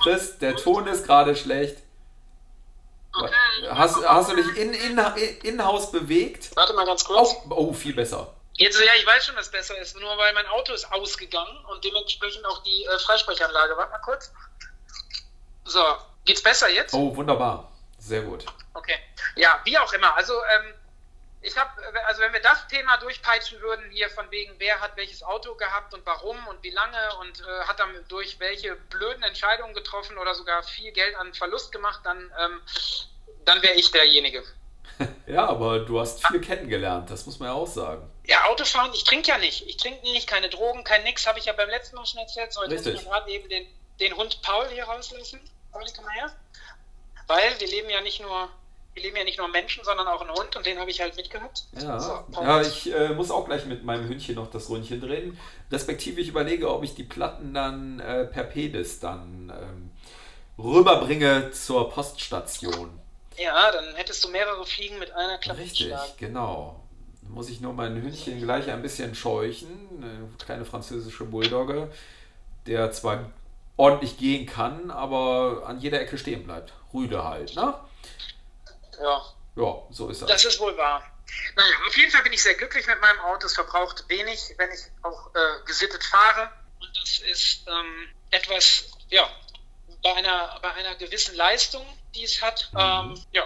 Chris, 0.00 0.38
der 0.38 0.56
Ton 0.56 0.86
ist 0.86 1.04
gerade 1.04 1.36
schlecht. 1.36 1.82
Okay. 3.22 3.68
Hast, 3.70 3.96
hast 4.06 4.30
du 4.30 4.36
dich 4.36 4.56
in, 4.56 4.72
in, 4.72 4.98
in 5.42 5.64
Haus 5.64 5.90
bewegt? 5.90 6.50
Warte 6.54 6.72
mal 6.74 6.86
ganz 6.86 7.04
kurz. 7.04 7.34
Oh, 7.48 7.54
oh, 7.54 7.72
viel 7.72 7.94
besser. 7.94 8.34
Jetzt, 8.54 8.80
ja, 8.80 8.92
ich 8.98 9.06
weiß 9.06 9.24
schon, 9.26 9.36
dass 9.36 9.46
es 9.46 9.52
besser 9.52 9.78
ist, 9.78 9.98
nur 10.00 10.18
weil 10.18 10.34
mein 10.34 10.46
Auto 10.46 10.72
ist 10.72 10.90
ausgegangen 10.92 11.64
und 11.66 11.84
dementsprechend 11.84 12.44
auch 12.44 12.62
die 12.64 12.84
äh, 12.84 12.98
Freisprechanlage. 12.98 13.76
Warte 13.76 13.92
mal 13.92 13.98
kurz. 13.98 14.32
So, 15.64 15.82
geht's 16.24 16.42
besser 16.42 16.68
jetzt? 16.68 16.92
Oh, 16.92 17.14
wunderbar. 17.14 17.70
Sehr 17.98 18.22
gut. 18.22 18.44
Okay. 18.74 18.98
Ja, 19.36 19.60
wie 19.64 19.78
auch 19.78 19.92
immer. 19.92 20.16
Also, 20.16 20.34
ähm, 20.34 20.74
ich 21.48 21.56
habe, 21.56 21.70
also 22.06 22.20
wenn 22.20 22.32
wir 22.32 22.40
das 22.40 22.66
Thema 22.68 22.96
durchpeitschen 22.98 23.60
würden, 23.60 23.90
hier 23.90 24.08
von 24.10 24.30
wegen, 24.30 24.54
wer 24.58 24.80
hat 24.80 24.96
welches 24.96 25.22
Auto 25.22 25.54
gehabt 25.54 25.94
und 25.94 26.04
warum 26.06 26.36
und 26.46 26.62
wie 26.62 26.70
lange 26.70 26.98
und 27.20 27.40
äh, 27.40 27.64
hat 27.66 27.80
damit 27.80 28.10
durch 28.10 28.38
welche 28.38 28.76
blöden 28.76 29.22
Entscheidungen 29.22 29.74
getroffen 29.74 30.18
oder 30.18 30.34
sogar 30.34 30.62
viel 30.62 30.92
Geld 30.92 31.16
an 31.16 31.34
Verlust 31.34 31.72
gemacht, 31.72 32.00
dann, 32.04 32.18
ähm, 32.38 32.60
dann 33.44 33.62
wäre 33.62 33.74
ich 33.74 33.90
derjenige. 33.90 34.44
Ja, 35.26 35.46
aber 35.46 35.80
du 35.80 36.00
hast 36.00 36.26
viel 36.26 36.40
kennengelernt, 36.40 37.10
das 37.10 37.26
muss 37.26 37.38
man 37.38 37.50
ja 37.50 37.54
auch 37.54 37.66
sagen. 37.66 38.10
Ja, 38.24 38.46
Autofahren, 38.46 38.92
ich 38.94 39.04
trinke 39.04 39.28
ja 39.28 39.36
nicht. 39.36 39.68
Ich 39.68 39.76
trinke 39.76 40.00
nicht, 40.00 40.26
keine 40.26 40.48
Drogen, 40.48 40.84
kein 40.84 41.04
nix, 41.04 41.26
habe 41.26 41.38
ich 41.38 41.44
ja 41.44 41.52
beim 41.52 41.68
letzten 41.68 41.96
Mal 41.96 42.06
schon 42.06 42.20
erzählt. 42.20 42.52
So, 42.52 42.64
jetzt 42.64 42.86
muss 42.86 42.94
ich 42.94 43.04
gerade 43.04 43.30
eben 43.30 43.48
den, 43.50 43.66
den 44.00 44.16
Hund 44.16 44.40
Paul 44.40 44.66
hier 44.68 44.84
rauslassen. 44.84 45.38
Paul, 45.70 45.84
komm 45.94 46.06
mal 46.06 46.14
her. 46.14 46.32
Weil 47.26 47.60
wir 47.60 47.68
leben 47.68 47.90
ja 47.90 48.00
nicht 48.00 48.20
nur 48.20 48.48
hier 48.98 49.06
leben 49.06 49.16
ja 49.16 49.24
nicht 49.24 49.38
nur 49.38 49.48
Menschen, 49.48 49.84
sondern 49.84 50.06
auch 50.06 50.20
ein 50.20 50.28
Hund 50.28 50.56
und 50.56 50.66
den 50.66 50.78
habe 50.78 50.90
ich 50.90 51.00
halt 51.00 51.16
mitgehabt. 51.16 51.64
Ja, 51.80 51.98
so, 51.98 52.24
ja 52.40 52.60
ich 52.60 52.92
äh, 52.92 53.10
muss 53.10 53.30
auch 53.30 53.46
gleich 53.46 53.66
mit 53.66 53.84
meinem 53.84 54.08
Hündchen 54.08 54.34
noch 54.34 54.50
das 54.50 54.68
Rundchen 54.68 55.00
drehen. 55.00 55.38
Respektive 55.70 56.20
ich 56.20 56.28
überlege, 56.28 56.70
ob 56.70 56.82
ich 56.84 56.94
die 56.94 57.04
Platten 57.04 57.54
dann 57.54 58.00
äh, 58.00 58.24
per 58.24 58.44
Pedis 58.44 59.00
dann 59.00 59.52
ähm, 59.54 59.90
rüberbringe 60.58 61.50
zur 61.52 61.90
Poststation. 61.90 62.90
Ja, 63.36 63.70
dann 63.70 63.94
hättest 63.94 64.24
du 64.24 64.30
mehrere 64.30 64.66
Fliegen 64.66 64.98
mit 64.98 65.12
einer 65.12 65.38
Klappe 65.38 65.60
Richtig, 65.60 65.94
genau. 66.18 66.80
Muss 67.22 67.50
ich 67.50 67.60
nur 67.60 67.72
mein 67.72 67.94
Hündchen 67.94 68.40
gleich 68.40 68.70
ein 68.70 68.82
bisschen 68.82 69.14
scheuchen. 69.14 69.68
Eine 70.02 70.28
kleine 70.44 70.64
französische 70.64 71.24
Bulldogge, 71.24 71.90
der 72.66 72.90
zwar 72.90 73.30
ordentlich 73.76 74.18
gehen 74.18 74.46
kann, 74.46 74.90
aber 74.90 75.62
an 75.66 75.78
jeder 75.78 76.00
Ecke 76.00 76.18
stehen 76.18 76.44
bleibt. 76.44 76.72
Rüde 76.92 77.24
halt, 77.24 77.54
ne? 77.54 77.74
Ja. 79.00 79.22
Ja, 79.56 79.82
so 79.90 80.08
ist 80.08 80.22
das. 80.22 80.30
Das 80.30 80.44
ist 80.44 80.60
wohl 80.60 80.76
wahr. 80.76 81.02
Naja, 81.56 81.74
auf 81.86 81.96
jeden 81.96 82.10
Fall 82.10 82.22
bin 82.22 82.32
ich 82.32 82.42
sehr 82.42 82.54
glücklich 82.54 82.86
mit 82.86 83.00
meinem 83.00 83.20
Auto. 83.20 83.46
Es 83.46 83.54
verbraucht 83.54 84.04
wenig, 84.08 84.54
wenn 84.56 84.70
ich 84.70 84.80
auch 85.02 85.34
äh, 85.34 85.64
gesittet 85.66 86.02
fahre. 86.04 86.50
Und 86.80 86.96
das 86.96 87.18
ist 87.18 87.66
ähm, 87.66 88.08
etwas, 88.30 88.84
ja, 89.10 89.28
bei 90.02 90.14
einer, 90.14 90.58
bei 90.62 90.72
einer 90.74 90.94
gewissen 90.94 91.34
Leistung, 91.36 91.84
die 92.14 92.24
es 92.24 92.40
hat, 92.40 92.70
mhm. 92.72 92.78
ähm, 92.78 93.24
ja, 93.32 93.42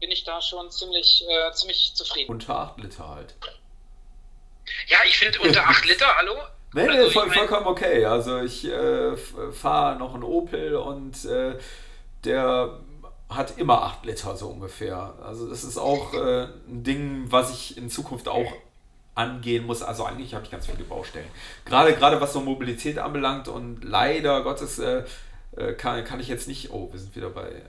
bin 0.00 0.10
ich 0.10 0.24
da 0.24 0.40
schon 0.40 0.70
ziemlich, 0.70 1.24
äh, 1.28 1.52
ziemlich 1.52 1.92
zufrieden. 1.94 2.30
Unter 2.30 2.56
8 2.56 2.78
Liter 2.78 3.08
halt. 3.08 3.34
Ja, 4.88 4.98
ich 5.06 5.18
finde 5.18 5.40
unter 5.40 5.64
8 5.68 5.84
Liter, 5.84 6.16
hallo? 6.16 6.36
Nee, 6.72 6.88
nee, 6.88 7.10
voll, 7.10 7.30
vollkommen 7.30 7.66
okay. 7.66 8.04
Also 8.04 8.40
ich 8.40 8.64
äh, 8.64 9.16
fahre 9.52 9.96
noch 9.96 10.14
einen 10.14 10.24
Opel 10.24 10.74
und 10.74 11.24
äh, 11.24 11.58
der 12.24 12.80
hat 13.28 13.58
immer 13.58 13.82
8 13.82 14.06
Liter 14.06 14.36
so 14.36 14.48
ungefähr. 14.48 15.14
Also 15.24 15.48
das 15.48 15.64
ist 15.64 15.78
auch 15.78 16.14
äh, 16.14 16.44
ein 16.68 16.82
Ding, 16.84 17.26
was 17.28 17.52
ich 17.52 17.76
in 17.76 17.90
Zukunft 17.90 18.28
auch 18.28 18.52
angehen 19.14 19.66
muss. 19.66 19.82
Also 19.82 20.04
eigentlich 20.04 20.34
habe 20.34 20.44
ich 20.44 20.50
ganz 20.50 20.66
viele 20.66 20.84
Baustellen. 20.84 21.28
Gerade, 21.64 21.94
gerade 21.94 22.20
was 22.20 22.32
so 22.32 22.40
Mobilität 22.40 22.98
anbelangt 22.98 23.48
und 23.48 23.84
leider 23.84 24.42
Gottes 24.42 24.78
äh, 24.78 25.04
äh, 25.56 25.72
kann, 25.74 26.04
kann 26.04 26.20
ich 26.20 26.28
jetzt 26.28 26.48
nicht. 26.48 26.70
Oh, 26.72 26.88
wir 26.92 26.98
sind 26.98 27.14
wieder 27.14 27.30
bei 27.30 27.48
äh, 27.48 27.62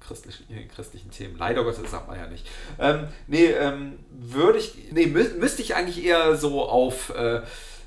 christlichen, 0.00 0.46
christlichen 0.74 1.10
Themen. 1.10 1.36
Leider 1.36 1.64
Gottes 1.64 1.90
sagt 1.90 2.08
man 2.08 2.18
ja 2.18 2.26
nicht. 2.26 2.46
Ähm, 2.78 3.08
nee, 3.26 3.46
ähm, 3.46 3.98
würde 4.10 4.58
ich. 4.58 4.92
Nee, 4.92 5.06
mü 5.06 5.24
müsste 5.38 5.62
ich 5.62 5.74
eigentlich 5.74 6.04
eher 6.04 6.36
so 6.36 6.68
auf. 6.68 7.12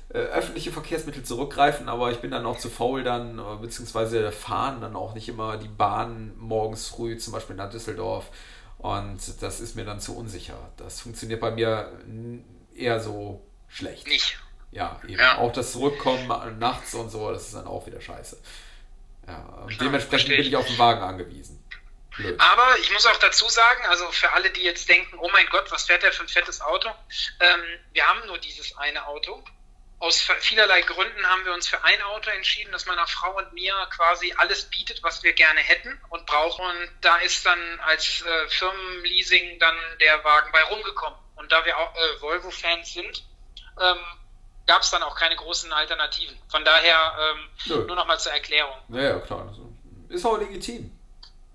Äh, 0.08 0.18
öffentliche 0.18 0.70
Verkehrsmittel 0.70 1.24
zurückgreifen, 1.24 1.88
aber 1.88 2.12
ich 2.12 2.18
bin 2.18 2.30
dann 2.30 2.46
auch 2.46 2.58
zu 2.58 2.70
faul 2.70 3.02
dann, 3.02 3.40
äh, 3.40 3.56
beziehungsweise 3.60 4.30
fahren 4.30 4.80
dann 4.80 4.94
auch 4.94 5.14
nicht 5.14 5.28
immer 5.28 5.56
die 5.56 5.66
Bahn 5.66 6.32
morgens 6.38 6.86
früh, 6.86 7.18
zum 7.18 7.32
Beispiel 7.32 7.56
nach 7.56 7.70
Düsseldorf. 7.70 8.26
Und 8.78 9.20
das 9.40 9.58
ist 9.60 9.74
mir 9.74 9.84
dann 9.84 9.98
zu 9.98 10.16
unsicher. 10.16 10.70
Das 10.76 11.00
funktioniert 11.00 11.40
bei 11.40 11.50
mir 11.50 11.90
eher 12.76 13.00
so 13.00 13.44
schlecht. 13.68 14.06
Nicht. 14.06 14.38
Ja, 14.70 15.00
eben. 15.04 15.18
Ja. 15.18 15.38
Auch 15.38 15.52
das 15.52 15.72
Zurückkommen 15.72 16.28
nachts 16.58 16.94
und 16.94 17.10
so, 17.10 17.32
das 17.32 17.48
ist 17.48 17.54
dann 17.54 17.66
auch 17.66 17.84
wieder 17.86 18.00
scheiße. 18.00 18.38
Ja, 19.26 19.66
dementsprechend 19.80 20.28
bin 20.28 20.40
ich 20.40 20.54
auf 20.54 20.66
den 20.66 20.78
Wagen 20.78 21.02
angewiesen. 21.02 21.62
Blöd. 22.14 22.40
Aber 22.40 22.78
ich 22.78 22.92
muss 22.92 23.06
auch 23.06 23.16
dazu 23.16 23.48
sagen, 23.48 23.84
also 23.88 24.06
für 24.12 24.32
alle, 24.32 24.50
die 24.50 24.62
jetzt 24.62 24.88
denken, 24.88 25.18
oh 25.18 25.28
mein 25.32 25.46
Gott, 25.50 25.70
was 25.70 25.84
fährt 25.84 26.04
der 26.04 26.12
für 26.12 26.22
ein 26.22 26.28
fettes 26.28 26.60
Auto? 26.60 26.88
Ähm, 27.40 27.60
wir 27.92 28.06
haben 28.06 28.26
nur 28.26 28.38
dieses 28.38 28.76
eine 28.76 29.06
Auto. 29.06 29.42
Aus 29.98 30.20
vielerlei 30.40 30.82
Gründen 30.82 31.26
haben 31.26 31.44
wir 31.46 31.54
uns 31.54 31.68
für 31.68 31.82
ein 31.82 32.02
Auto 32.02 32.28
entschieden, 32.30 32.70
das 32.70 32.84
meiner 32.84 33.06
Frau 33.06 33.36
und 33.38 33.54
mir 33.54 33.74
quasi 33.94 34.34
alles 34.36 34.64
bietet, 34.64 35.02
was 35.02 35.22
wir 35.22 35.32
gerne 35.32 35.60
hätten 35.60 35.98
und 36.10 36.26
brauchen. 36.26 36.64
Und 36.66 36.90
da 37.00 37.16
ist 37.18 37.46
dann 37.46 37.58
als 37.80 38.22
äh, 38.22 38.48
Firmenleasing 38.48 39.58
dann 39.58 39.74
der 40.00 40.22
Wagen 40.22 40.52
bei 40.52 40.62
rumgekommen. 40.64 41.18
Und 41.36 41.50
da 41.50 41.64
wir 41.64 41.78
auch 41.78 41.94
äh, 41.94 42.20
Volvo-Fans 42.20 42.92
sind, 42.92 43.24
ähm, 43.80 43.96
gab 44.66 44.82
es 44.82 44.90
dann 44.90 45.02
auch 45.02 45.16
keine 45.16 45.36
großen 45.36 45.72
Alternativen. 45.72 46.36
Von 46.48 46.64
daher 46.64 47.16
ähm, 47.68 47.86
nur 47.86 47.96
nochmal 47.96 48.20
zur 48.20 48.32
Erklärung. 48.32 48.76
Ja, 48.90 49.02
ja, 49.02 49.18
klar. 49.20 49.54
Ist 50.08 50.26
auch 50.26 50.38
legitim. 50.38 50.90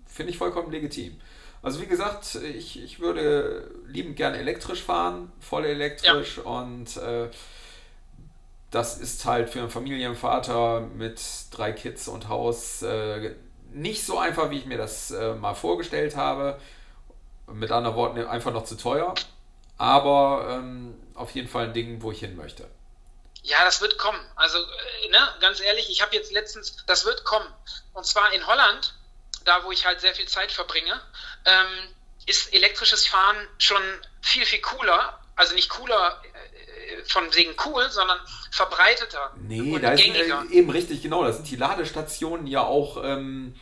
Finde 0.07 0.31
ich 0.31 0.37
vollkommen 0.37 0.71
legitim. 0.71 1.21
Also 1.63 1.79
wie 1.79 1.85
gesagt, 1.85 2.35
ich, 2.35 2.81
ich 2.81 2.99
würde 2.99 3.69
liebend 3.85 4.15
gerne 4.15 4.39
elektrisch 4.39 4.81
fahren, 4.81 5.31
voll 5.39 5.65
elektrisch 5.65 6.37
ja. 6.37 6.43
und 6.43 6.97
äh, 6.97 7.29
das 8.71 8.97
ist 8.97 9.25
halt 9.25 9.49
für 9.49 9.59
einen 9.59 9.69
Familienvater 9.69 10.79
mit 10.79 11.21
drei 11.51 11.73
Kids 11.73 12.07
und 12.07 12.29
Haus 12.29 12.81
äh, 12.81 13.35
nicht 13.71 14.05
so 14.05 14.17
einfach, 14.17 14.49
wie 14.49 14.57
ich 14.57 14.65
mir 14.65 14.77
das 14.77 15.11
äh, 15.11 15.33
mal 15.33 15.53
vorgestellt 15.53 16.15
habe. 16.15 16.59
Mit 17.47 17.71
anderen 17.71 17.97
Worten, 17.97 18.25
einfach 18.25 18.53
noch 18.53 18.63
zu 18.63 18.75
teuer. 18.75 19.13
Aber 19.77 20.47
ähm, 20.49 20.97
auf 21.15 21.31
jeden 21.31 21.49
Fall 21.49 21.65
ein 21.65 21.73
Ding, 21.73 22.01
wo 22.01 22.11
ich 22.11 22.19
hin 22.19 22.37
möchte. 22.37 22.69
Ja, 23.43 23.57
das 23.65 23.81
wird 23.81 23.97
kommen. 23.97 24.19
Also, 24.35 24.57
äh, 24.57 25.09
ne, 25.09 25.29
ganz 25.41 25.59
ehrlich, 25.59 25.89
ich 25.89 26.01
habe 26.01 26.15
jetzt 26.15 26.31
letztens, 26.31 26.77
das 26.85 27.05
wird 27.05 27.25
kommen. 27.25 27.47
Und 27.93 28.05
zwar 28.05 28.31
in 28.31 28.45
Holland, 28.47 28.93
da 29.43 29.63
wo 29.65 29.71
ich 29.71 29.85
halt 29.85 29.99
sehr 29.99 30.15
viel 30.15 30.27
Zeit 30.27 30.51
verbringe, 30.51 31.01
ähm, 31.45 31.89
ist 32.25 32.53
elektrisches 32.53 33.07
Fahren 33.07 33.35
schon 33.57 33.81
viel, 34.21 34.45
viel 34.45 34.61
cooler. 34.61 35.19
Also 35.35 35.55
nicht 35.55 35.69
cooler 35.69 36.21
von 37.07 37.23
wegen 37.33 37.51
cool, 37.65 37.83
sondern 37.89 38.17
verbreiteter. 38.51 39.31
Nee, 39.47 39.73
und 39.73 39.83
da 39.83 39.91
ist 39.93 40.05
äh, 40.05 40.31
eben 40.51 40.69
richtig, 40.69 41.01
genau. 41.01 41.23
Da 41.23 41.31
sind 41.31 41.49
die 41.49 41.55
Ladestationen 41.55 42.47
ja 42.47 42.63
auch 42.63 43.03
ähm, 43.03 43.55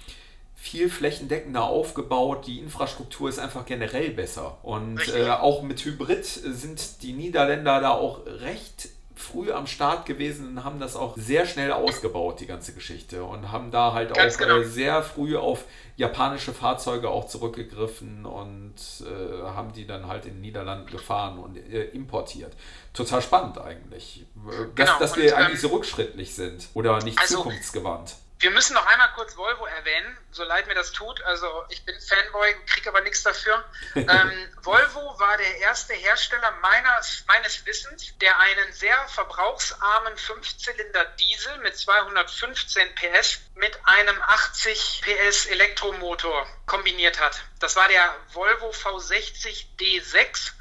viel 0.56 0.90
flächendeckender 0.90 1.64
aufgebaut. 1.64 2.46
Die 2.48 2.60
Infrastruktur 2.60 3.30
ist 3.30 3.40
einfach 3.40 3.66
generell 3.66 4.12
besser. 4.12 4.58
Und 4.64 5.08
äh, 5.16 5.30
auch 5.30 5.62
mit 5.62 5.84
Hybrid 5.84 6.26
sind 6.26 7.02
die 7.02 7.14
Niederländer 7.14 7.80
da 7.80 7.92
auch 7.92 8.26
recht 8.26 8.90
früh 9.16 9.52
am 9.52 9.68
Start 9.68 10.06
gewesen 10.06 10.48
und 10.48 10.64
haben 10.64 10.80
das 10.80 10.96
auch 10.96 11.18
sehr 11.18 11.46
schnell 11.46 11.74
ausgebaut, 11.74 12.40
die 12.40 12.46
ganze 12.46 12.74
Geschichte. 12.74 13.24
Und 13.24 13.52
haben 13.52 13.72
da 13.72 13.94
halt 13.94 14.14
Ganz 14.14 14.36
auch 14.36 14.40
genau. 14.40 14.60
äh, 14.60 14.66
sehr 14.66 15.04
früh 15.04 15.38
auf 15.38 15.66
japanische 16.00 16.54
Fahrzeuge 16.54 17.10
auch 17.10 17.28
zurückgegriffen 17.28 18.26
und 18.26 18.74
äh, 19.02 19.44
haben 19.44 19.74
die 19.74 19.86
dann 19.86 20.08
halt 20.08 20.26
in 20.26 20.36
den 20.36 20.42
Niederlanden 20.42 20.90
gefahren 20.90 21.38
und 21.38 21.58
äh, 21.58 21.84
importiert. 21.90 22.54
Total 22.94 23.22
spannend 23.22 23.58
eigentlich. 23.58 24.26
Dass, 24.46 24.76
genau. 24.76 25.00
dass 25.00 25.18
wir 25.18 25.26
und, 25.26 25.34
eigentlich 25.34 25.64
ähm, 25.64 25.70
so 25.70 25.76
rückschrittlich 25.76 26.34
sind 26.34 26.70
oder 26.74 27.04
nicht 27.04 27.20
also, 27.20 27.38
zukunftsgewandt. 27.38 28.16
Wir 28.40 28.52
müssen 28.52 28.74
noch 28.74 28.86
einmal 28.86 29.12
kurz 29.16 29.36
Volvo 29.36 29.66
erwähnen, 29.66 30.18
so 30.32 30.46
leid 30.46 30.66
mir 30.68 30.74
das 30.74 30.94
tut. 30.94 31.22
Also 31.24 31.66
ich 31.68 31.84
bin 31.84 32.00
Fanboy, 32.00 32.56
kriege 32.68 32.88
aber 32.88 33.02
nichts 33.02 33.22
dafür. 33.22 33.66
ähm, 33.96 34.50
Volvo 34.62 35.20
war 35.20 35.36
der 35.36 35.58
erste 35.58 35.94
Hersteller 35.94 36.52
meines, 36.62 37.26
meines 37.28 37.66
Wissens, 37.66 38.18
der 38.20 38.40
einen 38.40 38.72
sehr 38.72 38.98
verbrauchsarmen 39.10 40.18
Fünfzylinder 40.18 41.04
Diesel 41.20 41.58
mit 41.58 41.78
215 41.78 42.96
PS 42.96 43.42
mit 43.56 43.78
einem 43.84 44.22
80 44.22 45.02
PS 45.04 45.46
Elektromotor 45.48 46.48
kombiniert 46.66 47.20
hat. 47.20 47.42
Das 47.60 47.76
war 47.76 47.90
der 47.90 48.16
Volvo 48.32 48.70
V60 48.70 49.66
D6 49.78 50.54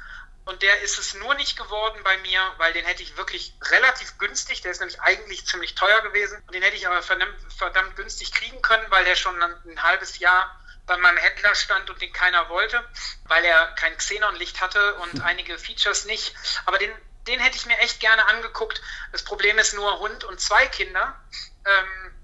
und 0.49 0.63
der 0.63 0.81
ist 0.81 0.97
es 0.97 1.13
nur 1.13 1.35
nicht 1.35 1.55
geworden 1.57 2.01
bei 2.03 2.17
mir, 2.17 2.41
weil 2.57 2.73
den 2.73 2.83
hätte 2.83 3.03
ich 3.03 3.15
wirklich 3.17 3.53
relativ 3.69 4.17
günstig, 4.17 4.61
der 4.61 4.71
ist 4.71 4.79
nämlich 4.79 4.99
eigentlich 4.99 5.45
ziemlich 5.45 5.75
teuer 5.75 6.01
gewesen. 6.01 6.41
Und 6.47 6.55
den 6.55 6.63
hätte 6.63 6.75
ich 6.75 6.87
aber 6.87 7.03
verdammt, 7.03 7.35
verdammt 7.55 7.95
günstig 7.95 8.31
kriegen 8.31 8.59
können, 8.63 8.83
weil 8.89 9.05
der 9.05 9.15
schon 9.15 9.39
ein 9.39 9.83
halbes 9.83 10.17
Jahr 10.17 10.59
bei 10.87 10.97
meinem 10.97 11.17
Händler 11.17 11.53
stand 11.53 11.91
und 11.91 12.01
den 12.01 12.11
keiner 12.13 12.49
wollte, 12.49 12.83
weil 13.25 13.45
er 13.45 13.67
kein 13.75 13.95
Xenonlicht 13.95 14.59
hatte 14.59 14.95
und 14.95 15.13
hm. 15.13 15.21
einige 15.21 15.59
Features 15.59 16.05
nicht. 16.05 16.33
Aber 16.65 16.79
den, 16.79 16.91
den 17.27 17.39
hätte 17.39 17.55
ich 17.55 17.67
mir 17.67 17.77
echt 17.77 17.99
gerne 17.99 18.25
angeguckt. 18.25 18.81
Das 19.11 19.23
Problem 19.23 19.59
ist 19.59 19.75
nur 19.75 19.99
Hund 19.99 20.23
und 20.23 20.41
zwei 20.41 20.65
Kinder 20.65 21.15
ähm, 21.63 22.15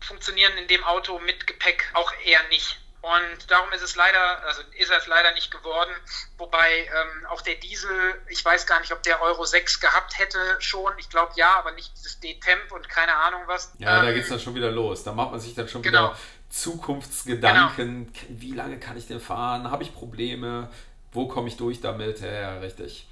funktionieren 0.00 0.56
in 0.56 0.68
dem 0.68 0.84
Auto 0.84 1.18
mit 1.18 1.46
Gepäck 1.46 1.90
auch 1.92 2.14
eher 2.24 2.42
nicht. 2.44 2.80
Und 3.04 3.50
darum 3.50 3.70
ist 3.72 3.82
es 3.82 3.96
leider, 3.96 4.42
also 4.46 4.62
ist 4.78 4.90
es 4.90 5.06
leider 5.06 5.32
nicht 5.34 5.50
geworden. 5.50 5.90
Wobei 6.38 6.86
ähm, 6.86 7.26
auch 7.26 7.42
der 7.42 7.56
Diesel, 7.56 7.90
ich 8.28 8.42
weiß 8.42 8.66
gar 8.66 8.80
nicht, 8.80 8.92
ob 8.92 9.02
der 9.02 9.20
Euro 9.20 9.44
6 9.44 9.78
gehabt 9.80 10.18
hätte 10.18 10.38
schon. 10.60 10.90
Ich 10.98 11.10
glaube 11.10 11.32
ja, 11.36 11.54
aber 11.58 11.72
nicht 11.72 11.92
dieses 11.98 12.18
D-Temp 12.20 12.72
und 12.72 12.88
keine 12.88 13.14
Ahnung 13.14 13.42
was. 13.46 13.74
Ja, 13.78 13.98
ähm, 13.98 14.06
da 14.06 14.12
geht 14.12 14.22
es 14.22 14.30
dann 14.30 14.40
schon 14.40 14.54
wieder 14.54 14.70
los. 14.70 15.04
Da 15.04 15.12
macht 15.12 15.32
man 15.32 15.40
sich 15.40 15.54
dann 15.54 15.68
schon 15.68 15.82
genau. 15.82 16.12
wieder 16.12 16.18
Zukunftsgedanken. 16.48 18.10
Genau. 18.10 18.40
Wie 18.40 18.52
lange 18.52 18.80
kann 18.80 18.96
ich 18.96 19.06
denn 19.06 19.20
fahren? 19.20 19.70
Habe 19.70 19.82
ich 19.82 19.94
Probleme? 19.94 20.70
Wo 21.12 21.28
komme 21.28 21.48
ich 21.48 21.58
durch 21.58 21.82
damit? 21.82 22.20
Ja, 22.20 22.32
ja 22.32 22.58
richtig. 22.60 23.06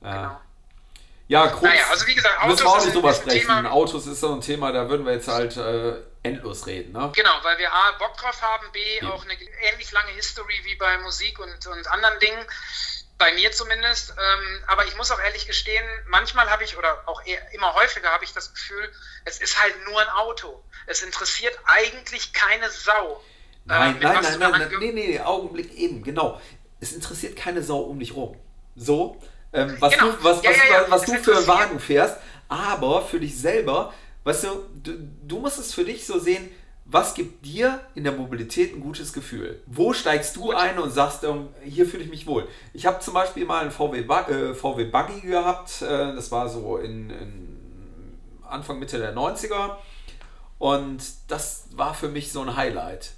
Äh, 0.00 0.10
genau. 0.10 0.40
Ja, 1.28 1.46
kurz. 1.48 1.62
Naja, 1.62 1.84
also 1.90 2.06
wie 2.06 2.14
gesagt, 2.14 2.38
Autos 2.38 2.50
müssen 2.50 2.64
wir 2.64 2.70
auch 2.70 2.84
nicht 2.84 2.94
drüber 2.94 3.14
sprechen. 3.14 3.46
Thema. 3.46 3.70
Autos 3.70 4.06
ist 4.06 4.20
so 4.20 4.32
ein 4.32 4.40
Thema, 4.40 4.72
da 4.72 4.88
würden 4.88 5.04
wir 5.04 5.12
jetzt 5.12 5.28
halt 5.28 5.56
äh, 5.58 6.02
endlos 6.22 6.66
reden. 6.66 6.92
Ne? 6.92 7.12
Genau, 7.14 7.34
weil 7.42 7.58
wir 7.58 7.70
A, 7.70 7.92
Bock 7.98 8.16
drauf 8.16 8.40
haben, 8.40 8.66
B, 8.72 8.80
ja. 9.00 9.10
auch 9.10 9.24
eine 9.24 9.34
ähnlich 9.34 9.92
lange 9.92 10.10
History 10.12 10.58
wie 10.64 10.74
bei 10.76 10.96
Musik 10.98 11.38
und, 11.38 11.66
und 11.66 11.86
anderen 11.86 12.18
Dingen. 12.18 12.44
Bei 13.18 13.32
mir 13.34 13.52
zumindest. 13.52 14.10
Ähm, 14.10 14.64
aber 14.68 14.86
ich 14.86 14.96
muss 14.96 15.10
auch 15.10 15.20
ehrlich 15.20 15.46
gestehen, 15.46 15.84
manchmal 16.06 16.48
habe 16.48 16.64
ich, 16.64 16.78
oder 16.78 17.02
auch 17.06 17.24
eher, 17.26 17.52
immer 17.52 17.74
häufiger 17.74 18.10
habe 18.10 18.24
ich 18.24 18.32
das 18.32 18.54
Gefühl, 18.54 18.90
es 19.26 19.38
ist 19.38 19.60
halt 19.60 19.74
nur 19.86 20.00
ein 20.00 20.08
Auto. 20.08 20.62
Es 20.86 21.02
interessiert 21.02 21.58
eigentlich 21.66 22.32
keine 22.32 22.70
Sau. 22.70 23.22
Nein, 23.66 23.96
ähm, 23.96 24.00
nein, 24.00 24.22
nein, 24.22 24.38
nein, 24.38 24.50
nein, 24.50 24.72
nee, 24.78 24.92
nee, 24.92 25.20
Augenblick 25.20 25.74
eben, 25.74 26.02
genau. 26.02 26.40
es 26.80 26.92
interessiert 26.92 27.36
keine 27.36 27.62
Sau 27.62 27.80
um 27.80 27.98
dich 27.98 28.14
rum. 28.14 28.38
So, 28.76 29.20
ähm, 29.52 29.76
was 29.80 29.94
genau. 29.94 30.12
du, 30.12 30.24
was, 30.24 30.42
ja, 30.42 30.50
was, 30.50 30.56
ja, 30.56 30.82
ja. 30.82 30.84
was 30.88 31.02
du 31.02 31.14
für 31.14 31.36
einen 31.36 31.46
Wagen 31.46 31.80
fährst, 31.80 32.16
aber 32.48 33.02
für 33.02 33.20
dich 33.20 33.38
selber, 33.38 33.92
weißt 34.24 34.44
du, 34.44 34.48
du, 34.82 34.92
du 35.26 35.38
musst 35.40 35.58
es 35.58 35.74
für 35.74 35.84
dich 35.84 36.06
so 36.06 36.18
sehen, 36.18 36.50
was 36.90 37.12
gibt 37.12 37.44
dir 37.44 37.80
in 37.94 38.04
der 38.04 38.14
Mobilität 38.14 38.74
ein 38.74 38.80
gutes 38.80 39.12
Gefühl? 39.12 39.60
Wo 39.66 39.92
steigst 39.92 40.36
du 40.36 40.52
ein 40.52 40.78
und 40.78 40.90
sagst, 40.90 41.22
ähm, 41.22 41.48
hier 41.62 41.86
fühle 41.86 42.02
ich 42.02 42.08
mich 42.08 42.26
wohl? 42.26 42.48
Ich 42.72 42.86
habe 42.86 43.00
zum 43.00 43.12
Beispiel 43.12 43.44
mal 43.44 43.60
einen 43.60 43.70
VW, 43.70 44.00
äh, 44.00 44.54
VW 44.54 44.84
Buggy 44.84 45.20
gehabt, 45.20 45.82
äh, 45.82 46.14
das 46.14 46.32
war 46.32 46.48
so 46.48 46.78
in, 46.78 47.10
in, 47.10 47.58
Anfang, 48.42 48.78
Mitte 48.78 48.96
der 48.96 49.14
90er 49.14 49.76
und 50.58 51.02
das 51.28 51.66
war 51.72 51.92
für 51.92 52.08
mich 52.08 52.32
so 52.32 52.40
ein 52.40 52.56
Highlight 52.56 53.12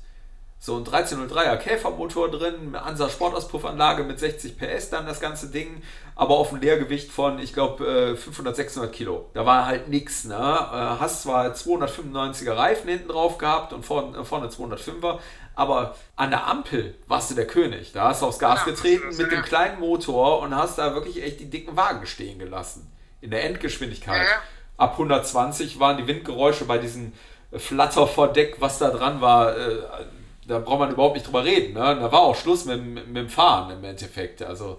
so 0.62 0.76
ein 0.76 0.84
1303er 0.84 1.56
Käfermotor 1.56 2.30
drin, 2.30 2.76
Ansa 2.76 3.08
Sportauspuffanlage 3.08 4.04
mit 4.04 4.20
60 4.20 4.58
PS 4.58 4.90
dann 4.90 5.06
das 5.06 5.18
ganze 5.18 5.48
Ding, 5.48 5.82
aber 6.14 6.34
auf 6.36 6.52
ein 6.52 6.60
Leergewicht 6.60 7.10
von, 7.10 7.38
ich 7.38 7.54
glaube, 7.54 8.14
500, 8.14 8.54
600 8.54 8.92
Kilo. 8.92 9.30
Da 9.32 9.46
war 9.46 9.64
halt 9.64 9.88
nichts. 9.88 10.24
Ne? 10.24 10.36
Hast 10.36 11.22
zwar 11.22 11.46
295er 11.46 12.54
Reifen 12.54 12.90
hinten 12.90 13.08
drauf 13.08 13.38
gehabt 13.38 13.72
und 13.72 13.86
vorne, 13.86 14.18
äh, 14.18 14.24
vorne 14.24 14.48
205er, 14.48 15.18
aber 15.54 15.96
an 16.16 16.28
der 16.28 16.46
Ampel 16.46 16.94
warst 17.06 17.30
du 17.30 17.34
der 17.34 17.46
König. 17.46 17.92
Da 17.92 18.08
hast 18.08 18.20
du 18.20 18.26
aufs 18.26 18.38
Gas 18.38 18.66
getreten 18.66 19.16
mit 19.16 19.32
dem 19.32 19.42
kleinen 19.42 19.80
Motor 19.80 20.40
und 20.40 20.54
hast 20.54 20.76
da 20.76 20.92
wirklich 20.92 21.22
echt 21.22 21.40
die 21.40 21.48
dicken 21.48 21.74
Wagen 21.74 22.06
stehen 22.06 22.38
gelassen. 22.38 22.92
In 23.22 23.30
der 23.30 23.44
Endgeschwindigkeit. 23.44 24.26
Ab 24.76 24.92
120 24.92 25.80
waren 25.80 25.96
die 25.96 26.06
Windgeräusche 26.06 26.66
bei 26.66 26.76
diesem 26.76 27.14
Flatter 27.56 28.06
vor 28.06 28.28
Deck, 28.28 28.56
was 28.60 28.78
da 28.78 28.90
dran 28.90 29.22
war, 29.22 29.56
äh, 29.56 29.78
da 30.50 30.58
braucht 30.58 30.80
man 30.80 30.90
überhaupt 30.90 31.14
nicht 31.14 31.26
drüber 31.26 31.44
reden. 31.44 31.74
Ne? 31.74 31.80
Da 31.80 32.12
war 32.12 32.20
auch 32.20 32.36
Schluss 32.36 32.64
mit, 32.64 32.82
mit 32.82 33.16
dem 33.16 33.28
Fahren 33.28 33.70
im 33.70 33.84
Endeffekt. 33.84 34.42
Also 34.42 34.78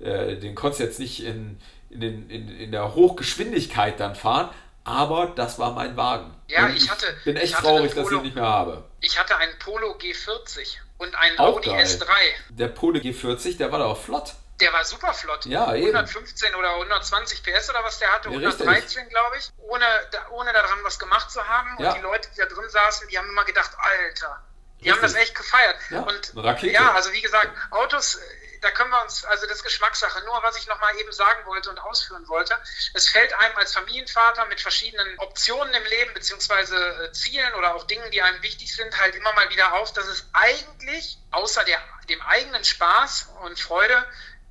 äh, 0.00 0.36
den 0.36 0.54
konntest 0.54 0.80
du 0.80 0.84
jetzt 0.84 0.98
nicht 0.98 1.24
in, 1.24 1.60
in, 1.88 2.00
den, 2.00 2.30
in, 2.30 2.48
in 2.48 2.72
der 2.72 2.94
Hochgeschwindigkeit 2.94 4.00
dann 4.00 4.16
fahren, 4.16 4.50
aber 4.82 5.32
das 5.34 5.58
war 5.58 5.72
mein 5.72 5.96
Wagen. 5.96 6.34
Ja, 6.48 6.68
ich, 6.68 6.84
ich 6.84 6.90
hatte. 6.90 7.06
Bin 7.24 7.36
echt 7.36 7.54
traurig, 7.54 7.92
Polo, 7.92 8.02
dass 8.02 8.12
ich 8.12 8.18
ihn 8.18 8.22
nicht 8.24 8.34
mehr 8.34 8.44
habe. 8.44 8.84
Ich 9.00 9.18
hatte 9.18 9.36
einen 9.36 9.58
Polo 9.58 9.92
G40 9.92 10.78
und 10.98 11.14
einen 11.14 11.38
auch 11.38 11.56
Audi 11.56 11.70
geil. 11.70 11.84
S3. 11.84 12.06
Der 12.50 12.68
Polo 12.68 12.98
G40, 12.98 13.56
der 13.56 13.70
war 13.70 13.78
doch 13.78 13.96
flott. 13.96 14.34
Der 14.60 14.72
war 14.72 14.84
super 14.84 15.12
flott. 15.12 15.46
Ja, 15.46 15.66
115 15.66 16.48
eben. 16.48 16.56
oder 16.56 16.74
120 16.74 17.42
PS 17.42 17.70
oder 17.70 17.82
was 17.82 17.98
der 17.98 18.12
hatte, 18.12 18.28
ja, 18.28 18.36
113 18.36 19.08
glaube 19.08 19.36
ich, 19.36 19.50
ohne, 19.58 19.84
ohne 20.30 20.52
daran 20.52 20.78
was 20.84 20.98
gemacht 20.98 21.30
zu 21.30 21.46
haben. 21.46 21.76
Und 21.76 21.84
ja. 21.84 21.94
die 21.94 22.00
Leute, 22.00 22.28
die 22.34 22.38
da 22.38 22.46
drin 22.46 22.68
saßen, 22.68 23.08
die 23.08 23.18
haben 23.18 23.28
immer 23.28 23.44
gedacht, 23.44 23.72
Alter, 23.76 24.42
die 24.84 24.92
haben 24.92 25.00
das 25.00 25.14
echt 25.14 25.34
gefeiert. 25.34 25.76
Ja, 25.90 26.00
und 26.00 26.62
ja, 26.62 26.92
also 26.92 27.12
wie 27.12 27.22
gesagt, 27.22 27.50
Autos, 27.70 28.18
da 28.64 28.70
können 28.70 28.90
wir 28.90 29.02
uns, 29.02 29.24
also 29.24 29.46
das 29.46 29.58
ist 29.58 29.62
Geschmackssache. 29.62 30.24
Nur 30.24 30.42
was 30.42 30.56
ich 30.56 30.66
nochmal 30.66 30.96
eben 30.98 31.12
sagen 31.12 31.44
wollte 31.46 31.70
und 31.70 31.78
ausführen 31.78 32.26
wollte, 32.28 32.56
es 32.94 33.08
fällt 33.08 33.32
einem 33.34 33.56
als 33.56 33.74
Familienvater 33.74 34.46
mit 34.46 34.60
verschiedenen 34.60 35.18
Optionen 35.18 35.72
im 35.74 35.84
Leben, 35.84 36.14
beziehungsweise 36.14 36.76
äh, 36.76 37.12
Zielen 37.12 37.54
oder 37.54 37.74
auch 37.74 37.84
Dingen, 37.84 38.10
die 38.10 38.22
einem 38.22 38.42
wichtig 38.42 38.74
sind, 38.74 38.98
halt 39.00 39.14
immer 39.14 39.32
mal 39.34 39.50
wieder 39.50 39.74
auf, 39.74 39.92
dass 39.92 40.06
es 40.06 40.26
eigentlich 40.32 41.18
außer 41.30 41.64
der, 41.64 41.78
dem 42.08 42.20
eigenen 42.22 42.64
Spaß 42.64 43.28
und 43.42 43.60
Freude 43.60 44.04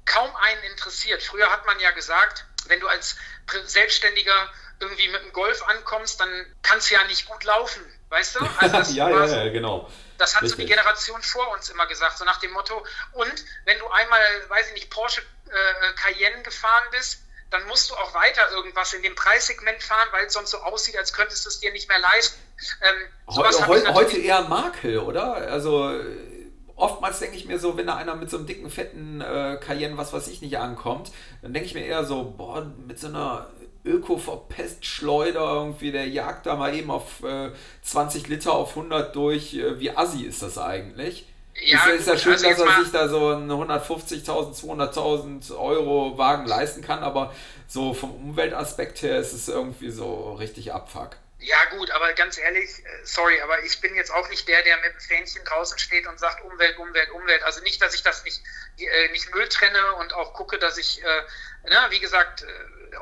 kaum 0.06 0.36
einen 0.36 0.64
interessiert. 0.64 1.24
Früher 1.24 1.50
hat 1.50 1.66
man 1.66 1.80
ja 1.80 1.92
gesagt, 1.92 2.46
wenn 2.68 2.80
du 2.80 2.88
als 2.88 3.16
Selbstständiger 3.66 4.50
irgendwie 4.80 5.08
mit 5.08 5.24
dem 5.24 5.34
Golf 5.34 5.64
ankommst, 5.68 6.20
dann 6.20 6.30
kann 6.62 6.78
es 6.78 6.90
ja 6.90 7.04
nicht 7.06 7.26
gut 7.28 7.44
laufen, 7.44 7.82
weißt 8.10 8.36
du? 8.36 8.50
Also 8.58 8.94
ja, 8.94 9.10
ja, 9.10 9.26
ja, 9.26 9.52
genau. 9.52 9.90
Das 10.18 10.36
hat 10.36 10.44
Richtig. 10.44 10.58
so 10.58 10.62
die 10.64 10.70
Generation 10.70 11.22
vor 11.22 11.52
uns 11.54 11.70
immer 11.70 11.88
gesagt, 11.88 12.18
so 12.18 12.26
nach 12.26 12.40
dem 12.40 12.52
Motto, 12.52 12.86
und 13.14 13.46
wenn 13.66 13.80
du 13.80 13.88
einmal, 13.88 14.22
weiß 14.50 14.68
ich 14.70 14.74
nicht, 14.74 14.90
Porsche 14.90 15.22
äh, 15.22 15.94
Cayenne 15.96 16.44
gefahren 16.44 16.84
bist, 16.92 17.20
dann 17.50 17.68
musst 17.68 17.92
du 17.92 17.96
auch 17.96 18.14
weiter 18.16 18.50
irgendwas 18.52 18.94
in 18.94 19.04
dem 19.04 19.14
Preissegment 19.14 19.84
fahren, 19.84 20.08
weil 20.12 20.26
es 20.26 20.34
sonst 20.34 20.52
so 20.52 20.58
aussieht, 20.58 20.98
als 20.98 21.14
könntest 21.14 21.46
du 21.46 21.50
es 21.50 21.60
dir 21.60 21.72
nicht 21.72 21.88
mehr 21.88 22.00
leisten. 22.00 22.40
Ähm, 22.82 23.36
heute, 23.36 23.94
heute 23.94 24.18
eher 24.18 24.42
Makel, 24.42 24.98
oder? 25.00 25.36
Also 25.36 26.00
oftmals 26.76 27.20
denke 27.20 27.38
ich 27.38 27.46
mir 27.46 27.60
so, 27.60 27.78
wenn 27.78 27.88
da 27.88 27.96
einer 27.96 28.16
mit 28.16 28.30
so 28.30 28.38
einem 28.38 28.48
dicken, 28.48 28.70
fetten 28.70 29.22
äh, 29.22 29.58
Cayenne, 29.62 29.98
was 29.98 30.14
weiß 30.14 30.28
ich 30.28 30.42
nicht, 30.42 30.58
ankommt, 30.58 31.12
dann 31.42 31.54
denke 31.54 31.68
ich 31.68 31.76
mir 31.76 31.86
eher 31.86 32.04
so, 32.04 32.24
boah, 32.24 32.66
mit 32.88 33.00
so 33.00 33.08
einer 33.08 33.52
Öko-Verpest-Schleuder 33.86 35.42
irgendwie, 35.42 35.92
der 35.92 36.08
jagt 36.08 36.46
da 36.46 36.56
mal 36.56 36.74
eben 36.76 36.92
auf 36.92 37.24
äh, 37.24 37.52
20 37.82 38.28
Liter 38.28 38.54
auf 38.54 38.70
100 38.70 39.16
durch. 39.16 39.54
Äh, 39.56 39.80
wie 39.80 39.92
assi 39.92 40.24
ist 40.24 40.42
das 40.42 40.58
eigentlich? 40.58 41.28
Ja, 41.56 41.86
ist, 41.88 42.02
ist 42.02 42.08
ja 42.08 42.18
schön, 42.18 42.34
also 42.34 42.66
dass 42.66 42.78
er 42.78 42.84
sich 42.84 42.92
da 42.92 43.08
so 43.08 43.30
einen 43.30 43.52
150.000, 43.52 44.60
200.000 44.60 45.56
Euro 45.56 46.18
Wagen 46.18 46.46
leisten 46.48 46.82
kann, 46.82 47.04
aber 47.04 47.34
so 47.68 47.94
vom 47.94 48.12
Umweltaspekt 48.16 49.02
her 49.02 49.20
ist 49.20 49.34
es 49.34 49.48
irgendwie 49.48 49.92
so 49.92 50.34
richtig 50.34 50.74
Abfuck. 50.74 51.18
Ja, 51.40 51.58
gut, 51.78 51.92
aber 51.92 52.14
ganz 52.14 52.38
ehrlich, 52.38 52.70
äh, 52.70 52.90
sorry, 53.04 53.42
aber 53.42 53.64
ich 53.66 53.82
bin 53.82 53.94
jetzt 53.96 54.12
auch 54.14 54.30
nicht 54.30 54.48
der, 54.48 54.64
der 54.64 54.78
mit 54.78 54.94
dem 54.94 55.00
Fähnchen 55.02 55.44
draußen 55.44 55.78
steht 55.78 56.08
und 56.08 56.18
sagt 56.18 56.44
Umwelt, 56.46 56.78
Umwelt, 56.78 57.12
Umwelt. 57.12 57.44
Also 57.44 57.62
nicht, 57.62 57.82
dass 57.82 57.94
ich 57.94 58.02
das 58.02 58.24
nicht, 58.24 58.42
äh, 58.78 59.10
nicht 59.10 59.34
Müll 59.36 59.48
trenne 59.50 59.96
und 59.96 60.14
auch 60.14 60.34
gucke, 60.34 60.58
dass 60.58 60.78
ich, 60.78 61.04
äh, 61.04 61.22
na, 61.66 61.92
wie 61.92 62.00
gesagt, 62.00 62.44
äh, 62.44 62.46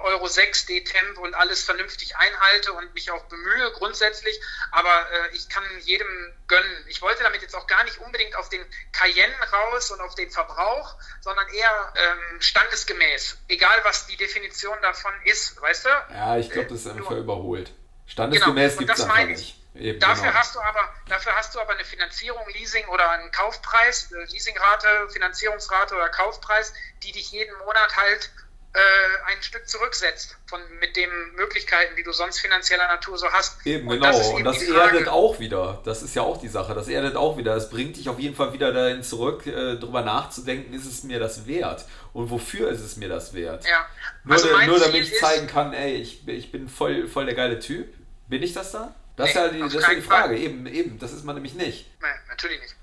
Euro 0.03 0.27
6 0.27 0.65
D-Temp 0.65 1.17
und 1.19 1.33
alles 1.33 1.63
vernünftig 1.63 2.15
einhalte 2.15 2.73
und 2.73 2.93
mich 2.93 3.11
auch 3.11 3.23
bemühe 3.25 3.71
grundsätzlich. 3.73 4.39
Aber 4.71 5.11
äh, 5.11 5.35
ich 5.35 5.49
kann 5.49 5.63
jedem 5.81 6.07
gönnen. 6.47 6.85
Ich 6.87 7.01
wollte 7.01 7.23
damit 7.23 7.41
jetzt 7.41 7.55
auch 7.55 7.67
gar 7.67 7.83
nicht 7.83 7.97
unbedingt 7.99 8.35
auf 8.35 8.49
den 8.49 8.61
Cayenne 8.91 9.33
raus 9.51 9.91
und 9.91 10.01
auf 10.01 10.15
den 10.15 10.29
Verbrauch, 10.31 10.95
sondern 11.21 11.47
eher 11.49 11.93
ähm, 11.95 12.41
standesgemäß. 12.41 13.37
Egal, 13.47 13.79
was 13.83 14.07
die 14.07 14.17
Definition 14.17 14.77
davon 14.81 15.13
ist, 15.25 15.61
weißt 15.61 15.85
du? 15.85 15.89
Ja, 16.13 16.37
ich 16.37 16.49
glaube, 16.49 16.69
das 16.69 16.81
ist 16.81 16.87
einfach 16.87 17.11
überholt. 17.11 17.71
Standesgemäß 18.07 18.77
genau. 18.77 18.79
gibt 18.79 18.99
es 18.99 19.03
einfach 19.03 19.25
nicht. 19.25 19.61
Eben, 19.73 19.99
dafür, 20.01 20.25
genau. 20.25 20.33
hast 20.33 20.55
du 20.55 20.59
aber, 20.59 20.93
dafür 21.07 21.33
hast 21.33 21.55
du 21.55 21.59
aber 21.61 21.71
eine 21.73 21.85
Finanzierung, 21.85 22.43
Leasing 22.49 22.85
oder 22.87 23.09
einen 23.11 23.31
Kaufpreis, 23.31 24.11
äh, 24.11 24.25
Leasingrate, 24.25 25.07
Finanzierungsrate 25.13 25.95
oder 25.95 26.09
Kaufpreis, 26.09 26.73
die 27.03 27.13
dich 27.13 27.31
jeden 27.31 27.57
Monat 27.59 27.95
halt 27.95 28.31
äh, 28.73 29.31
ein 29.31 29.41
Stück 29.43 29.67
zurücksetzt 29.67 30.37
von 30.47 30.61
mit 30.79 30.95
den 30.95 31.09
Möglichkeiten, 31.35 31.95
die 31.97 32.03
du 32.03 32.13
sonst 32.13 32.39
finanzieller 32.39 32.87
Natur 32.87 33.17
so 33.17 33.27
hast. 33.29 33.65
Eben, 33.65 33.87
und 33.87 33.95
genau. 33.95 34.17
Das 34.17 34.27
und 34.29 34.43
das 34.45 34.63
erdet 34.63 35.09
auch 35.09 35.39
wieder. 35.39 35.81
Das 35.83 36.01
ist 36.01 36.15
ja 36.15 36.21
auch 36.21 36.39
die 36.39 36.47
Sache. 36.47 36.73
Das 36.73 36.87
erdet 36.87 37.17
auch 37.17 37.37
wieder. 37.37 37.55
Es 37.55 37.69
bringt 37.69 37.97
dich 37.97 38.07
auf 38.07 38.17
jeden 38.17 38.35
Fall 38.35 38.53
wieder 38.53 38.71
dahin 38.71 39.03
zurück, 39.03 39.45
äh, 39.45 39.75
darüber 39.75 40.03
nachzudenken, 40.03 40.73
ist 40.73 40.85
es 40.85 41.03
mir 41.03 41.19
das 41.19 41.47
wert? 41.47 41.85
Und 42.13 42.29
wofür 42.29 42.69
ist 42.69 42.81
es 42.81 42.95
mir 42.95 43.09
das 43.09 43.33
wert? 43.33 43.65
Ja. 43.65 43.85
Nur, 44.23 44.35
also 44.35 44.57
nur 44.65 44.79
damit 44.79 45.01
ich 45.01 45.19
zeigen 45.19 45.47
kann, 45.47 45.73
ey, 45.73 45.95
ich, 45.95 46.27
ich 46.27 46.51
bin 46.51 46.69
voll, 46.69 47.07
voll 47.07 47.25
der 47.25 47.35
geile 47.35 47.59
Typ. 47.59 47.93
Bin 48.27 48.41
ich 48.41 48.53
das 48.53 48.71
da? 48.71 48.95
Das 49.17 49.25
nee, 49.25 49.31
ist 49.31 49.35
ja 49.35 49.47
die, 49.49 49.59
das 49.59 49.73
ist 49.73 49.89
die 49.89 50.01
Frage. 50.01 50.35
Fall. 50.35 50.37
Eben, 50.37 50.65
eben, 50.65 50.97
das 50.97 51.11
ist 51.11 51.25
man 51.25 51.35
nämlich 51.35 51.55
nicht. 51.55 51.87
Nee, 52.01 52.07
natürlich 52.29 52.61
nicht. 52.61 52.75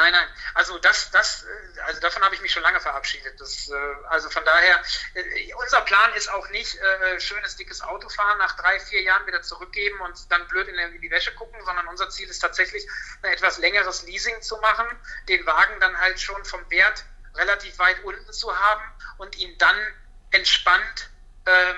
Nein, 0.00 0.12
nein. 0.12 0.28
Also 0.54 0.78
das, 0.78 1.10
das, 1.10 1.44
äh, 1.44 1.80
also 1.82 2.00
davon 2.00 2.22
habe 2.22 2.34
ich 2.34 2.40
mich 2.40 2.52
schon 2.52 2.62
lange 2.62 2.80
verabschiedet. 2.80 3.38
Das, 3.38 3.68
äh, 3.68 3.74
also 4.08 4.30
von 4.30 4.42
daher, 4.46 4.82
äh, 5.12 5.52
unser 5.54 5.82
Plan 5.82 6.14
ist 6.14 6.30
auch 6.30 6.48
nicht 6.48 6.78
schönes 7.18 7.56
dickes 7.56 7.82
Auto 7.82 8.08
fahren, 8.08 8.38
nach 8.38 8.56
drei, 8.56 8.80
vier 8.80 9.02
Jahren 9.02 9.26
wieder 9.26 9.42
zurückgeben 9.42 10.00
und 10.00 10.32
dann 10.32 10.46
blöd 10.48 10.68
in 10.68 11.00
die 11.00 11.10
Wäsche 11.10 11.34
gucken, 11.34 11.62
sondern 11.64 11.86
unser 11.88 12.08
Ziel 12.08 12.28
ist 12.30 12.38
tatsächlich, 12.38 12.88
ein 13.22 13.32
etwas 13.32 13.58
längeres 13.58 14.02
Leasing 14.04 14.40
zu 14.40 14.56
machen, 14.58 14.86
den 15.28 15.44
Wagen 15.44 15.78
dann 15.80 15.98
halt 15.98 16.20
schon 16.20 16.42
vom 16.44 16.68
Wert 16.70 17.04
relativ 17.34 17.78
weit 17.78 18.02
unten 18.04 18.32
zu 18.32 18.58
haben 18.58 18.82
und 19.18 19.36
ihn 19.36 19.56
dann 19.58 19.76
entspannt 20.30 21.10
ähm, 21.46 21.76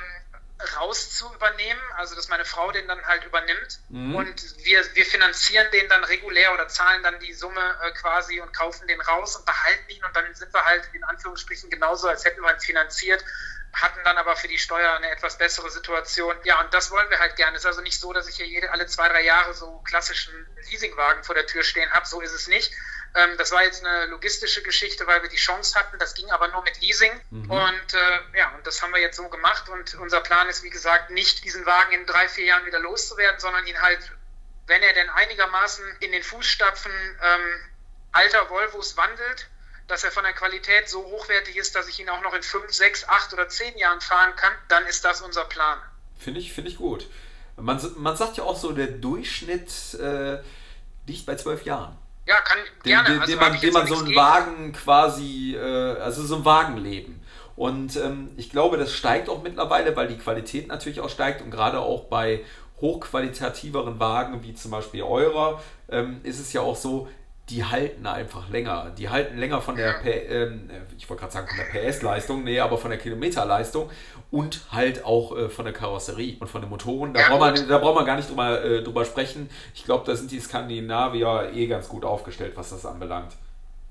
raus 0.77 1.11
zu 1.17 1.33
übernehmen, 1.35 1.81
also 1.97 2.15
dass 2.15 2.29
meine 2.29 2.45
Frau 2.45 2.71
den 2.73 2.87
dann 2.89 3.05
halt 3.07 3.25
übernimmt 3.25 3.81
mhm. 3.89 4.15
und 4.15 4.65
wir, 4.65 4.83
wir 4.95 5.07
finanzieren 5.07 5.67
den 5.73 5.89
dann 5.89 6.05
regulär 6.05 6.53
oder 6.55 6.69
zahlen 6.69 7.03
dann 7.03 7.19
die 7.21 7.33
Summe 7.33 7.79
äh, 7.83 7.91
quasi 7.93 8.41
und 8.41 8.53
kaufen 8.53 8.87
den 8.89 9.01
raus 9.01 9.37
und 9.37 9.47
behalten 9.47 9.89
ihn 9.89 10.05
und 10.05 10.15
dann 10.15 10.35
sind 10.35 10.53
wir 10.53 10.65
halt 10.65 10.89
in 10.93 11.05
Anführungsstrichen 11.05 11.71
genauso, 11.71 12.09
als 12.09 12.25
hätten 12.25 12.43
wir 12.43 12.53
ihn 12.53 12.61
finanziert, 12.61 13.25
hatten 13.73 14.01
dann 14.05 14.19
aber 14.19 14.37
für 14.37 14.49
die 14.49 14.59
Steuer 14.59 14.95
eine 14.95 15.11
etwas 15.11 15.39
bessere 15.39 15.71
Situation. 15.71 16.37
Ja, 16.45 16.61
und 16.61 16.73
das 16.75 16.91
wollen 16.91 17.09
wir 17.09 17.19
halt 17.19 17.37
gerne. 17.37 17.57
Es 17.57 17.63
ist 17.63 17.67
also 17.67 17.81
nicht 17.81 17.99
so, 17.99 18.13
dass 18.13 18.29
ich 18.29 18.37
hier 18.37 18.47
jede, 18.47 18.71
alle 18.71 18.87
zwei, 18.87 19.09
drei 19.09 19.23
Jahre 19.23 19.55
so 19.55 19.79
klassischen 19.85 20.47
Leasingwagen 20.71 21.25
vor 21.25 21.35
der 21.35 21.47
Tür 21.47 21.63
stehen 21.63 21.91
habe, 21.93 22.07
so 22.07 22.21
ist 22.21 22.33
es 22.33 22.49
nicht, 22.49 22.73
ähm, 23.15 23.37
das 23.37 23.53
war 23.53 23.63
jetzt 23.63 23.85
eine 23.85 24.07
logistische 24.07 24.63
Geschichte, 24.63 25.07
weil 25.07 25.23
wir 25.23 25.29
die 25.29 25.37
Chance 25.37 25.79
hatten. 25.79 25.99
Das 25.99 26.15
ging 26.15 26.31
aber 26.31 26.49
nur 26.49 26.63
mit 26.63 26.81
Leasing. 26.81 27.13
Mhm. 27.31 27.51
Und 27.51 27.95
äh, 27.95 28.39
ja, 28.39 28.55
und 28.55 28.67
das 28.67 28.81
haben 28.81 28.93
wir 28.93 29.01
jetzt 29.01 29.17
so 29.17 29.29
gemacht. 29.29 29.69
Und 29.69 29.95
unser 29.97 30.21
Plan 30.21 30.49
ist, 30.49 30.63
wie 30.63 30.71
gesagt, 30.71 31.11
nicht 31.11 31.45
diesen 31.45 31.67
Wagen 31.67 31.93
in 31.93 32.07
drei, 32.07 32.29
vier 32.29 32.47
Jahren 32.47 32.65
wieder 32.65 32.79
loszuwerden, 32.79 33.39
sondern 33.39 33.67
ihn 33.67 33.81
halt, 33.81 34.13
wenn 34.67 34.83
er 34.83 34.95
denn 34.95 35.11
einigermaßen 35.11 35.85
in 36.01 36.13
den 36.13 36.23
Fußstapfen 36.23 36.93
ähm, 36.93 37.61
alter 38.13 38.49
Volvos 38.49 38.97
wandelt, 38.97 39.49
dass 39.89 40.05
er 40.05 40.11
von 40.11 40.23
der 40.23 40.33
Qualität 40.33 40.89
so 40.89 41.05
hochwertig 41.05 41.57
ist, 41.57 41.75
dass 41.75 41.89
ich 41.89 42.01
ihn 42.01 42.09
auch 42.09 42.23
noch 42.23 42.33
in 42.33 42.43
fünf, 42.43 42.73
sechs, 42.73 43.07
acht 43.07 43.33
oder 43.35 43.49
zehn 43.49 43.77
Jahren 43.77 44.01
fahren 44.01 44.35
kann, 44.37 44.53
dann 44.69 44.87
ist 44.87 45.05
das 45.05 45.21
unser 45.21 45.45
Plan. 45.45 45.79
Finde 46.19 46.41
ich, 46.41 46.53
finde 46.53 46.71
ich 46.71 46.79
gut. 46.79 47.07
Man, 47.57 47.79
man 47.97 48.17
sagt 48.17 48.39
ja 48.39 48.45
auch 48.45 48.59
so, 48.59 48.73
der 48.73 48.87
Durchschnitt 48.87 49.95
äh, 49.95 50.39
liegt 51.07 51.27
bei 51.27 51.35
zwölf 51.37 51.65
Jahren. 51.65 51.99
Ja, 52.27 52.37
kann 52.41 52.59
gerne. 52.83 53.09
Den, 53.09 53.21
also 53.21 53.33
den 53.33 53.41
man, 53.41 53.61
den 53.61 53.73
man 53.73 53.87
so 53.87 53.97
einen 53.97 54.15
Wagen 54.15 54.73
quasi, 54.73 55.57
äh, 55.57 55.99
also 56.01 56.23
so 56.23 56.37
ein 56.37 56.45
Wagenleben. 56.45 57.21
Und 57.57 57.97
ähm, 57.97 58.31
ich 58.37 58.51
glaube, 58.51 58.77
das 58.77 58.93
steigt 58.93 59.29
auch 59.29 59.43
mittlerweile, 59.43 59.95
weil 59.97 60.09
die 60.09 60.19
Qualität 60.19 60.69
natürlich 60.69 61.01
auch 61.01 61.11
steigt 61.11 61.43
und 61.43 61.51
gerade 61.51 61.81
auch 61.81 62.05
bei 62.05 62.45
hochqualitativeren 62.81 64.01
Wagen, 64.01 64.43
wie 64.43 64.55
zum 64.55 64.71
Beispiel 64.71 65.03
eurer, 65.03 65.63
ähm, 65.89 66.21
ist 66.23 66.41
es 66.41 66.53
ja 66.53 66.63
auch 66.63 66.77
so, 66.77 67.09
die 67.49 67.65
halten 67.65 68.07
einfach 68.07 68.49
länger. 68.49 68.93
Die 68.97 69.09
halten 69.09 69.37
länger 69.37 69.61
von 69.61 69.77
der, 69.77 69.95
P 69.95 70.11
ähm, 70.11 70.71
ich 70.97 71.09
wollte 71.11 71.23
gerade 71.23 71.33
sagen 71.33 71.49
von 71.49 71.57
der 71.57 71.65
PS-Leistung, 71.65 72.45
nee, 72.45 72.61
aber 72.61 72.79
von 72.79 72.91
der 72.91 72.99
Kilometerleistung 72.99 73.91
und 74.31 74.61
halt 74.71 75.05
auch 75.05 75.37
äh, 75.37 75.49
von 75.49 75.65
der 75.65 75.75
Karosserie 75.75 76.37
und 76.39 76.49
von 76.49 76.61
den 76.61 76.71
Motoren. 76.71 77.13
Da, 77.13 77.21
ja, 77.21 77.29
braucht, 77.29 77.41
man, 77.41 77.69
da 77.69 77.79
braucht 77.79 77.97
man 77.97 78.07
gar 78.07 78.17
nicht 78.17 78.31
drüber, 78.31 78.63
äh, 78.65 78.83
drüber 78.83 79.05
sprechen. 79.05 79.51
Ich 79.75 79.85
glaube, 79.85 80.07
da 80.07 80.15
sind 80.17 80.31
die 80.31 80.41
Skandinavier 80.41 81.51
eh 81.53 81.67
ganz 81.67 81.89
gut 81.89 82.05
aufgestellt, 82.05 82.53
was 82.57 82.71
das 82.71 82.87
anbelangt. 82.87 83.35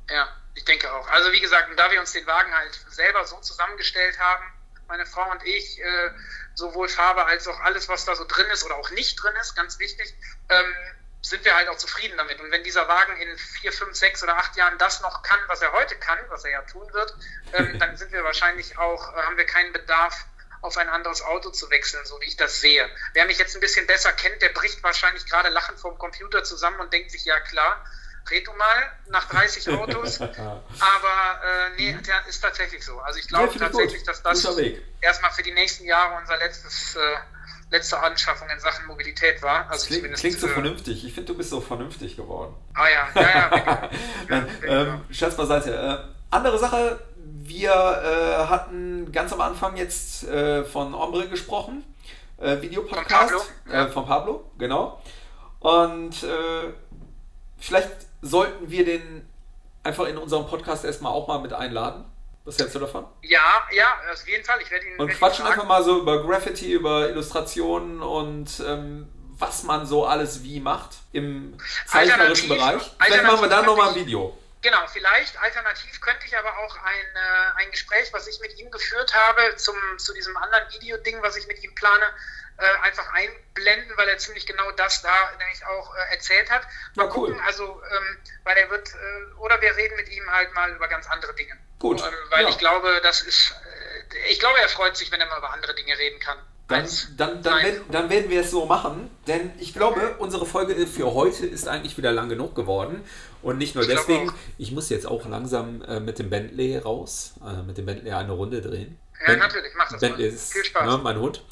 Ja, 0.09 0.27
ich 0.55 0.65
denke 0.65 0.91
auch. 0.93 1.07
Also 1.09 1.31
wie 1.31 1.41
gesagt, 1.41 1.67
da 1.77 1.91
wir 1.91 1.99
uns 1.99 2.13
den 2.13 2.25
Wagen 2.25 2.53
halt 2.53 2.73
selber 2.89 3.25
so 3.25 3.37
zusammengestellt 3.41 4.17
haben, 4.17 4.43
meine 4.87 5.05
Frau 5.05 5.29
und 5.29 5.45
ich, 5.45 5.79
äh, 5.79 6.09
sowohl 6.55 6.89
Farbe 6.89 7.25
als 7.25 7.47
auch 7.47 7.59
alles, 7.61 7.87
was 7.89 8.05
da 8.05 8.15
so 8.15 8.25
drin 8.27 8.45
ist 8.51 8.65
oder 8.65 8.75
auch 8.75 8.91
nicht 8.91 9.21
drin 9.21 9.33
ist, 9.41 9.55
ganz 9.55 9.79
wichtig, 9.79 10.13
ähm, 10.49 10.73
sind 11.21 11.45
wir 11.45 11.55
halt 11.55 11.69
auch 11.69 11.77
zufrieden 11.77 12.17
damit. 12.17 12.39
Und 12.39 12.51
wenn 12.51 12.63
dieser 12.63 12.87
Wagen 12.87 13.15
in 13.17 13.37
vier, 13.37 13.71
fünf, 13.71 13.95
sechs 13.95 14.23
oder 14.23 14.37
acht 14.37 14.55
Jahren 14.55 14.77
das 14.77 15.01
noch 15.01 15.21
kann, 15.21 15.39
was 15.47 15.61
er 15.61 15.71
heute 15.71 15.95
kann, 15.95 16.17
was 16.29 16.43
er 16.43 16.51
ja 16.51 16.61
tun 16.63 16.91
wird, 16.93 17.15
ähm, 17.53 17.77
dann 17.79 17.95
sind 17.97 18.11
wir 18.11 18.23
wahrscheinlich 18.23 18.77
auch, 18.77 19.15
äh, 19.15 19.21
haben 19.21 19.37
wir 19.37 19.45
keinen 19.45 19.71
Bedarf, 19.71 20.25
auf 20.61 20.77
ein 20.77 20.89
anderes 20.89 21.23
Auto 21.23 21.49
zu 21.49 21.69
wechseln, 21.71 22.05
so 22.05 22.19
wie 22.21 22.25
ich 22.25 22.37
das 22.37 22.61
sehe. 22.61 22.87
Wer 23.13 23.25
mich 23.25 23.39
jetzt 23.39 23.55
ein 23.55 23.61
bisschen 23.61 23.87
besser 23.87 24.13
kennt, 24.13 24.41
der 24.41 24.49
bricht 24.49 24.83
wahrscheinlich 24.83 25.25
gerade 25.25 25.49
lachend 25.49 25.79
vom 25.79 25.97
Computer 25.97 26.43
zusammen 26.43 26.79
und 26.79 26.93
denkt 26.93 27.11
sich, 27.11 27.25
ja 27.25 27.39
klar, 27.39 27.83
red 28.29 28.47
du 28.47 28.53
mal 28.53 28.91
nach 29.07 29.27
30 29.27 29.69
Autos. 29.69 30.21
Aber 30.21 31.41
äh, 31.43 31.69
nee, 31.77 31.97
der 32.05 32.27
ist 32.27 32.41
tatsächlich 32.41 32.85
so. 32.85 32.99
Also 32.99 33.19
ich 33.19 33.27
glaube 33.27 33.53
ja, 33.53 33.59
tatsächlich, 33.59 34.03
dass 34.03 34.21
das 34.21 34.47
erstmal 35.01 35.31
für 35.31 35.43
die 35.43 35.51
nächsten 35.51 35.85
Jahre 35.85 36.19
unser 36.19 36.37
letztes 36.37 36.95
äh, 36.95 37.15
letzte 37.71 37.99
Anschaffung 37.99 38.47
in 38.53 38.59
Sachen 38.59 38.85
Mobilität 38.85 39.41
war. 39.41 39.69
Also 39.69 39.87
klingt, 39.87 40.13
klingt 40.13 40.39
so 40.39 40.47
vernünftig. 40.47 41.05
Ich 41.05 41.13
finde, 41.13 41.31
du 41.31 41.37
bist 41.37 41.49
so 41.49 41.61
vernünftig 41.61 42.15
geworden. 42.17 42.53
Ah 42.73 42.87
ja, 42.87 43.21
ja, 43.21 43.55
ja. 43.55 43.89
Nein, 44.29 44.47
ähm, 44.67 45.01
Scherz 45.09 45.35
beiseite. 45.35 45.73
Äh, 45.73 45.97
andere 46.29 46.59
Sache, 46.59 46.99
wir 47.15 47.71
äh, 47.71 48.47
hatten 48.47 49.11
ganz 49.11 49.31
am 49.33 49.41
Anfang 49.41 49.77
jetzt 49.77 50.25
äh, 50.25 50.63
von 50.65 50.93
Ombre 50.93 51.27
gesprochen. 51.29 51.83
Äh, 52.37 52.61
Videopodcast. 52.61 53.31
Von 53.31 53.41
Pablo. 53.65 53.73
Äh, 53.73 53.87
von 53.87 54.05
Pablo, 54.05 54.51
genau. 54.57 55.01
Und 55.59 56.23
äh, 56.23 56.73
vielleicht 57.57 57.91
sollten 58.21 58.69
wir 58.69 58.83
den 58.83 59.27
einfach 59.83 60.07
in 60.07 60.17
unserem 60.17 60.47
Podcast 60.47 60.83
erstmal 60.83 61.13
auch 61.13 61.27
mal 61.27 61.39
mit 61.39 61.53
einladen. 61.53 62.05
Was 62.43 62.57
hältst 62.57 62.75
du 62.75 62.79
davon? 62.79 63.05
Ja, 63.21 63.63
ja, 63.71 63.97
auf 64.11 64.27
jeden 64.27 64.43
Fall. 64.43 64.59
Ich 64.61 64.71
werde 64.71 64.87
ihn. 64.87 64.97
Und 64.97 65.09
quatschen 65.09 65.45
einfach 65.45 65.65
mal 65.65 65.83
so 65.83 65.99
über 65.99 66.23
Graffiti, 66.25 66.71
über 66.71 67.09
Illustrationen 67.09 68.01
und 68.01 68.63
ähm, 68.65 69.07
was 69.37 69.63
man 69.63 69.85
so 69.85 70.05
alles 70.05 70.43
wie 70.43 70.59
macht 70.59 70.97
im 71.11 71.57
zeichnerischen 71.87 72.49
Bereich. 72.49 72.91
Vielleicht 72.99 73.23
machen 73.23 73.41
wir 73.41 73.49
da 73.49 73.61
nochmal 73.61 73.89
ein 73.89 73.95
Video. 73.95 74.37
Genau, 74.61 74.87
vielleicht. 74.87 75.37
Alternativ 75.41 75.99
könnte 76.01 76.25
ich 76.27 76.37
aber 76.37 76.55
auch 76.59 76.75
ein, 76.83 77.05
äh, 77.15 77.63
ein 77.63 77.71
Gespräch, 77.71 78.13
was 78.13 78.27
ich 78.27 78.39
mit 78.41 78.57
ihm 78.59 78.69
geführt 78.69 79.13
habe, 79.13 79.55
zum, 79.55 79.75
zu 79.97 80.13
diesem 80.13 80.37
anderen 80.37 80.71
Videoding, 80.71 81.21
was 81.21 81.35
ich 81.35 81.47
mit 81.47 81.63
ihm 81.63 81.73
plane, 81.73 82.05
äh, 82.57 82.81
einfach 82.83 83.11
einblenden, 83.13 83.97
weil 83.97 84.07
er 84.07 84.19
ziemlich 84.19 84.45
genau 84.45 84.69
das 84.71 85.01
da 85.01 85.13
nämlich 85.39 85.65
auch 85.65 85.95
äh, 85.95 86.13
erzählt 86.13 86.51
hat. 86.51 86.61
Mal 86.95 87.07
ja, 87.07 87.15
cool. 87.15 87.29
gucken, 87.29 87.41
also, 87.45 87.63
ähm, 87.63 88.17
weil 88.43 88.57
er 88.57 88.69
wird, 88.69 88.89
äh, 88.89 89.33
oder 89.39 89.59
wir 89.61 89.75
reden 89.75 89.95
mit 89.95 90.09
ihm 90.09 90.29
halt 90.29 90.53
mal 90.53 90.71
über 90.75 90.87
ganz 90.87 91.07
andere 91.07 91.33
Dinge. 91.33 91.57
Gut. 91.79 91.99
Ähm, 91.99 92.13
weil 92.29 92.43
ja. 92.43 92.49
ich 92.49 92.59
glaube, 92.59 92.99
das 93.01 93.21
ist, 93.21 93.55
äh, 94.13 94.29
ich 94.29 94.39
glaube, 94.39 94.59
er 94.59 94.69
freut 94.69 94.95
sich, 94.95 95.11
wenn 95.11 95.19
er 95.19 95.27
mal 95.27 95.39
über 95.39 95.51
andere 95.51 95.73
Dinge 95.73 95.97
reden 95.97 96.19
kann. 96.19 96.37
Dann, 96.67 96.87
dann, 97.17 97.43
dann, 97.43 97.63
werden, 97.63 97.85
dann, 97.91 98.09
werden 98.09 98.29
wir 98.29 98.41
es 98.41 98.51
so 98.51 98.65
machen, 98.65 99.09
denn 99.27 99.51
ich 99.59 99.73
glaube, 99.73 100.15
unsere 100.19 100.45
Folge 100.45 100.87
für 100.87 101.13
heute 101.13 101.45
ist 101.45 101.67
eigentlich 101.67 101.97
wieder 101.97 102.13
lang 102.13 102.29
genug 102.29 102.55
geworden. 102.55 103.03
Und 103.41 103.57
nicht 103.57 103.75
nur 103.75 103.83
ich 103.83 103.89
deswegen, 103.89 104.31
ich 104.57 104.71
muss 104.71 104.89
jetzt 104.89 105.07
auch 105.07 105.27
langsam 105.27 105.81
äh, 105.83 105.99
mit 105.99 106.19
dem 106.19 106.29
Bentley 106.29 106.77
raus, 106.77 107.33
äh, 107.45 107.63
mit 107.63 107.77
dem 107.77 107.85
Bentley 107.85 108.11
eine 108.11 108.31
Runde 108.31 108.61
drehen. 108.61 108.97
Ja, 109.19 109.27
ben 109.27 109.39
natürlich, 109.39 109.71
mach 109.75 109.89
das 109.89 109.99
Bentley 109.99 110.27
mal. 110.27 110.33
ist 110.33 110.53
Viel 110.53 110.63
Spaß. 110.63 110.85
Ne, 110.85 110.99
mein 111.03 111.19
Hund. 111.19 111.43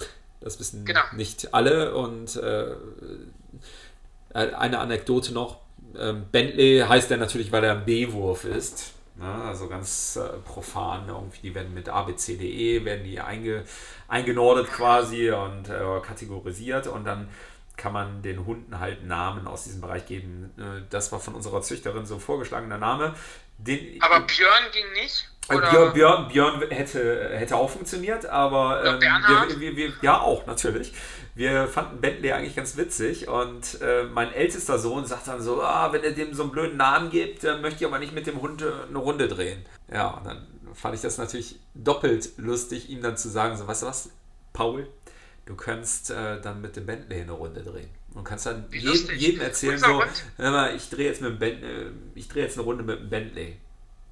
Das 0.41 0.59
wissen 0.59 0.85
genau. 0.85 1.01
nicht 1.13 1.53
alle. 1.53 1.95
Und 1.95 2.35
äh, 2.37 2.75
eine 4.33 4.79
Anekdote 4.79 5.33
noch: 5.33 5.57
ähm, 5.97 6.25
Bentley 6.31 6.83
heißt 6.87 7.11
er 7.11 7.17
natürlich, 7.17 7.51
weil 7.51 7.63
er 7.63 7.73
ein 7.73 7.85
B-Wurf 7.85 8.45
ist. 8.45 8.93
Ne? 9.19 9.43
Also 9.45 9.67
ganz 9.67 10.15
äh, 10.15 10.37
profan, 10.45 11.09
irgendwie, 11.09 11.41
die 11.41 11.55
werden 11.55 11.73
mit 11.73 11.89
ABCDE, 11.89 12.85
werden 12.85 13.03
die 13.03 13.19
einge, 13.19 13.63
eingenordet 14.07 14.67
quasi 14.67 15.29
und 15.31 15.67
äh, 15.67 15.99
kategorisiert 16.01 16.87
und 16.87 17.05
dann 17.05 17.27
kann 17.79 17.93
man 17.93 18.21
den 18.21 18.45
Hunden 18.45 18.79
halt 18.79 19.05
Namen 19.05 19.47
aus 19.47 19.63
diesem 19.63 19.81
Bereich 19.81 20.05
geben. 20.05 20.53
Äh, 20.57 20.83
das 20.89 21.11
war 21.11 21.19
von 21.19 21.33
unserer 21.33 21.61
Züchterin 21.61 22.05
so 22.05 22.19
vorgeschlagener 22.19 22.77
Name. 22.77 23.15
Den, 23.57 24.01
aber 24.01 24.21
Björn 24.21 24.63
ging 24.71 24.91
nicht? 24.93 25.29
Äh, 25.49 25.57
Björn, 25.57 25.93
Björn, 25.93 26.27
Björn, 26.27 26.61
hätte, 26.69 27.29
hätte 27.33 27.55
auch 27.55 27.69
funktioniert, 27.69 28.25
aber 28.27 28.85
ähm, 28.85 29.01
wir, 29.01 29.59
wir, 29.59 29.75
wir, 29.75 29.93
ja 30.01 30.19
auch 30.19 30.45
natürlich. 30.45 30.93
Wir 31.33 31.67
fanden 31.67 32.01
Bentley 32.01 32.33
eigentlich 32.33 32.55
ganz 32.55 32.77
witzig 32.77 33.27
und 33.27 33.81
äh, 33.81 34.03
mein 34.03 34.31
ältester 34.33 34.77
Sohn 34.77 35.05
sagt 35.05 35.27
dann 35.27 35.41
so, 35.41 35.63
ah, 35.63 35.91
wenn 35.91 36.03
er 36.03 36.11
dem 36.11 36.33
so 36.33 36.43
einen 36.43 36.51
blöden 36.51 36.77
Namen 36.77 37.09
gibt, 37.09 37.43
dann 37.43 37.61
möchte 37.61 37.83
ich 37.83 37.87
aber 37.87 37.97
nicht 37.97 38.13
mit 38.13 38.27
dem 38.27 38.41
Hund 38.41 38.61
äh, 38.61 38.65
eine 38.87 38.97
Runde 38.97 39.27
drehen. 39.27 39.65
Ja, 39.91 40.09
und 40.09 40.25
dann 40.25 40.45
fand 40.73 40.95
ich 40.95 41.01
das 41.01 41.17
natürlich 41.17 41.59
doppelt 41.73 42.37
lustig, 42.37 42.89
ihm 42.89 43.01
dann 43.01 43.17
zu 43.17 43.29
sagen, 43.29 43.57
so, 43.57 43.67
weißt 43.67 43.83
du 43.83 43.87
was, 43.87 44.09
Paul, 44.53 44.87
du 45.49 45.55
kannst 45.55 46.11
äh, 46.11 46.39
dann 46.39 46.61
mit 46.61 46.75
dem 46.75 46.85
Bentley 46.85 47.21
eine 47.21 47.31
Runde 47.31 47.63
drehen. 47.63 47.89
Und 48.13 48.23
kannst 48.23 48.45
dann 48.45 48.69
jedem, 48.71 49.15
jedem, 49.15 49.41
erzählen, 49.41 49.79
so, 49.79 50.03
ich 50.75 50.89
drehe 50.89 51.07
jetzt, 51.07 51.21
mit 51.21 51.41
dem 51.41 51.63
äh, 51.63 51.91
ich 52.13 52.27
drehe 52.27 52.43
jetzt 52.43 52.55
eine 52.55 52.63
Runde 52.63 52.83
mit 52.83 52.99
dem 52.99 53.09
Bentley. 53.09 53.59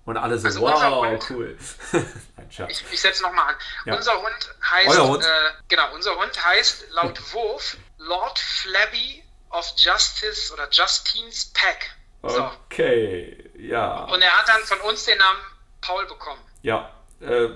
Und 0.06 0.18
alle 0.18 0.40
so, 0.40 0.48
also 0.48 0.62
wow, 0.62 1.06
Hund, 1.06 1.30
cool. 1.30 1.58
Nein, 1.92 2.68
ich, 2.70 2.86
ich 2.92 3.02
setze 3.02 3.22
nochmal 3.22 3.50
an. 3.50 3.56
Ja. 3.86 3.96
Unser 3.98 4.14
Hund 4.14 4.56
heißt, 4.64 5.00
Hund? 5.00 5.24
Äh, 5.24 5.28
genau, 5.68 5.94
unser 5.94 6.16
Hund 6.16 6.46
heißt 6.46 6.90
laut 6.92 7.34
Wurf 7.34 7.78
Lord 7.98 8.40
Flabby 8.40 9.24
of 9.50 9.72
Justice 9.78 10.52
oder 10.54 10.68
Justine's 10.72 11.52
Pack. 11.54 11.92
So. 12.24 12.50
Okay, 12.66 13.52
ja. 13.58 14.06
Und 14.06 14.22
er 14.22 14.32
hat 14.32 14.50
dann 14.50 14.62
von 14.64 14.80
uns 14.82 15.06
den 15.06 15.18
Namen 15.18 15.40
Paul 15.82 16.08
bekommen. 16.08 16.42
Ja, 16.64 16.92
äh, 17.22 17.50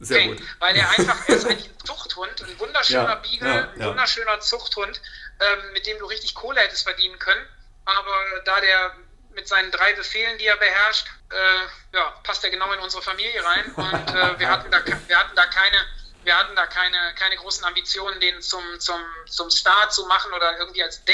sehr 0.00 0.18
okay, 0.18 0.28
gut. 0.28 0.42
Weil 0.58 0.76
er 0.76 0.90
einfach, 0.90 1.28
er 1.28 1.36
ist 1.36 1.46
eigentlich 1.46 1.70
ein 1.70 1.86
Zuchthund, 1.86 2.42
ein 2.42 2.58
wunderschöner 2.58 3.08
ja, 3.08 3.14
Beagle, 3.16 3.48
ja, 3.48 3.70
ein 3.72 3.84
wunderschöner 3.90 4.40
Zuchthund, 4.40 5.00
ähm, 5.40 5.72
mit 5.72 5.86
dem 5.86 5.98
du 5.98 6.06
richtig 6.06 6.34
Kohle 6.34 6.60
hättest 6.60 6.84
verdienen 6.84 7.18
können. 7.18 7.44
Aber 7.84 8.40
da 8.44 8.60
der 8.60 8.96
mit 9.36 9.46
seinen 9.46 9.70
drei 9.70 9.92
Befehlen, 9.92 10.38
die 10.38 10.46
er 10.46 10.56
beherrscht, 10.56 11.06
äh, 11.30 11.96
ja, 11.96 12.10
passt 12.24 12.42
er 12.42 12.50
genau 12.50 12.72
in 12.72 12.80
unsere 12.80 13.02
Familie 13.02 13.44
rein. 13.44 13.72
Und 13.74 14.14
äh, 14.14 14.38
wir 14.38 14.48
hatten 14.48 14.70
da, 14.70 14.80
wir 14.84 15.18
hatten 15.18 15.36
da 15.36 15.46
keine, 15.46 15.76
wir 16.24 16.36
hatten 16.36 16.56
da 16.56 16.66
keine, 16.66 17.14
keine 17.14 17.36
großen 17.36 17.64
Ambitionen, 17.64 18.18
den 18.20 18.40
zum, 18.40 18.64
zum, 18.80 19.00
zum 19.28 19.50
Star 19.50 19.90
zu 19.90 20.06
machen 20.06 20.32
oder 20.32 20.58
irgendwie 20.58 20.82
als 20.82 21.04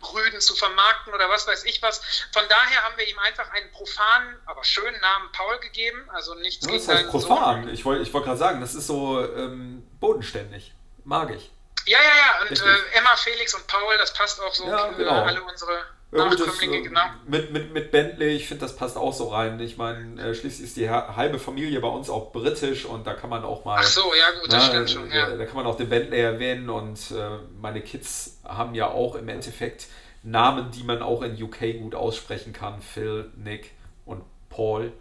Deckrüden 0.00 0.40
zu 0.40 0.54
vermarkten 0.54 1.12
oder 1.12 1.28
was 1.28 1.46
weiß 1.46 1.64
ich 1.64 1.82
was. 1.82 2.00
Von 2.32 2.42
daher 2.48 2.82
haben 2.84 2.96
wir 2.96 3.06
ihm 3.06 3.18
einfach 3.18 3.50
einen 3.50 3.70
profanen, 3.70 4.36
aber 4.46 4.64
schönen 4.64 5.00
Namen 5.00 5.30
Paul 5.32 5.58
gegeben. 5.60 6.08
Also 6.12 6.34
nichts 6.34 6.64
ja, 6.64 6.72
gegen 6.72 6.86
das 6.86 6.96
heißt 6.96 7.10
profan. 7.10 7.64
Sohn. 7.64 7.74
Ich 7.74 7.84
wollte 7.84 8.02
ich 8.02 8.12
wollt 8.12 8.24
gerade 8.24 8.38
sagen, 8.38 8.60
das 8.60 8.74
ist 8.74 8.86
so 8.86 9.20
ähm, 9.20 9.86
bodenständig. 10.00 10.74
Mag 11.04 11.30
ich. 11.30 11.50
Ja, 11.86 11.98
ja, 11.98 12.16
ja. 12.16 12.48
Und 12.48 12.60
äh, 12.60 12.98
Emma, 12.98 13.16
Felix 13.16 13.54
und 13.54 13.66
Paul, 13.66 13.96
das 13.98 14.12
passt 14.12 14.40
auch 14.40 14.54
so 14.54 14.66
ja, 14.66 14.88
genau. 14.88 15.22
alle 15.24 15.42
unsere 15.42 15.86
ja, 16.12 16.28
gut, 16.28 16.40
das, 16.40 16.60
äh, 16.62 16.66
genau. 16.66 17.00
mit, 17.26 17.52
mit, 17.52 17.72
mit 17.72 17.92
Bentley, 17.92 18.30
ich 18.30 18.48
finde, 18.48 18.62
das 18.62 18.74
passt 18.74 18.96
auch 18.96 19.12
so 19.12 19.28
rein. 19.28 19.60
Ich 19.60 19.76
meine, 19.76 20.20
äh, 20.20 20.34
schließlich 20.34 20.66
ist 20.66 20.76
die 20.76 20.90
halbe 20.90 21.38
Familie 21.38 21.80
bei 21.80 21.88
uns 21.88 22.10
auch 22.10 22.32
britisch 22.32 22.84
und 22.84 23.06
da 23.06 23.14
kann 23.14 23.30
man 23.30 23.44
auch 23.44 23.64
mal. 23.64 23.78
Ach 23.78 23.84
so, 23.84 24.00
ja, 24.00 24.40
gut, 24.40 24.52
das 24.52 24.64
na, 24.64 24.68
stimmt 24.68 24.90
schon. 24.90 25.12
Ja. 25.12 25.36
Da 25.36 25.44
kann 25.46 25.56
man 25.56 25.66
auch 25.66 25.76
den 25.76 25.88
Bentley 25.88 26.20
erwähnen 26.20 26.68
und 26.68 26.98
äh, 27.12 27.38
meine 27.60 27.80
Kids 27.80 28.40
haben 28.44 28.74
ja 28.74 28.88
auch 28.88 29.14
im 29.14 29.28
Endeffekt 29.28 29.86
Namen, 30.22 30.70
die 30.72 30.82
man 30.82 31.00
auch 31.00 31.22
in 31.22 31.40
UK 31.40 31.78
gut 31.80 31.94
aussprechen 31.94 32.52
kann: 32.52 32.82
Phil, 32.82 33.30
Nick 33.36 33.70
und 34.04 34.24
Paul. 34.48 34.92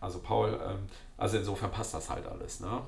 Also 0.00 0.18
Paul, 0.18 0.60
ähm, 0.62 0.88
also 1.16 1.38
insofern 1.38 1.70
passt 1.70 1.94
das 1.94 2.10
halt 2.10 2.26
alles. 2.26 2.60
Ne? 2.60 2.82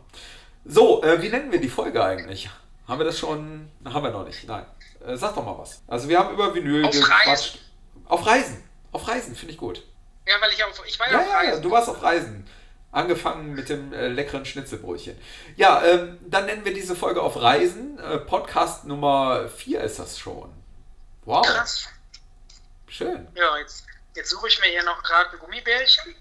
So, 0.64 1.02
äh, 1.02 1.22
wie 1.22 1.30
nennen 1.30 1.50
wir 1.50 1.60
die 1.60 1.68
Folge 1.68 2.04
eigentlich? 2.04 2.50
Haben 2.86 3.00
wir 3.00 3.04
das 3.04 3.18
schon? 3.18 3.70
Haben 3.84 4.04
wir 4.04 4.10
noch 4.10 4.26
nicht. 4.26 4.46
Nein. 4.46 4.66
Äh, 5.06 5.16
sag 5.16 5.34
doch 5.34 5.44
mal 5.44 5.58
was. 5.58 5.82
Also 5.86 6.08
wir 6.08 6.18
haben 6.18 6.32
über 6.32 6.54
Vinyl 6.54 6.84
auf. 6.84 6.94
Reisen. 7.26 7.58
Auf 8.06 8.26
Reisen. 8.26 8.64
Auf 8.92 9.08
Reisen, 9.08 9.34
finde 9.34 9.54
ich 9.54 9.58
gut. 9.58 9.82
Ja, 10.26 10.34
weil 10.40 10.52
ich 10.52 10.62
auch, 10.64 10.84
ich 10.84 10.98
war 10.98 11.10
ja, 11.10 11.12
ja 11.12 11.18
auf 11.20 11.34
Reisen. 11.34 11.54
Ja, 11.54 11.60
du 11.60 11.70
warst 11.70 11.88
auf 11.88 12.02
Reisen. 12.02 12.48
Angefangen 12.90 13.54
mit 13.54 13.70
dem 13.70 13.92
äh, 13.94 14.08
leckeren 14.08 14.44
Schnitzelbrötchen. 14.44 15.18
Ja, 15.56 15.82
ähm, 15.82 16.18
dann 16.22 16.44
nennen 16.44 16.64
wir 16.64 16.74
diese 16.74 16.94
Folge 16.94 17.22
auf 17.22 17.40
Reisen. 17.40 17.98
Äh, 17.98 18.18
Podcast 18.18 18.84
Nummer 18.84 19.48
4 19.48 19.80
ist 19.80 19.98
das 19.98 20.18
schon. 20.18 20.52
Wow. 21.24 21.46
Krass. 21.46 21.88
Schön. 22.86 23.28
Ja, 23.34 23.56
jetzt 23.56 23.86
Jetzt 24.14 24.30
suche 24.30 24.48
ich 24.48 24.60
mir 24.60 24.66
hier 24.68 24.84
noch 24.84 25.02
gerade 25.02 25.30
ein 25.30 25.38
Gummibärchen. 25.38 26.14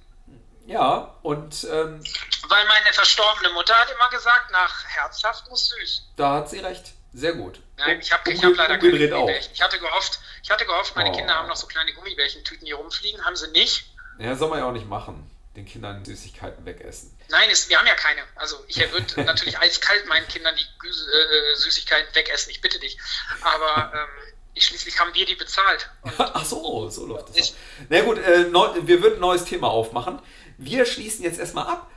Ja, 0.65 1.15
und 1.23 1.65
ähm, 1.65 2.01
Weil 2.47 2.67
meine 2.67 2.93
verstorbene 2.93 3.49
Mutter 3.53 3.75
hat 3.75 3.89
immer 3.91 4.09
gesagt, 4.09 4.51
nach 4.51 4.85
herzhaft 4.85 5.49
muss 5.49 5.69
süß. 5.69 6.09
da 6.15 6.35
hat 6.35 6.49
sie 6.49 6.59
recht. 6.59 6.93
Sehr 7.13 7.33
gut. 7.33 7.59
Nein, 7.77 7.99
ich 7.99 8.11
habe 8.11 8.31
hab 8.33 8.55
leider 8.55 8.77
keine. 8.77 8.91
Gummibärchen. 9.09 9.51
Ich 9.53 9.61
hatte 9.61 9.79
gehofft, 9.79 10.19
ich 10.43 10.49
hatte 10.49 10.65
gehofft, 10.65 10.95
meine 10.95 11.09
Oh. 11.09 11.15
Kinder 11.15 11.35
haben 11.35 11.47
noch 11.49 11.55
so 11.57 11.67
kleine 11.67 11.93
Gummibärchentüten 11.93 12.65
hier 12.65 12.75
rumfliegen. 12.75 13.25
Haben 13.25 13.35
sie 13.35 13.49
nicht. 13.51 13.85
Ja, 14.19 14.35
soll 14.35 14.49
man 14.49 14.59
ja 14.59 14.65
auch 14.65 14.71
nicht 14.71 14.87
machen. 14.87 15.29
Den 15.55 15.65
Kindern 15.65 16.05
Süßigkeiten 16.05 16.65
wegessen. 16.65 17.17
Nein, 17.29 17.49
es, 17.51 17.67
wir 17.67 17.77
haben 17.77 17.87
ja 17.87 17.95
keine. 17.95 18.21
Also 18.35 18.63
ich 18.67 18.77
würde 18.93 19.23
natürlich 19.25 19.57
eiskalt 19.59 20.05
meinen 20.07 20.25
Kindern 20.29 20.55
die 20.55 20.63
Gü- 20.87 20.89
äh, 20.89 21.55
Süßigkeiten 21.55 22.15
wegessen. 22.15 22.51
Ich 22.51 22.61
bitte 22.61 22.79
dich. 22.79 22.97
Aber 23.41 23.91
ähm, 23.93 24.33
ich, 24.53 24.65
schließlich 24.67 24.97
haben 24.99 25.13
wir 25.13 25.25
die 25.25 25.35
bezahlt. 25.35 25.89
Und 26.03 26.13
Ach 26.19 26.45
so, 26.45 26.89
so 26.89 27.05
läuft 27.05 27.29
das. 27.29 27.35
Ich-. 27.37 27.53
Na 27.89 27.99
gut, 28.01 28.19
äh, 28.19 28.45
neu, 28.45 28.69
wir 28.83 29.01
würden 29.03 29.15
ein 29.15 29.19
neues 29.21 29.43
Thema 29.43 29.67
aufmachen. 29.69 30.21
Wir 30.57 30.85
schließen 30.85 31.25
jetzt 31.25 31.39
erstmal 31.39 31.65
ab 31.67 31.91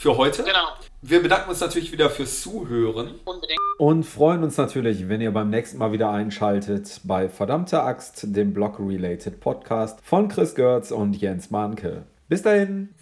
für 0.00 0.16
heute. 0.16 0.42
genau, 0.42 0.68
Wir 1.02 1.22
bedanken 1.22 1.50
uns 1.50 1.60
natürlich 1.60 1.92
wieder 1.92 2.08
fürs 2.08 2.40
Zuhören. 2.40 3.16
unbedingt. 3.26 3.58
Und 3.76 4.04
freuen 4.04 4.42
uns 4.42 4.56
natürlich, 4.56 5.10
wenn 5.10 5.20
ihr 5.20 5.30
beim 5.30 5.50
nächsten 5.50 5.76
Mal 5.76 5.92
wieder 5.92 6.10
einschaltet 6.10 7.02
bei 7.04 7.28
Verdammte 7.28 7.82
Axt, 7.82 8.34
dem 8.34 8.54
Blog-Related 8.54 9.40
Podcast 9.40 9.98
von 10.02 10.28
Chris 10.28 10.54
Görz 10.54 10.90
und 10.90 11.20
Jens 11.20 11.50
Mahnke. 11.50 12.04
Bis 12.28 12.40
dahin. 12.40 12.94